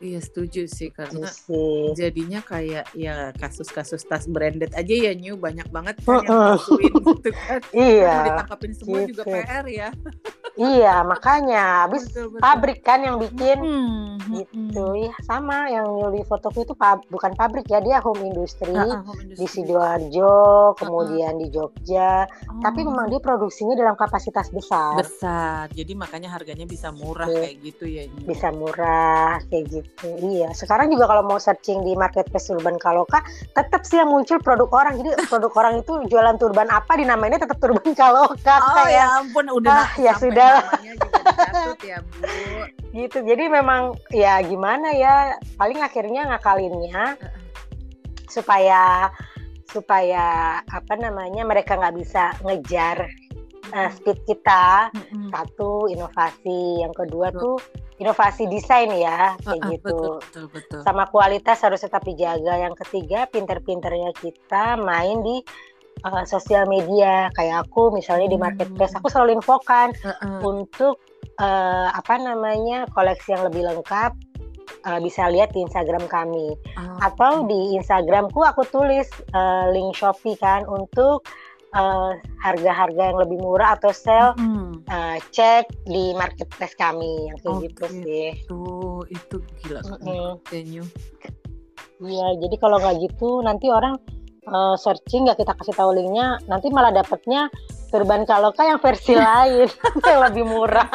Iya 0.00 0.20
setuju 0.24 0.62
sih 0.64 0.88
Gitu 0.88 0.96
karena 0.96 1.28
sih. 1.28 1.92
jadinya 1.92 2.40
kayak 2.40 2.88
ya 2.96 3.36
kasus-kasus 3.36 4.08
tas 4.08 4.24
branded 4.24 4.72
aja 4.72 4.88
ya 4.88 5.12
new 5.12 5.36
banyak 5.36 5.68
banget 5.68 6.00
kan 6.00 6.24
yang 6.24 6.32
Mm-mm. 6.32 6.48
palsuin 6.56 6.92
gitu 6.96 7.30
kan 7.36 7.60
Iya, 7.76 8.14
ditangkapin 8.24 8.72
semua 8.72 8.98
juga 9.04 9.22
gitu. 9.22 9.24
PR 9.28 9.64
ya 9.68 9.88
iya 10.60 11.00
makanya 11.00 11.62
habis 11.84 12.06
Betul, 12.06 12.26
betul. 12.30 12.40
pabrik 12.40 12.78
kan 12.80 12.98
yang 13.00 13.16
bikin 13.16 13.58
Hmm, 13.58 14.18
gitu 14.28 14.82
ya 14.98 15.14
sama 15.22 15.66
yang 15.66 15.88
nyuli 15.88 16.20
fotoku 16.22 16.60
itu 16.60 16.74
pab- 16.74 17.06
bukan 17.06 17.32
pabrik 17.32 17.64
ya 17.64 17.78
dia 17.78 17.96
home 17.98 18.20
industry 18.22 18.70
ah, 18.70 19.00
home 19.00 19.24
di 19.24 19.32
industry. 19.32 19.64
sidoarjo 19.64 20.36
kemudian 20.76 21.36
di 21.36 21.48
Jogja 21.48 22.26
Oh, 22.44 22.60
tapi 22.60 22.82
memang 22.82 23.06
dia 23.06 23.18
produksinya 23.18 23.72
dalam 23.72 23.94
kapasitas 23.94 24.50
besar 24.50 24.98
besar 24.98 25.70
jadi 25.70 25.94
makanya 25.94 26.28
harganya 26.30 26.64
bisa 26.64 26.90
murah 26.90 27.24
Betul. 27.24 27.40
kayak 27.40 27.56
gitu 27.62 27.84
ya 27.86 28.02
Nyu. 28.04 28.26
bisa 28.26 28.48
murah 28.50 29.38
kayak 29.46 29.64
gitu 29.70 30.08
iya 30.26 30.50
sekarang 30.52 30.88
juga 30.88 31.06
kalau 31.06 31.22
mau 31.24 31.38
searching 31.38 31.80
di 31.80 31.94
marketplace 31.94 32.48
turban 32.48 32.76
kaloka 32.76 33.22
tetap 33.52 33.82
sih 33.82 33.96
yang 33.96 34.08
muncul 34.08 34.36
produk 34.38 34.68
orang 34.74 34.98
jadi 34.98 35.10
produk 35.30 35.52
orang 35.54 35.74
itu 35.78 35.92
jualan 36.04 36.36
turban 36.36 36.68
apa 36.68 36.92
dinamainnya 36.94 37.40
tetap 37.40 37.56
turban 37.56 37.86
kaloka 37.92 38.54
Oh 38.60 38.74
kayak 38.76 38.90
ya 38.90 39.04
ampun 39.16 39.46
udah 39.48 39.72
Ah, 39.78 39.90
ya 39.96 40.12
sudah. 40.14 40.47
Namanya 40.48 40.92
juga 40.96 41.20
dicatut 41.22 41.80
ya 41.84 41.98
Bu. 42.00 42.18
gitu 42.96 43.18
jadi 43.22 43.44
memang 43.52 43.82
ya 44.10 44.34
gimana 44.40 44.88
ya 44.96 45.14
paling 45.60 45.80
akhirnya 45.84 46.22
ngakalinnya 46.32 47.20
supaya 48.28 49.12
supaya 49.68 50.58
apa 50.64 50.94
namanya 50.96 51.44
mereka 51.44 51.76
nggak 51.76 51.96
bisa 52.00 52.32
ngejar 52.40 53.04
uh, 53.72 53.90
speed 53.92 54.18
kita 54.24 54.88
Mm-mm. 54.96 55.28
satu 55.28 55.92
inovasi 55.92 56.80
yang 56.80 56.94
kedua 56.96 57.28
Betul. 57.32 57.40
tuh 57.40 57.56
inovasi 57.98 58.46
desain 58.46 58.88
ya 58.94 59.34
kayak 59.42 59.58
ah, 59.58 59.68
gitu 59.74 59.96
betul 59.98 60.16
betul 60.22 60.46
betul. 60.54 60.80
sama 60.86 61.04
kualitas 61.10 61.58
harus 61.66 61.82
tetap 61.82 62.06
dijaga 62.06 62.54
yang 62.56 62.74
ketiga 62.86 63.26
pinter-pinternya 63.26 64.14
kita 64.16 64.78
main 64.78 65.20
di 65.20 65.42
uh, 66.04 66.24
sosial 66.26 66.66
media 66.70 67.32
kayak 67.34 67.66
aku 67.66 67.90
misalnya 67.90 68.28
di 68.30 68.38
Hmm. 68.38 68.54
marketplace 68.54 68.94
aku 68.94 69.08
selalu 69.10 69.42
infokan 69.42 69.90
Heeh. 69.98 70.40
untuk 70.46 71.02
uh, 71.42 71.90
apa 71.90 72.14
namanya 72.20 72.86
koleksi 72.94 73.34
yang 73.34 73.46
lebih 73.46 73.66
lengkap 73.66 74.14
uh, 74.86 74.98
bisa 75.02 75.26
lihat 75.30 75.50
di 75.54 75.64
Instagram 75.66 76.06
kami 76.06 76.54
oh. 76.78 76.98
atau 77.02 77.46
di 77.46 77.74
Instagramku 77.74 78.42
aku 78.46 78.62
tulis 78.70 79.08
uh, 79.34 79.70
link 79.74 79.96
Shopee 79.96 80.38
kan 80.38 80.64
untuk 80.68 81.26
harga-harga 82.40 82.96
uh, 82.96 83.08
yang 83.12 83.18
lebih 83.20 83.44
murah 83.44 83.76
atau 83.76 83.92
sale 83.92 84.32
hmm. 84.40 84.88
uh, 84.88 85.20
cek 85.36 85.68
di 85.84 86.16
marketplace 86.16 86.72
kami 86.80 87.28
yang 87.28 87.36
kayak 87.44 87.52
oh, 87.52 87.60
gitu 87.60 87.82
sih. 87.92 88.28
Itu 88.40 88.62
itu 89.12 89.36
gila 89.60 89.84
mm 89.84 90.00
-hmm. 90.00 90.88
Iya, 91.98 92.26
jadi 92.40 92.56
kalau 92.62 92.78
nggak 92.78 92.96
gitu 93.04 93.42
nanti 93.42 93.68
orang 93.68 94.00
uh, 94.48 94.76
searching 94.76 95.28
nggak 95.28 95.38
kita 95.40 95.52
kasih 95.54 95.74
tahu 95.76 95.94
linknya, 95.94 96.40
nanti 96.48 96.72
malah 96.72 96.90
dapetnya 96.90 97.52
turban 97.88 98.28
kaloka 98.28 98.64
yang 98.64 98.80
versi 98.80 99.16
lain 99.28 99.68
yang 100.08 100.20
lebih 100.24 100.44
murah. 100.44 100.88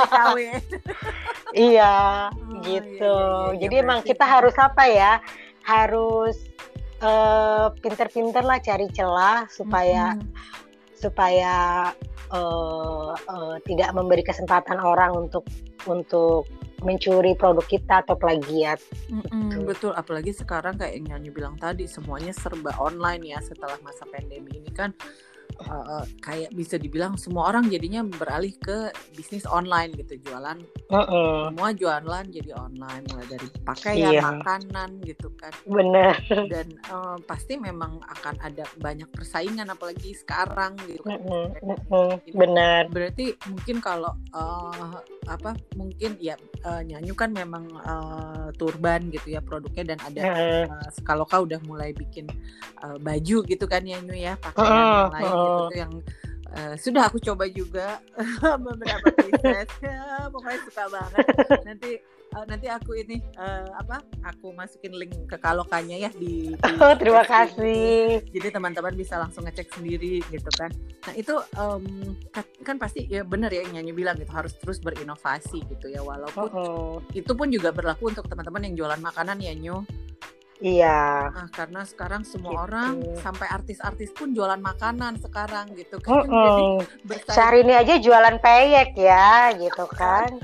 iya, 1.54 2.30
oh, 2.34 2.62
gitu. 2.66 3.16
Iya, 3.16 3.54
iya, 3.54 3.54
iya, 3.54 3.60
jadi 3.62 3.76
emang 3.86 4.00
kita 4.02 4.26
harus 4.26 4.56
apa 4.58 4.84
ya? 4.90 5.14
Harus 5.64 6.36
uh, 7.00 7.72
pinter-pinter 7.80 8.44
lah 8.44 8.60
cari 8.60 8.88
celah 8.92 9.48
supaya 9.48 10.18
-hmm. 10.18 10.28
supaya 10.98 11.56
uh, 12.34 13.14
uh, 13.16 13.56
tidak 13.64 13.90
memberi 13.96 14.24
kesempatan 14.26 14.80
orang 14.82 15.28
untuk 15.28 15.48
untuk 15.88 16.48
mencuri 16.84 17.34
produk 17.34 17.66
kita 17.66 18.04
atau 18.06 18.20
plagiat. 18.20 18.78
Mm-mm, 19.10 19.50
gitu. 19.50 19.66
Betul, 19.66 19.92
apalagi 19.96 20.36
sekarang 20.36 20.76
kayak 20.76 21.00
yang 21.00 21.16
nyanyi 21.16 21.30
bilang 21.32 21.56
tadi 21.58 21.88
semuanya 21.88 22.36
serba 22.36 22.76
online 22.78 23.34
ya 23.34 23.40
setelah 23.40 23.80
masa 23.82 24.04
pandemi 24.12 24.60
ini 24.60 24.72
kan 24.72 24.92
uh, 25.68 26.06
kayak 26.20 26.52
bisa 26.52 26.76
dibilang 26.76 27.16
semua 27.16 27.50
orang 27.50 27.70
jadinya 27.72 28.04
beralih 28.04 28.54
ke 28.60 28.92
bisnis 29.16 29.48
online 29.48 29.96
gitu 29.96 30.20
jualan 30.24 30.60
uh-uh. 30.92 31.52
semua 31.52 31.70
jualan 31.72 32.26
jadi 32.30 32.52
online 32.58 33.04
mulai 33.12 33.28
dari 33.28 33.48
pakaian 33.64 34.14
iya. 34.14 34.22
makanan 34.22 35.00
gitu 35.04 35.32
kan 35.40 35.54
benar 35.68 36.18
dan 36.52 36.68
uh, 36.92 37.18
pasti 37.24 37.56
memang 37.56 38.00
akan 38.20 38.36
ada 38.44 38.64
banyak 38.80 39.08
persaingan 39.14 39.70
apalagi 39.72 40.16
sekarang 40.16 40.76
gitu 40.88 41.04
kan 41.06 41.20
uh-uh. 41.24 41.48
Uh-uh. 41.64 42.12
benar 42.36 42.92
berarti 42.92 43.36
mungkin 43.48 43.80
kalau 43.80 44.12
uh, 44.36 45.00
apa 45.28 45.56
mungkin 45.80 46.20
ya 46.20 46.36
uh, 46.68 46.84
nyanyi 46.84 47.16
kan 47.16 47.32
memang 47.32 47.64
uh, 47.84 48.52
turban 48.60 49.08
gitu 49.12 49.36
ya 49.36 49.40
produknya 49.40 49.96
dan 49.96 50.00
ada 50.04 50.22
uh, 50.22 50.66
uh, 50.68 50.90
kalau 51.08 51.24
kau 51.24 51.48
udah 51.48 51.60
mulai 51.64 51.96
bikin 51.96 52.28
uh, 52.84 53.00
baju 53.00 53.38
gitu 53.48 53.66
kan 53.68 53.84
ya 53.88 54.00
Nyu 54.04 54.16
ya 54.16 54.34
pakaian 54.40 54.68
uh, 54.68 55.08
lain 55.12 55.32
uh, 55.32 55.32
gitu 55.32 55.53
yang 55.74 55.94
uh, 56.54 56.76
sudah 56.78 57.10
aku 57.10 57.18
coba 57.20 57.50
juga 57.50 58.00
beberapa 58.66 59.10
pieces. 59.14 59.70
Ya, 59.84 60.30
pokoknya 60.32 60.60
suka 60.70 60.84
banget. 60.88 61.26
Nanti 61.68 61.92
uh, 62.34 62.46
nanti 62.48 62.68
aku 62.72 62.98
ini 62.98 63.20
uh, 63.36 63.68
apa 63.78 64.02
aku 64.26 64.56
masukin 64.56 64.96
link 64.96 65.14
ke 65.28 65.38
kalokannya 65.38 66.08
ya 66.08 66.12
di, 66.14 66.56
di 66.56 66.74
oh, 66.84 66.96
terima 66.96 67.24
kasih. 67.28 68.24
Jadi 68.32 68.48
teman-teman 68.50 68.94
bisa 68.96 69.20
langsung 69.20 69.44
ngecek 69.46 69.74
sendiri 69.76 70.24
gitu 70.32 70.50
kan. 70.56 70.72
Nah 71.10 71.14
itu 71.18 71.36
um, 71.60 72.16
kan, 72.32 72.46
kan 72.64 72.76
pasti 72.80 73.06
ya 73.10 73.28
benar 73.28 73.52
ya 73.52 73.66
yang 73.66 73.82
nyanyi 73.82 73.94
bilang 73.94 74.16
gitu 74.18 74.32
harus 74.32 74.56
terus 74.58 74.80
berinovasi 74.80 75.62
gitu 75.68 75.92
ya. 75.92 76.02
Walaupun 76.02 76.50
oh, 76.54 76.58
oh. 76.58 76.94
itu 77.12 77.32
pun 77.36 77.52
juga 77.52 77.76
berlaku 77.76 78.14
untuk 78.14 78.26
teman-teman 78.30 78.72
yang 78.72 78.76
jualan 78.86 79.02
makanan 79.02 79.38
ya 79.44 79.54
Nyu 79.54 79.84
Iya. 80.64 81.28
Nah, 81.28 81.50
karena 81.52 81.84
sekarang 81.84 82.24
semua 82.24 82.56
gitu. 82.56 82.64
orang 82.72 82.94
sampai 83.20 83.48
artis-artis 83.52 84.16
pun 84.16 84.32
jualan 84.32 84.64
makanan 84.64 85.20
sekarang 85.20 85.76
gitu 85.76 86.00
kan. 86.00 86.24
Uh 86.24 86.80
-uh. 86.80 87.52
ini 87.60 87.76
aja 87.76 88.00
jualan 88.00 88.40
peyek 88.40 88.96
ya, 88.96 89.52
gitu 89.60 89.84
kan. 90.00 90.40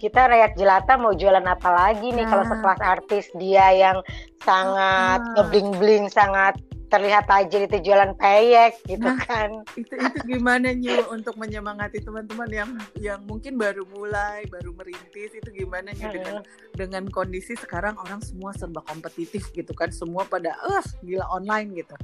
Kita 0.00 0.24
rakyat 0.24 0.56
jelata 0.56 0.96
mau 0.96 1.12
jualan 1.12 1.44
apa 1.44 1.68
lagi 1.68 2.16
nih 2.16 2.24
nah. 2.24 2.30
kalau 2.32 2.44
sekelas 2.48 2.80
artis 2.80 3.28
dia 3.36 3.68
yang 3.76 4.00
sangat 4.40 5.20
uh 5.20 5.32
ngebling-bling, 5.36 6.08
sangat 6.08 6.56
terlihat 6.88 7.26
aja 7.28 7.58
itu 7.64 7.76
jualan 7.80 8.12
peyek 8.16 8.80
gitu 8.86 9.04
nah, 9.04 9.18
kan. 9.20 9.64
Itu 9.74 9.94
itu 9.96 10.18
gimana 10.28 10.70
nyu 10.72 11.04
untuk 11.10 11.34
menyemangati 11.40 12.00
teman-teman 12.04 12.48
yang 12.50 12.70
yang 13.00 13.20
mungkin 13.24 13.56
baru 13.56 13.84
mulai, 13.92 14.44
baru 14.48 14.74
merintis 14.76 15.32
itu 15.34 15.48
gimana 15.52 15.92
nyu 15.96 16.08
dengan 16.12 16.36
dengan 16.74 17.04
kondisi 17.10 17.56
sekarang 17.56 17.96
orang 17.98 18.20
semua 18.20 18.52
serba 18.54 18.84
kompetitif 18.86 19.50
gitu 19.52 19.72
kan, 19.72 19.90
semua 19.90 20.24
pada 20.28 20.54
eh 20.70 20.86
gila 21.04 21.26
online 21.32 21.84
gitu. 21.84 21.94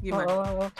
Gimana? 0.00 0.30
Oh. 0.30 0.70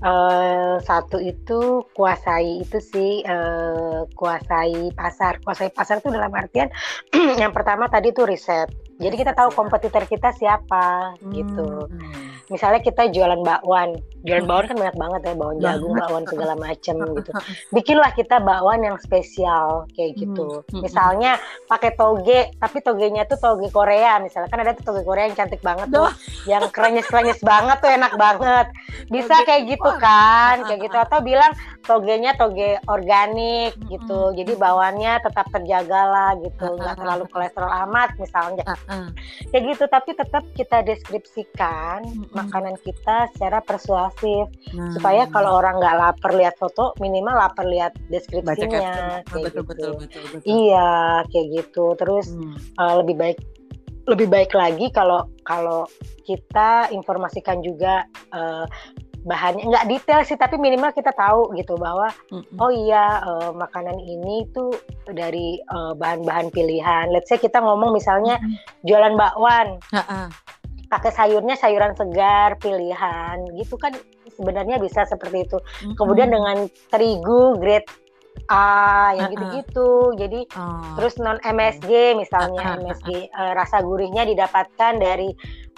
Uh, 0.00 0.80
satu 0.80 1.20
itu 1.20 1.84
kuasai 1.92 2.64
itu 2.64 2.80
sih 2.80 3.20
uh, 3.20 4.08
kuasai 4.16 4.96
pasar 4.96 5.44
kuasai 5.44 5.68
pasar 5.68 6.00
itu 6.00 6.08
dalam 6.08 6.32
artian 6.32 6.72
yang 7.42 7.52
pertama 7.52 7.84
tadi 7.84 8.08
itu 8.08 8.24
riset 8.24 8.72
jadi 9.00 9.16
kita 9.16 9.32
tahu 9.32 9.50
kompetitor 9.56 10.04
kita 10.04 10.36
siapa 10.36 11.16
hmm. 11.16 11.32
gitu. 11.32 11.88
hmm. 11.88 12.28
Misalnya 12.50 12.82
kita 12.82 13.08
jualan 13.14 13.40
bakwan. 13.46 13.96
Jualan 14.26 14.44
bakwan 14.44 14.66
kan 14.68 14.76
banyak 14.76 14.96
banget 14.98 15.20
ya 15.22 15.32
bakwan 15.38 15.58
jagung 15.62 15.94
bakwan 15.96 16.24
segala 16.28 16.54
macam 16.58 16.96
gitu. 17.16 17.30
Bikinlah 17.72 18.12
kita 18.12 18.36
bakwan 18.42 18.84
yang 18.84 18.96
spesial 19.00 19.88
kayak 19.96 20.20
gitu. 20.20 20.60
Hmm, 20.60 20.66
hmm, 20.68 20.82
misalnya 20.84 21.32
pakai 21.70 21.96
toge 21.96 22.52
tapi 22.60 22.84
togenya 22.84 23.24
tuh 23.24 23.40
toge 23.40 23.72
Korea. 23.72 24.20
Misalnya 24.20 24.52
kan 24.52 24.60
ada 24.60 24.76
tuh 24.76 24.92
toge 24.92 25.02
Korea 25.06 25.32
yang 25.32 25.38
cantik 25.38 25.62
banget 25.64 25.88
tuh. 25.88 26.10
Yang 26.44 26.68
krenyes 26.74 27.08
krenyes 27.08 27.40
banget 27.40 27.80
tuh 27.80 27.88
enak 27.88 28.12
banget. 28.20 28.66
Bisa 29.08 29.46
kayak 29.48 29.64
gitu 29.70 29.90
kan 29.96 30.66
kayak 30.68 30.90
gitu. 30.90 30.96
Atau 31.00 31.24
bilang 31.24 31.56
togenya 31.88 32.36
toge 32.36 32.76
organik 32.90 33.72
gitu. 33.88 34.36
jadi 34.36 34.52
bawaannya 34.58 35.22
tetap 35.22 35.46
terjaga 35.54 36.02
lah 36.04 36.30
gitu. 36.42 36.76
Nggak 36.76 36.98
terlalu 36.98 37.24
kolesterol 37.30 37.72
amat 37.88 38.18
misalnya 38.18 38.66
kayak 39.50 39.64
gitu 39.74 39.84
tapi 39.86 40.10
tetap 40.18 40.44
kita 40.54 40.82
deskripsikan 40.82 42.02
makanan 42.34 42.74
kita 42.82 43.30
secara 43.34 43.62
persuasif 43.62 44.50
hmm. 44.74 44.98
supaya 44.98 45.30
kalau 45.30 45.62
orang 45.62 45.78
nggak 45.78 45.96
lapar 45.98 46.32
lihat 46.34 46.54
foto 46.58 46.94
minimal 46.98 47.34
lapar 47.34 47.66
lihat 47.66 47.94
deskripsinya 48.10 48.68
kayak 48.68 49.24
betul, 49.30 49.42
gitu. 49.46 49.60
betul, 49.62 49.92
betul, 49.98 50.22
betul. 50.34 50.46
iya 50.46 51.22
kayak 51.30 51.46
gitu 51.54 51.86
terus 51.96 52.26
hmm. 52.34 52.56
uh, 52.78 52.94
lebih 53.02 53.16
baik 53.16 53.38
lebih 54.08 54.26
baik 54.26 54.52
lagi 54.56 54.90
kalau 54.90 55.30
kalau 55.46 55.86
kita 56.26 56.90
informasikan 56.90 57.62
juga 57.62 58.06
uh, 58.34 58.66
bahannya 59.20 59.68
nggak 59.68 59.88
detail 59.88 60.20
sih 60.24 60.38
tapi 60.40 60.56
minimal 60.56 60.96
kita 60.96 61.12
tahu 61.12 61.52
gitu 61.56 61.76
bahwa 61.76 62.08
mm-hmm. 62.32 62.56
oh 62.56 62.72
iya 62.72 63.20
uh, 63.20 63.50
makanan 63.52 64.00
ini 64.00 64.48
tuh 64.56 64.72
dari 65.10 65.60
bahan-bahan 65.70 66.48
uh, 66.48 66.52
pilihan. 66.52 67.12
Let's 67.12 67.28
say 67.28 67.36
kita 67.36 67.60
ngomong 67.60 67.92
misalnya 67.92 68.40
mm-hmm. 68.40 68.86
jualan 68.88 69.14
bakwan. 69.16 69.76
Uh-uh 69.92 70.28
pakai 70.90 71.14
sayurnya 71.14 71.54
sayuran 71.54 71.94
segar 71.94 72.58
pilihan 72.58 73.38
gitu 73.54 73.78
kan 73.78 73.94
sebenarnya 74.34 74.82
bisa 74.82 75.06
seperti 75.06 75.46
itu. 75.46 75.62
Mm-hmm. 75.62 75.94
Kemudian 75.94 76.34
dengan 76.34 76.66
terigu 76.90 77.54
grade 77.62 77.86
A 78.50 79.14
yang 79.14 79.30
gitu-gitu. 79.30 80.18
Jadi 80.18 80.40
uh. 80.58 80.98
terus 80.98 81.14
non 81.22 81.38
MSG 81.38 82.18
misalnya 82.18 82.62
uh, 82.62 82.70
uh, 82.74 82.82
MSG 82.82 83.30
uh, 83.30 83.52
rasa 83.54 83.78
gurihnya 83.86 84.26
didapatkan 84.26 84.98
dari 84.98 85.30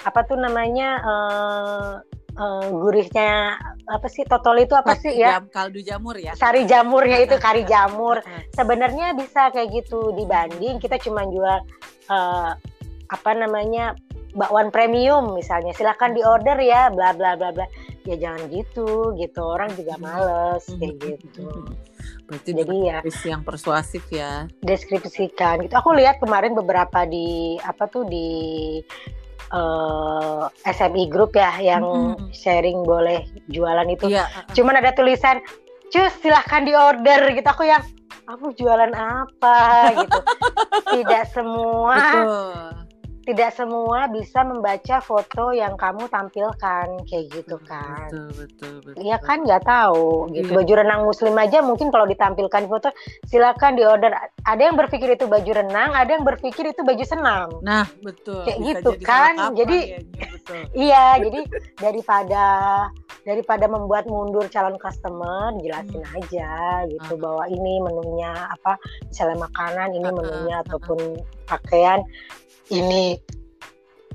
apa 0.08 0.24
tuh 0.24 0.40
namanya 0.40 0.88
uh, 1.04 1.92
uh, 2.36 2.66
gurihnya 2.70 3.58
apa 3.88 4.06
sih 4.08 4.24
totol 4.24 4.62
itu 4.62 4.72
apa 4.72 4.96
sih 4.96 5.12
ya? 5.18 5.42
kaldu 5.52 5.82
jamur 5.82 6.16
ya? 6.16 6.32
Sari 6.38 6.64
jamurnya 6.64 7.18
itu 7.24 7.36
kari 7.44 7.66
jamur. 7.68 8.20
Sebenarnya 8.56 9.12
bisa 9.16 9.52
kayak 9.52 9.72
gitu 9.82 10.14
dibanding 10.16 10.80
kita 10.80 10.96
cuma 11.02 11.26
jual 11.28 11.58
uh, 12.08 12.50
apa 13.12 13.30
namanya 13.36 13.96
bakwan 14.32 14.72
premium 14.72 15.36
misalnya. 15.36 15.76
Silakan 15.76 16.16
diorder 16.16 16.56
ya 16.60 16.88
bla 16.88 17.12
bla 17.12 17.36
bla 17.36 17.52
bla. 17.52 17.66
Ya 18.08 18.16
jangan 18.18 18.48
gitu 18.48 19.14
gitu. 19.20 19.42
Orang 19.44 19.72
juga 19.76 19.98
hmm. 19.98 20.02
males 20.02 20.64
hmm. 20.68 20.78
kayak 20.80 20.94
gitu. 21.04 21.46
Berarti 22.26 22.50
jadi 22.56 22.76
ya. 22.80 22.98
yang 23.28 23.44
persuasif 23.44 24.08
ya. 24.08 24.48
Deskripsikan. 24.64 25.68
Gitu. 25.68 25.74
Aku 25.76 25.92
lihat 25.92 26.16
kemarin 26.16 26.56
beberapa 26.56 27.04
di 27.04 27.60
apa 27.60 27.84
tuh 27.92 28.08
di 28.08 28.80
uh, 29.52 30.48
eh, 30.48 30.72
SMI 30.74 31.06
Group 31.12 31.36
ya 31.36 31.52
yang 31.60 31.84
mm-hmm. 31.84 32.32
sharing 32.32 32.82
boleh 32.82 33.22
jualan 33.52 33.86
itu. 33.88 34.10
Yeah. 34.10 34.28
cuman 34.56 34.80
ada 34.80 34.96
tulisan 34.96 35.38
cus 35.92 36.12
silahkan 36.24 36.64
diorder 36.64 37.30
gitu. 37.36 37.46
Aku 37.46 37.68
yang 37.68 37.84
aku 38.26 38.56
jualan 38.56 38.90
apa? 38.96 39.60
Gitu. 40.02 40.20
Tidak 40.92 41.24
semua. 41.30 41.96
Betul 42.00 42.81
tidak 43.22 43.54
semua 43.54 44.10
bisa 44.10 44.42
membaca 44.42 44.98
foto 44.98 45.54
yang 45.54 45.78
kamu 45.78 46.10
tampilkan 46.10 46.86
kayak 47.06 47.24
gitu 47.30 47.56
kan. 47.62 48.10
Betul 48.10 48.28
betul 48.34 48.74
betul. 48.82 48.98
Iya 48.98 49.16
kan 49.22 49.38
nggak 49.46 49.62
tahu 49.62 50.30
gitu. 50.34 50.50
Iya. 50.50 50.56
Baju 50.58 50.72
renang 50.74 51.02
muslim 51.06 51.34
aja 51.38 51.58
mungkin 51.62 51.88
kalau 51.94 52.06
ditampilkan 52.06 52.66
foto 52.66 52.88
silakan 53.30 53.78
diorder. 53.78 54.10
Ada 54.42 54.62
yang 54.70 54.76
berpikir 54.76 55.14
itu 55.14 55.30
baju 55.30 55.50
renang, 55.54 55.94
ada 55.94 56.10
yang 56.10 56.26
berpikir 56.26 56.74
itu 56.74 56.82
baju 56.82 57.04
senam. 57.06 57.48
Nah, 57.62 57.86
betul. 58.02 58.42
Kayak 58.42 58.58
bisa 58.58 58.66
gitu 58.74 58.90
jadi 58.98 59.06
kan. 59.06 59.32
Jadi 59.54 59.78
ya, 59.78 59.98
betul. 60.34 60.60
iya, 60.90 61.04
jadi 61.22 61.40
daripada 61.78 62.44
daripada 63.22 63.70
membuat 63.70 64.10
mundur 64.10 64.50
calon 64.50 64.74
customer 64.82 65.54
jelasin 65.62 66.02
Hmm. 66.02 66.18
aja 66.18 66.50
gitu 66.90 67.14
Ah. 67.14 67.20
bahwa 67.22 67.44
ini 67.46 67.78
menunya 67.78 68.34
apa 68.50 68.74
misalnya 69.06 69.46
makanan 69.46 69.94
ini 69.94 70.08
Ah, 70.10 70.14
menunya 70.14 70.54
ah, 70.58 70.58
ah, 70.58 70.64
ataupun 70.66 70.98
pakaian 71.46 72.00
ini 72.70 73.18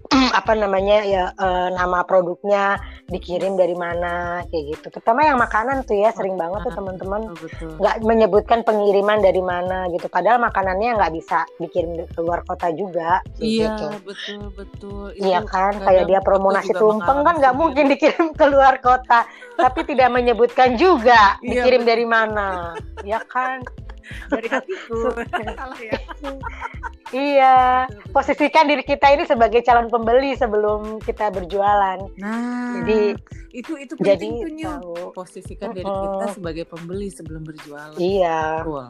apa 0.40 0.56
namanya 0.56 1.04
ya 1.04 1.24
eh, 1.36 1.70
nama 1.76 2.06
produknya 2.08 2.80
dikirim 3.08 3.56
dari 3.56 3.76
mana 3.76 4.44
kayak 4.52 4.64
gitu 4.76 4.86
terutama 5.00 5.24
yang 5.24 5.40
makanan 5.40 5.84
tuh 5.88 5.96
ya 5.96 6.12
sering 6.12 6.36
banget 6.36 6.64
tuh 6.68 6.76
teman-teman 6.76 7.32
betul. 7.40 7.72
nggak 7.80 7.96
menyebutkan 8.04 8.60
pengiriman 8.68 9.20
dari 9.24 9.40
mana 9.40 9.88
gitu 9.92 10.08
padahal 10.12 10.40
makanannya 10.44 10.96
nggak 10.96 11.14
bisa 11.16 11.48
dikirim 11.60 12.04
ke 12.08 12.20
luar 12.20 12.44
kota 12.44 12.72
juga 12.76 13.20
Iya 13.40 13.76
gitu. 13.76 13.88
betul 14.04 14.42
betul. 14.56 15.04
Iya 15.18 15.40
kan, 15.48 15.76
kadang 15.80 15.88
kayak 15.88 16.04
dia 16.08 16.20
promo 16.20 16.52
nasi 16.52 16.72
tumpeng 16.76 17.24
kan 17.24 17.36
nggak 17.40 17.56
mungkin 17.56 17.86
dikirim 17.92 18.36
ke 18.36 18.46
luar 18.48 18.80
kota, 18.84 19.24
tapi 19.56 19.88
tidak 19.88 20.10
menyebutkan 20.12 20.76
juga 20.76 21.38
Iya, 21.40 21.64
dikirim 21.64 21.82
betul. 21.84 21.92
dari 21.94 22.06
mana, 22.06 22.48
ya 23.08 23.20
kan? 23.24 23.64
Dari 24.28 24.48
hatiku. 24.48 25.14
Salah 25.58 25.80
ya. 25.80 25.94
Iya, 27.08 27.58
Betul, 27.88 27.98
betul. 27.98 28.12
posisikan 28.12 28.68
diri 28.68 28.84
kita 28.84 29.08
ini 29.16 29.24
sebagai 29.24 29.64
calon 29.64 29.88
pembeli 29.88 30.36
sebelum 30.36 31.00
kita 31.00 31.32
berjualan. 31.32 32.04
Nah, 32.20 32.84
Jadi 32.84 33.16
itu 33.56 33.74
itu 33.80 33.94
jadi 33.98 34.20
penting 34.20 34.34
tuh 34.44 34.52
Nyu. 34.52 34.68
tahu. 34.70 34.96
Posisikan 35.16 35.72
diri 35.72 35.88
kita 35.88 36.26
sebagai 36.36 36.66
pembeli 36.68 37.08
sebelum 37.08 37.48
berjualan. 37.48 37.96
Iya, 37.96 38.62
Betul, 38.62 38.86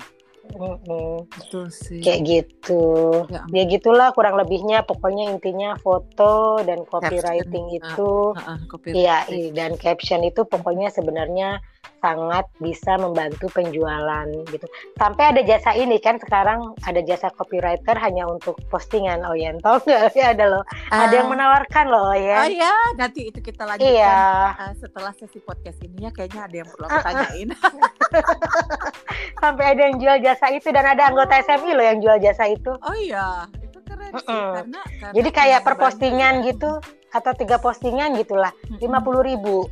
mm-mm. 0.49 1.25
betul 1.27 1.67
sih. 1.67 1.99
kayak 1.99 2.21
gitu. 2.23 2.83
Ya. 3.27 3.43
Ya 3.49 3.63
gitulah 3.65 4.11
kurang 4.11 4.35
lebihnya. 4.35 4.81
Pokoknya 4.81 5.27
intinya 5.27 5.75
foto 5.75 6.35
dan 6.61 6.83
copywriting 6.83 7.67
Caption, 7.69 7.89
itu. 7.91 8.11
Ah, 8.33 8.55
ah, 8.55 8.57
Iya, 8.57 8.67
copywriting. 8.67 9.41
i- 9.41 9.51
dan 9.51 9.71
caption 9.75 10.21
itu 10.21 10.41
pokoknya 10.43 10.87
sebenarnya 10.87 11.59
sangat 11.97 12.45
bisa 12.57 12.93
membantu 12.95 13.49
penjualan 13.49 14.23
gitu. 14.45 14.69
Sampai 14.93 15.33
ada 15.33 15.41
jasa 15.41 15.73
ini 15.73 15.97
kan 15.97 16.15
sekarang 16.17 16.77
ada 16.79 17.01
jasa 17.01 17.33
copywriter 17.33 17.97
hanya 17.97 18.23
untuk 18.23 18.53
postingan. 18.67 19.23
Oh 19.23 19.33
ya, 19.33 19.49
tau 19.57 19.79
nggak? 19.79 20.13
Ya 20.13 20.31
ada 20.31 20.45
loh. 20.47 20.63
ada 20.87 21.09
yang 21.11 21.25
Ah, 21.25 21.33
menawarkan 21.33 21.85
loh 21.87 22.05
Oh 22.05 22.13
ya. 22.13 22.45
ya, 22.45 22.69
nanti 22.93 23.25
itu 23.25 23.39
kita 23.39 23.65
lanjutkan 23.65 23.89
Iya. 23.89 24.13
ah, 24.53 24.73
setelah 24.73 25.09
sesi 25.11 25.39
podcast 25.39 25.81
ini 25.81 26.05
ya 26.05 26.11
kayaknya 26.11 26.41
ada 26.43 26.55
yang 26.55 26.69
perlu 26.69 26.85
aku 26.85 26.99
tanyain. 27.01 27.49
Sampai 29.37 29.65
ada 29.67 29.81
yang 29.83 29.97
jual 29.97 30.17
jasa 30.19 30.36
itu 30.53 30.69
dan 30.69 30.85
ada 30.85 31.09
anggota 31.09 31.41
SMI 31.41 31.71
loh 31.73 31.85
yang 31.85 31.97
jual 31.97 32.17
jasa 32.21 32.45
itu. 32.53 32.71
Oh 32.85 32.95
iya, 32.95 33.49
itu 33.59 33.79
keren 33.81 34.13
sih 34.21 34.29
Mm-mm. 34.29 34.53
karena, 34.61 34.81
karena 34.85 35.13
Jadi 35.17 35.29
kayak 35.33 35.59
per 35.65 35.75
postingan 35.81 36.33
ya. 36.45 36.53
gitu 36.53 36.71
atau 37.09 37.31
tiga 37.33 37.57
postingan 37.57 38.13
gitulah, 38.15 38.53
lima 38.77 39.01
puluh 39.01 39.25
ribu 39.25 39.65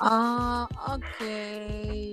Oh, 0.00 0.64
oke. 0.90 1.38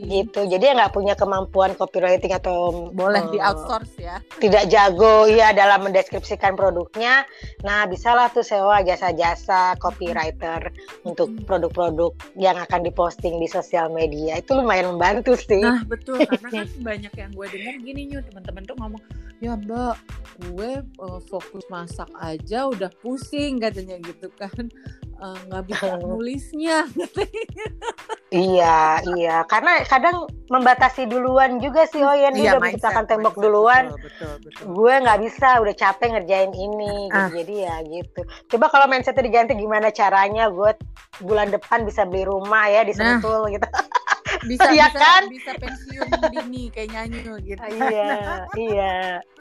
gitu. 0.06 0.46
Jadi 0.46 0.64
nggak 0.76 0.94
punya 0.94 1.18
kemampuan 1.18 1.74
copywriting 1.74 2.32
atau 2.36 2.92
Boleh 2.94 3.26
eh, 3.26 3.32
di 3.34 3.40
outsource 3.42 3.98
ya. 3.98 4.22
tidak 4.38 4.70
jago 4.70 5.26
ya 5.26 5.50
dalam 5.52 5.88
mendeskripsikan 5.88 6.54
produknya. 6.54 7.26
Nah, 7.66 7.90
bisalah 7.90 8.30
tuh 8.30 8.46
sewa 8.46 8.86
jasa-jasa 8.86 9.74
copywriter 9.82 10.70
untuk 11.04 11.34
Mm-mm. 11.34 11.46
produk-produk 11.50 12.12
yang 12.38 12.56
akan 12.60 12.86
diposting 12.86 13.42
di 13.42 13.50
sosial 13.50 13.90
media. 13.90 14.38
Itu 14.40 14.58
lumayan 14.58 14.94
membantu 14.96 15.34
sih. 15.36 15.64
Nah 15.64 15.82
betul 15.86 16.22
karena 16.22 16.50
kan 16.52 16.68
banyak 16.90 17.14
yang 17.16 17.32
gue 17.34 17.48
dengar 17.50 17.76
gini 17.82 18.02
nyu 18.10 18.20
teman-teman 18.22 18.64
tuh 18.66 18.76
ngomong 18.78 19.02
ya 19.40 19.54
mbak 19.56 19.96
gue 20.52 20.72
eh, 20.84 21.20
fokus 21.32 21.64
masak 21.68 22.08
aja 22.20 22.68
udah 22.68 22.92
pusing 23.04 23.60
katanya 23.60 24.00
gitu 24.04 24.28
kan 24.36 24.68
Eh, 25.16 25.38
nggak 25.48 25.64
bisa 25.66 25.96
nulisnya 25.98 26.84
Iya, 28.36 29.00
iya. 29.16 29.48
Karena 29.48 29.80
kadang 29.88 30.28
membatasi 30.52 31.08
duluan 31.08 31.64
juga 31.64 31.88
sih. 31.88 32.04
Oh 32.04 32.12
ya, 32.12 32.36
dia 32.36 32.52
udah 32.52 32.60
mindset, 32.60 32.84
menciptakan 32.84 33.04
tembok 33.08 33.32
mindset, 33.32 33.46
duluan. 33.48 33.84
betul 33.96 34.02
betul, 34.04 34.34
betul. 34.44 34.64
Gue 34.76 34.94
nggak 35.00 35.20
bisa, 35.24 35.50
udah 35.64 35.72
capek 35.74 36.08
ngerjain 36.20 36.52
ini. 36.52 37.08
gitu. 37.08 37.16
Ah. 37.16 37.30
Jadi 37.32 37.54
ya 37.64 37.76
gitu. 37.88 38.22
Coba 38.52 38.66
kalau 38.68 38.86
mindsetnya 38.92 39.24
diganti 39.24 39.56
gimana 39.56 39.88
caranya? 39.90 40.52
Gue 40.52 40.76
bulan 41.24 41.48
depan 41.48 41.88
bisa 41.88 42.04
beli 42.04 42.28
rumah 42.28 42.68
ya 42.68 42.84
di 42.84 42.92
Nah. 42.92 43.24
Sentul 43.24 43.48
gitu. 43.56 43.68
bisa 44.52 44.68
Iya 44.76 44.88
bisa 44.92 45.00
kan? 45.00 45.22
bisa 45.32 45.52
pensiun 45.56 46.10
dini 46.28 46.64
kayak 46.68 46.90
nyanyi 46.92 47.18
gitu 47.40 47.64
iya, 47.72 48.20
iya. 48.68 48.96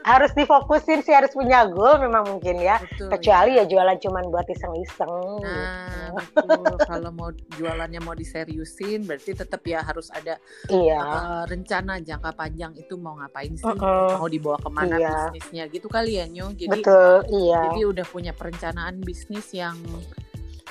Harus 0.05 0.31
difokusin 0.31 1.01
sih, 1.01 1.09
harus 1.11 1.33
punya 1.33 1.65
goal 1.65 1.97
memang 1.97 2.29
mungkin 2.29 2.61
ya. 2.61 2.77
betul 2.77 3.09
Kecuali 3.09 3.57
ya 3.57 3.65
jualan 3.65 3.97
cuman 3.97 4.29
buat 4.29 4.45
iseng-iseng. 4.45 5.41
Nah, 5.41 6.13
gitu. 6.13 6.45
betul. 6.45 6.77
Kalau 6.85 7.09
mau 7.09 7.29
jualannya 7.57 7.97
mau 7.99 8.13
diseriusin, 8.13 9.01
berarti 9.03 9.33
tetap 9.33 9.65
ya 9.65 9.81
harus 9.81 10.13
ada 10.13 10.37
Iya. 10.69 11.01
eh, 11.01 11.43
rencana 11.49 11.97
jangka 11.97 12.31
panjang 12.31 12.77
itu 12.77 12.93
mau 12.95 13.17
ngapain 13.17 13.57
sih, 13.57 13.65
Mm-mm. 13.65 14.21
mau 14.21 14.29
dibawa 14.29 14.61
ke 14.61 14.69
mana 14.69 14.93
Iya. 14.93 15.09
bisnisnya, 15.33 15.63
gitu 15.67 15.89
kali 15.89 16.21
ya 16.21 16.29
Nyu. 16.29 16.53
Jadi, 16.53 16.85
Betul, 16.85 17.25
iya. 17.33 17.73
jadi 17.73 17.81
udah 17.89 18.05
punya 18.05 18.29
perencanaan 18.29 19.01
bisnis 19.01 19.49
yang 19.51 19.73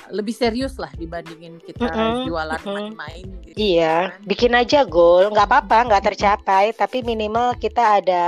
lebih 0.05 0.37
serius 0.37 0.77
lah 0.77 0.93
dibandingin 0.93 1.57
kita 1.57 1.89
Mm-mm, 1.89 2.29
jualan 2.29 2.61
mm-mm. 2.61 2.93
main-main. 2.93 3.25
Gitu, 3.41 3.57
Iya, 3.57 4.13
kan. 4.13 4.21
bikin 4.21 4.53
aja 4.53 4.85
goal, 4.85 5.33
nggak 5.33 5.47
apa-apa, 5.49 5.77
nggak 5.89 6.03
tercapai, 6.05 6.65
tapi 6.77 7.01
minimal 7.01 7.57
kita 7.57 8.05
ada 8.05 8.23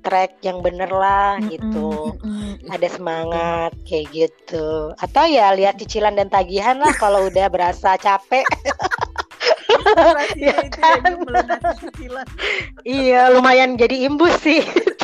track 0.00 0.40
yang 0.44 0.60
bener 0.64 0.88
lah 0.88 1.38
gitu. 1.48 2.16
Mm-mm, 2.16 2.60
mm-mm. 2.60 2.72
Ada 2.72 2.88
semangat 2.92 3.72
kayak 3.84 4.06
gitu. 4.12 4.96
Atau 4.98 5.24
ya 5.28 5.52
lihat 5.54 5.80
cicilan 5.80 6.16
dan 6.16 6.28
tagihan 6.28 6.76
lah 6.80 6.92
kalau 6.96 7.28
udah 7.28 7.46
berasa 7.48 7.96
capek. 8.00 8.44
Ya 10.36 10.52
ya, 10.52 10.58
kan? 10.70 11.00
Iya, 12.84 13.20
lumayan 13.32 13.80
jadi 13.80 14.06
imbus 14.06 14.34
sih. 14.44 14.60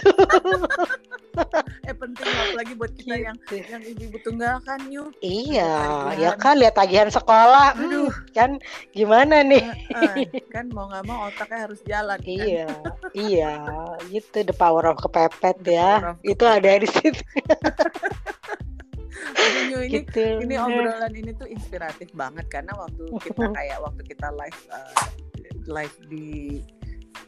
Eh 1.84 1.94
penting 1.94 2.24
apalagi 2.26 2.72
buat 2.74 2.92
kita 2.92 3.14
yang 3.14 3.36
Gitu. 3.46 3.62
yang 3.68 3.82
ibu-ibu 3.84 4.18
tunggal 4.24 4.57
kan 4.64 4.80
Nyu. 4.88 5.12
Iya, 5.20 5.70
Tagihan. 6.11 6.18
ya 6.18 6.30
kan 6.34 6.54
lihat 6.57 6.74
tagihan 6.74 7.09
sekolah. 7.09 7.76
Hmm, 7.76 7.84
Aduh. 7.86 8.11
kan 8.32 8.50
gimana 8.90 9.44
nih? 9.44 9.62
Eh, 9.92 10.26
eh, 10.26 10.42
kan 10.48 10.66
mau 10.72 10.88
nggak 10.88 11.04
mau 11.04 11.28
otaknya 11.28 11.68
harus 11.68 11.80
jalan 11.84 12.16
kan. 12.18 12.26
Iya, 12.26 12.66
iya, 13.12 13.52
gitu 14.09 14.42
the 14.42 14.52
power 14.52 14.86
of 14.86 14.98
kepepet 14.98 15.57
The 15.61 15.72
ya. 15.72 15.92
of 16.11 16.16
Itu 16.22 16.44
ada 16.44 16.70
di 16.74 16.88
situ. 16.88 17.20
Aduh, 19.36 19.82
ini 19.82 20.04
gitu. 20.04 20.22
ini 20.42 20.54
obrolan 20.57 21.12
ini 21.12 21.32
tuh 21.32 21.48
inspiratif 21.48 22.11
banget 22.12 22.46
karena 22.48 22.72
waktu 22.76 23.04
kita 23.20 23.44
kayak 23.57 23.78
waktu 23.80 24.02
kita 24.04 24.28
live 24.32 24.61
uh, 24.68 24.92
live 25.66 25.96
di 26.07 26.61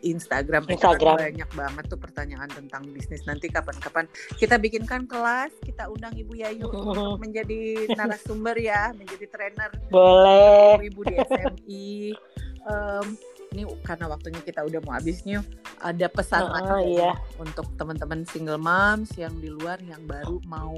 Instagram, 0.01 0.63
kan 0.65 0.73
Instagram. 0.75 1.17
banyak 1.19 1.51
banget 1.53 1.85
tuh 1.87 1.99
pertanyaan 1.99 2.49
tentang 2.49 2.83
bisnis 2.89 3.25
nanti 3.25 3.49
kapan-kapan 3.49 4.07
kita 4.37 4.57
bikinkan 4.57 5.05
kelas 5.05 5.51
kita 5.63 5.89
undang 5.89 6.15
Ibu 6.15 6.35
Yayu 6.35 6.67
untuk 6.67 7.19
menjadi 7.19 7.89
narasumber 7.95 8.55
ya 8.55 8.93
menjadi 8.93 9.27
trainer 9.29 9.71
Boleh. 9.89 10.79
ibu 10.83 11.01
di 11.03 11.15
SMI 11.17 11.89
Em, 12.69 13.17
ini 13.49 13.65
karena 13.81 14.13
waktunya 14.13 14.45
kita 14.45 14.61
udah 14.61 14.77
mau 14.85 14.93
habis 14.93 15.25
nih 15.25 15.41
ada 15.81 16.05
pesan 16.13 16.45
Oh, 16.45 16.53
lagi 16.53 16.69
nggak 16.69 16.85
iya. 17.01 17.13
untuk 17.41 17.65
teman-teman 17.81 18.29
single 18.29 18.61
moms 18.61 19.09
yang 19.17 19.33
di 19.41 19.49
luar 19.49 19.81
yang 19.81 20.05
baru 20.05 20.37
mau 20.45 20.77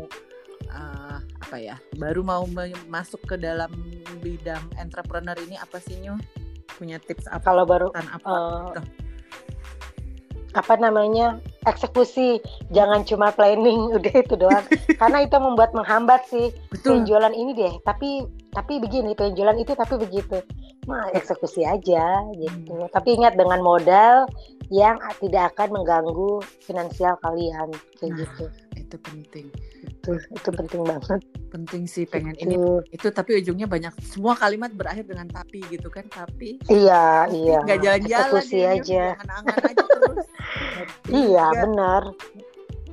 eh, 0.62 1.18
apa 1.18 1.56
ya 1.58 1.74
baru 1.98 2.22
mau 2.22 2.46
masuk 2.86 3.26
ke 3.26 3.34
dalam 3.34 3.74
bidang 4.22 4.62
entrepreneur 4.78 5.34
ini 5.42 5.58
apa 5.58 5.82
sih 5.82 5.98
Nyu 5.98 6.14
punya 6.80 6.96
tips 7.04 7.28
apa 7.28 7.44
Kalau 7.44 7.68
baru 7.68 7.92
apa 7.92 8.32
gitu? 8.72 8.80
apa 10.50 10.74
namanya 10.82 11.38
eksekusi. 11.68 12.42
Jangan 12.74 13.06
cuma 13.06 13.30
planning 13.30 13.90
udah 13.96 14.14
itu 14.16 14.34
doang. 14.34 14.64
Karena 14.98 15.22
itu 15.22 15.36
membuat 15.38 15.70
menghambat 15.76 16.26
sih. 16.26 16.50
Betul. 16.74 17.04
Penjualan 17.04 17.30
ini 17.30 17.54
deh. 17.54 17.74
Tapi 17.86 18.26
tapi 18.50 18.82
begini 18.82 19.14
penjualan 19.14 19.54
itu 19.54 19.76
tapi 19.78 19.94
begitu. 20.00 20.42
Mah 20.88 21.12
eksekusi 21.14 21.62
aja 21.62 22.24
gitu. 22.34 22.72
Hmm. 22.72 22.88
tapi 22.90 23.14
ingat 23.14 23.36
dengan 23.38 23.60
modal 23.62 24.26
yang 24.72 24.98
tidak 25.20 25.54
akan 25.54 25.82
mengganggu 25.82 26.42
finansial 26.64 27.14
kalian. 27.22 27.68
Kayak 28.00 28.10
Nah, 28.10 28.18
gitu 28.24 28.44
itu 28.90 28.98
penting. 28.98 29.46
Itu 29.86 30.10
itu 30.18 30.50
penting 30.50 30.82
banget. 30.82 31.22
Penting 31.54 31.82
sih 31.86 32.04
pengen 32.10 32.34
ini 32.42 32.58
Gitu. 32.58 32.82
itu 32.90 33.06
tapi 33.14 33.38
ujungnya 33.38 33.70
banyak 33.70 33.94
semua 34.02 34.34
kalimat 34.34 34.74
berakhir 34.74 35.06
dengan 35.06 35.30
tapi 35.30 35.62
gitu 35.70 35.86
kan 35.86 36.02
tapi 36.10 36.58
iya 36.66 37.30
iya. 37.30 37.62
nggak 37.62 37.78
jalan-jalan 37.78 38.42
aja. 38.42 38.70
aja 38.74 39.04
terus. 39.86 40.26
Iya 41.10 41.46
benar 41.54 42.02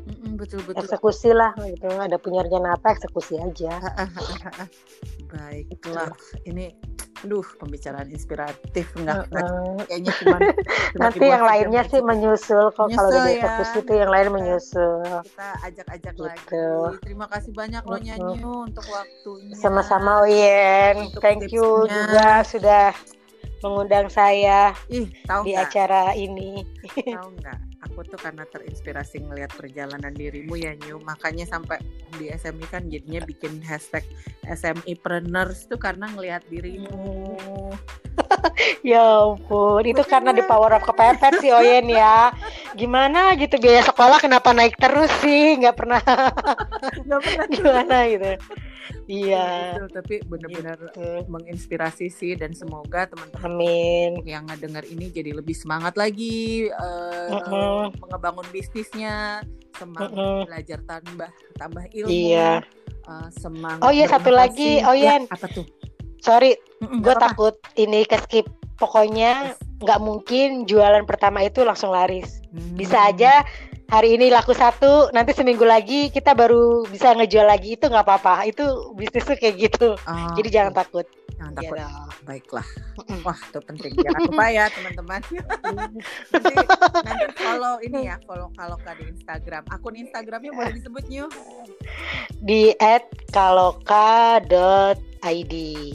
Mm-mm, 0.08 0.40
betul 0.40 0.64
betul 0.64 0.80
eksekusi 0.82 1.30
lah 1.32 1.52
gitu 1.60 1.92
ada 1.92 2.16
punya 2.16 2.42
rencana 2.42 2.74
apa 2.74 2.96
eksekusi 2.96 3.36
aja 3.38 3.76
Baiklah, 5.28 6.16
ini 6.46 6.72
Duh, 7.20 7.42
pembicaraan 7.58 8.08
inspiratif 8.08 8.94
enggak 8.94 9.26
Heeh. 9.28 9.74
kayaknya 9.84 10.12
cuma 10.22 10.38
Nanti 11.02 11.26
yang 11.26 11.42
lainnya 11.42 11.82
sih 11.84 11.98
menyusul 12.00 12.70
kok 12.72 12.94
kalau 12.94 13.10
udah 13.10 13.26
ya. 13.26 13.42
fokus 13.42 13.70
itu 13.76 13.92
yang 13.92 14.12
lain 14.14 14.30
menyusul. 14.30 15.02
kita 15.26 15.50
ajak-ajak 15.66 16.14
Gitu. 16.14 16.24
lagi. 16.24 16.98
Terima 17.02 17.26
kasih 17.26 17.52
banyak 17.52 17.82
lo 17.84 17.98
nyanyi 17.98 18.38
untuk 18.40 18.86
waktunya. 18.86 19.54
Sama-sama 19.58 20.22
Oyen. 20.24 21.10
Untuk 21.10 21.20
Thank 21.20 21.50
you 21.50 21.90
juga 21.90 22.46
sudah 22.46 22.94
mengundang 23.60 24.14
saya 24.14 24.78
Ih, 24.86 25.10
tahu 25.26 25.42
di 25.42 25.58
nggak? 25.58 25.66
acara 25.68 26.14
ini. 26.14 26.62
Tahu 27.02 27.28
nggak? 27.34 27.58
Aku 27.88 28.04
tuh 28.04 28.20
karena 28.20 28.44
terinspirasi 28.46 29.24
ngelihat 29.24 29.56
perjalanan 29.56 30.12
dirimu 30.14 30.60
ya 30.60 30.76
Nyu, 30.76 31.00
makanya 31.02 31.48
sampai 31.48 31.80
di 32.20 32.30
SMI 32.30 32.66
kan 32.68 32.84
jadinya 32.92 33.24
bikin 33.24 33.64
hashtag 33.64 34.04
SMIpreneurs 34.46 35.66
tuh 35.66 35.80
karena 35.80 36.12
ngelihat 36.12 36.44
dirimu. 36.52 36.92
Ya 38.86 39.04
ampun, 39.28 39.84
itu 39.84 40.02
karena 40.08 40.32
di 40.32 40.44
power 40.46 40.78
up 40.78 40.84
kepepet 40.86 41.44
sih 41.44 41.52
Oyen 41.52 41.92
ya. 41.92 42.32
Gimana 42.78 43.36
gitu 43.36 43.58
biaya 43.60 43.84
sekolah 43.84 44.22
kenapa 44.22 44.54
naik 44.56 44.78
terus 44.80 45.12
sih? 45.20 45.58
Nggak 45.60 45.76
pernah 45.76 46.02
Nggak 47.08 47.22
pernah 47.24 47.46
gimana 47.52 47.96
gitu. 48.08 48.32
Iya. 49.08 49.80
Gitu, 49.80 49.86
tapi 49.92 50.16
benar-benar 50.28 50.78
gitu. 50.80 51.28
menginspirasi 51.32 52.08
sih 52.12 52.36
dan 52.36 52.52
semoga 52.52 53.08
teman-teman 53.08 53.60
yang 54.28 54.44
ngedenger 54.48 54.84
ini 54.88 55.12
jadi 55.12 55.32
lebih 55.36 55.56
semangat 55.56 55.96
lagi 55.96 56.68
eh, 56.68 57.30
Mm-mm. 57.32 57.96
mengebangun 58.04 58.48
bisnisnya, 58.52 59.44
semangat 59.76 60.12
Mm-mm. 60.16 60.40
belajar 60.48 60.80
tambah 60.88 61.32
tambah 61.56 61.86
ilmu. 61.92 62.12
Iya. 62.12 62.64
eh, 63.08 63.30
semangat. 63.40 63.84
Oh 63.88 63.92
iya, 63.92 64.06
satu 64.12 64.32
lagi, 64.32 64.84
oh 64.84 64.92
iya. 64.92 65.24
Ya, 65.24 65.32
apa 65.32 65.48
tuh? 65.48 65.64
Sorry, 66.28 66.60
gue 66.84 67.16
takut 67.16 67.56
ini 67.80 68.04
ke 68.04 68.20
skip. 68.28 68.52
Pokoknya 68.76 69.56
nggak 69.80 70.00
mungkin 70.04 70.68
jualan 70.68 71.08
pertama 71.08 71.48
itu 71.48 71.64
langsung 71.64 71.96
laris. 71.96 72.44
Hmm. 72.52 72.76
Bisa 72.76 73.08
aja 73.08 73.48
hari 73.88 74.20
ini 74.20 74.28
laku 74.28 74.52
satu, 74.52 75.08
nanti 75.16 75.32
seminggu 75.32 75.64
lagi 75.64 76.12
kita 76.12 76.36
baru 76.36 76.84
bisa 76.92 77.16
ngejual 77.16 77.48
lagi 77.48 77.80
itu 77.80 77.88
nggak 77.88 78.04
apa-apa. 78.04 78.44
Itu 78.44 78.92
bisnis 79.00 79.24
tuh 79.24 79.40
kayak 79.40 79.56
gitu. 79.56 79.96
Oh, 79.96 80.36
Jadi 80.36 80.50
jangan 80.52 80.76
takut. 80.76 81.08
jangan 81.38 81.54
Iya 81.54 81.70
takut. 81.70 81.78
Baiklah. 82.28 82.68
Wah, 83.24 83.40
itu 83.40 83.60
penting. 83.64 83.94
Jangan 83.96 84.22
lupa 84.28 84.46
ya, 84.52 84.66
teman-teman. 84.68 85.22
nanti, 86.34 86.54
nanti 87.08 87.26
follow 87.40 87.76
ini 87.80 88.00
ya, 88.12 88.16
follow 88.28 88.52
Kaloka 88.58 88.92
di 89.00 89.04
Instagram. 89.16 89.64
Akun 89.72 89.96
Instagramnya 89.96 90.52
boleh 90.52 90.74
disebut 90.76 91.08
Nyu? 91.08 91.30
Di 92.44 92.76
@kaloka.id. 93.32 95.08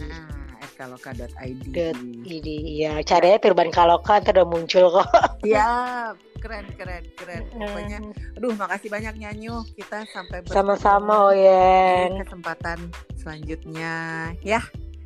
Nah, 0.02 0.42
kaloka.id. 0.82 1.62
Dot 1.70 1.98
id 2.26 2.46
ya 2.66 2.98
caranya 3.06 3.38
Turban 3.38 3.70
Kaloka 3.70 4.18
udah 4.18 4.46
muncul 4.46 4.90
kok 4.90 5.08
Siap. 5.46 6.14
Keren, 6.42 6.66
keren, 6.74 7.06
keren. 7.14 7.46
Pokoknya, 7.54 8.02
aduh, 8.34 8.50
makasih 8.58 8.90
banyak 8.90 9.14
Nyanyu. 9.14 9.62
Kita 9.78 10.02
sampai 10.10 10.42
sama-sama 10.50 11.30
Oyen 11.30 12.18
kesempatan 12.18 12.90
selanjutnya. 13.14 13.94
Ya, 14.42 14.58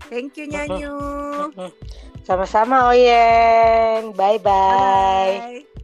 thank 0.09 0.41
you 0.41 0.49
Nyanyu. 0.49 0.97
sama-sama 2.25 2.89
Oyen 2.89 4.17
bye 4.17 4.41
bye 4.41 5.61
Bye. 5.61 5.76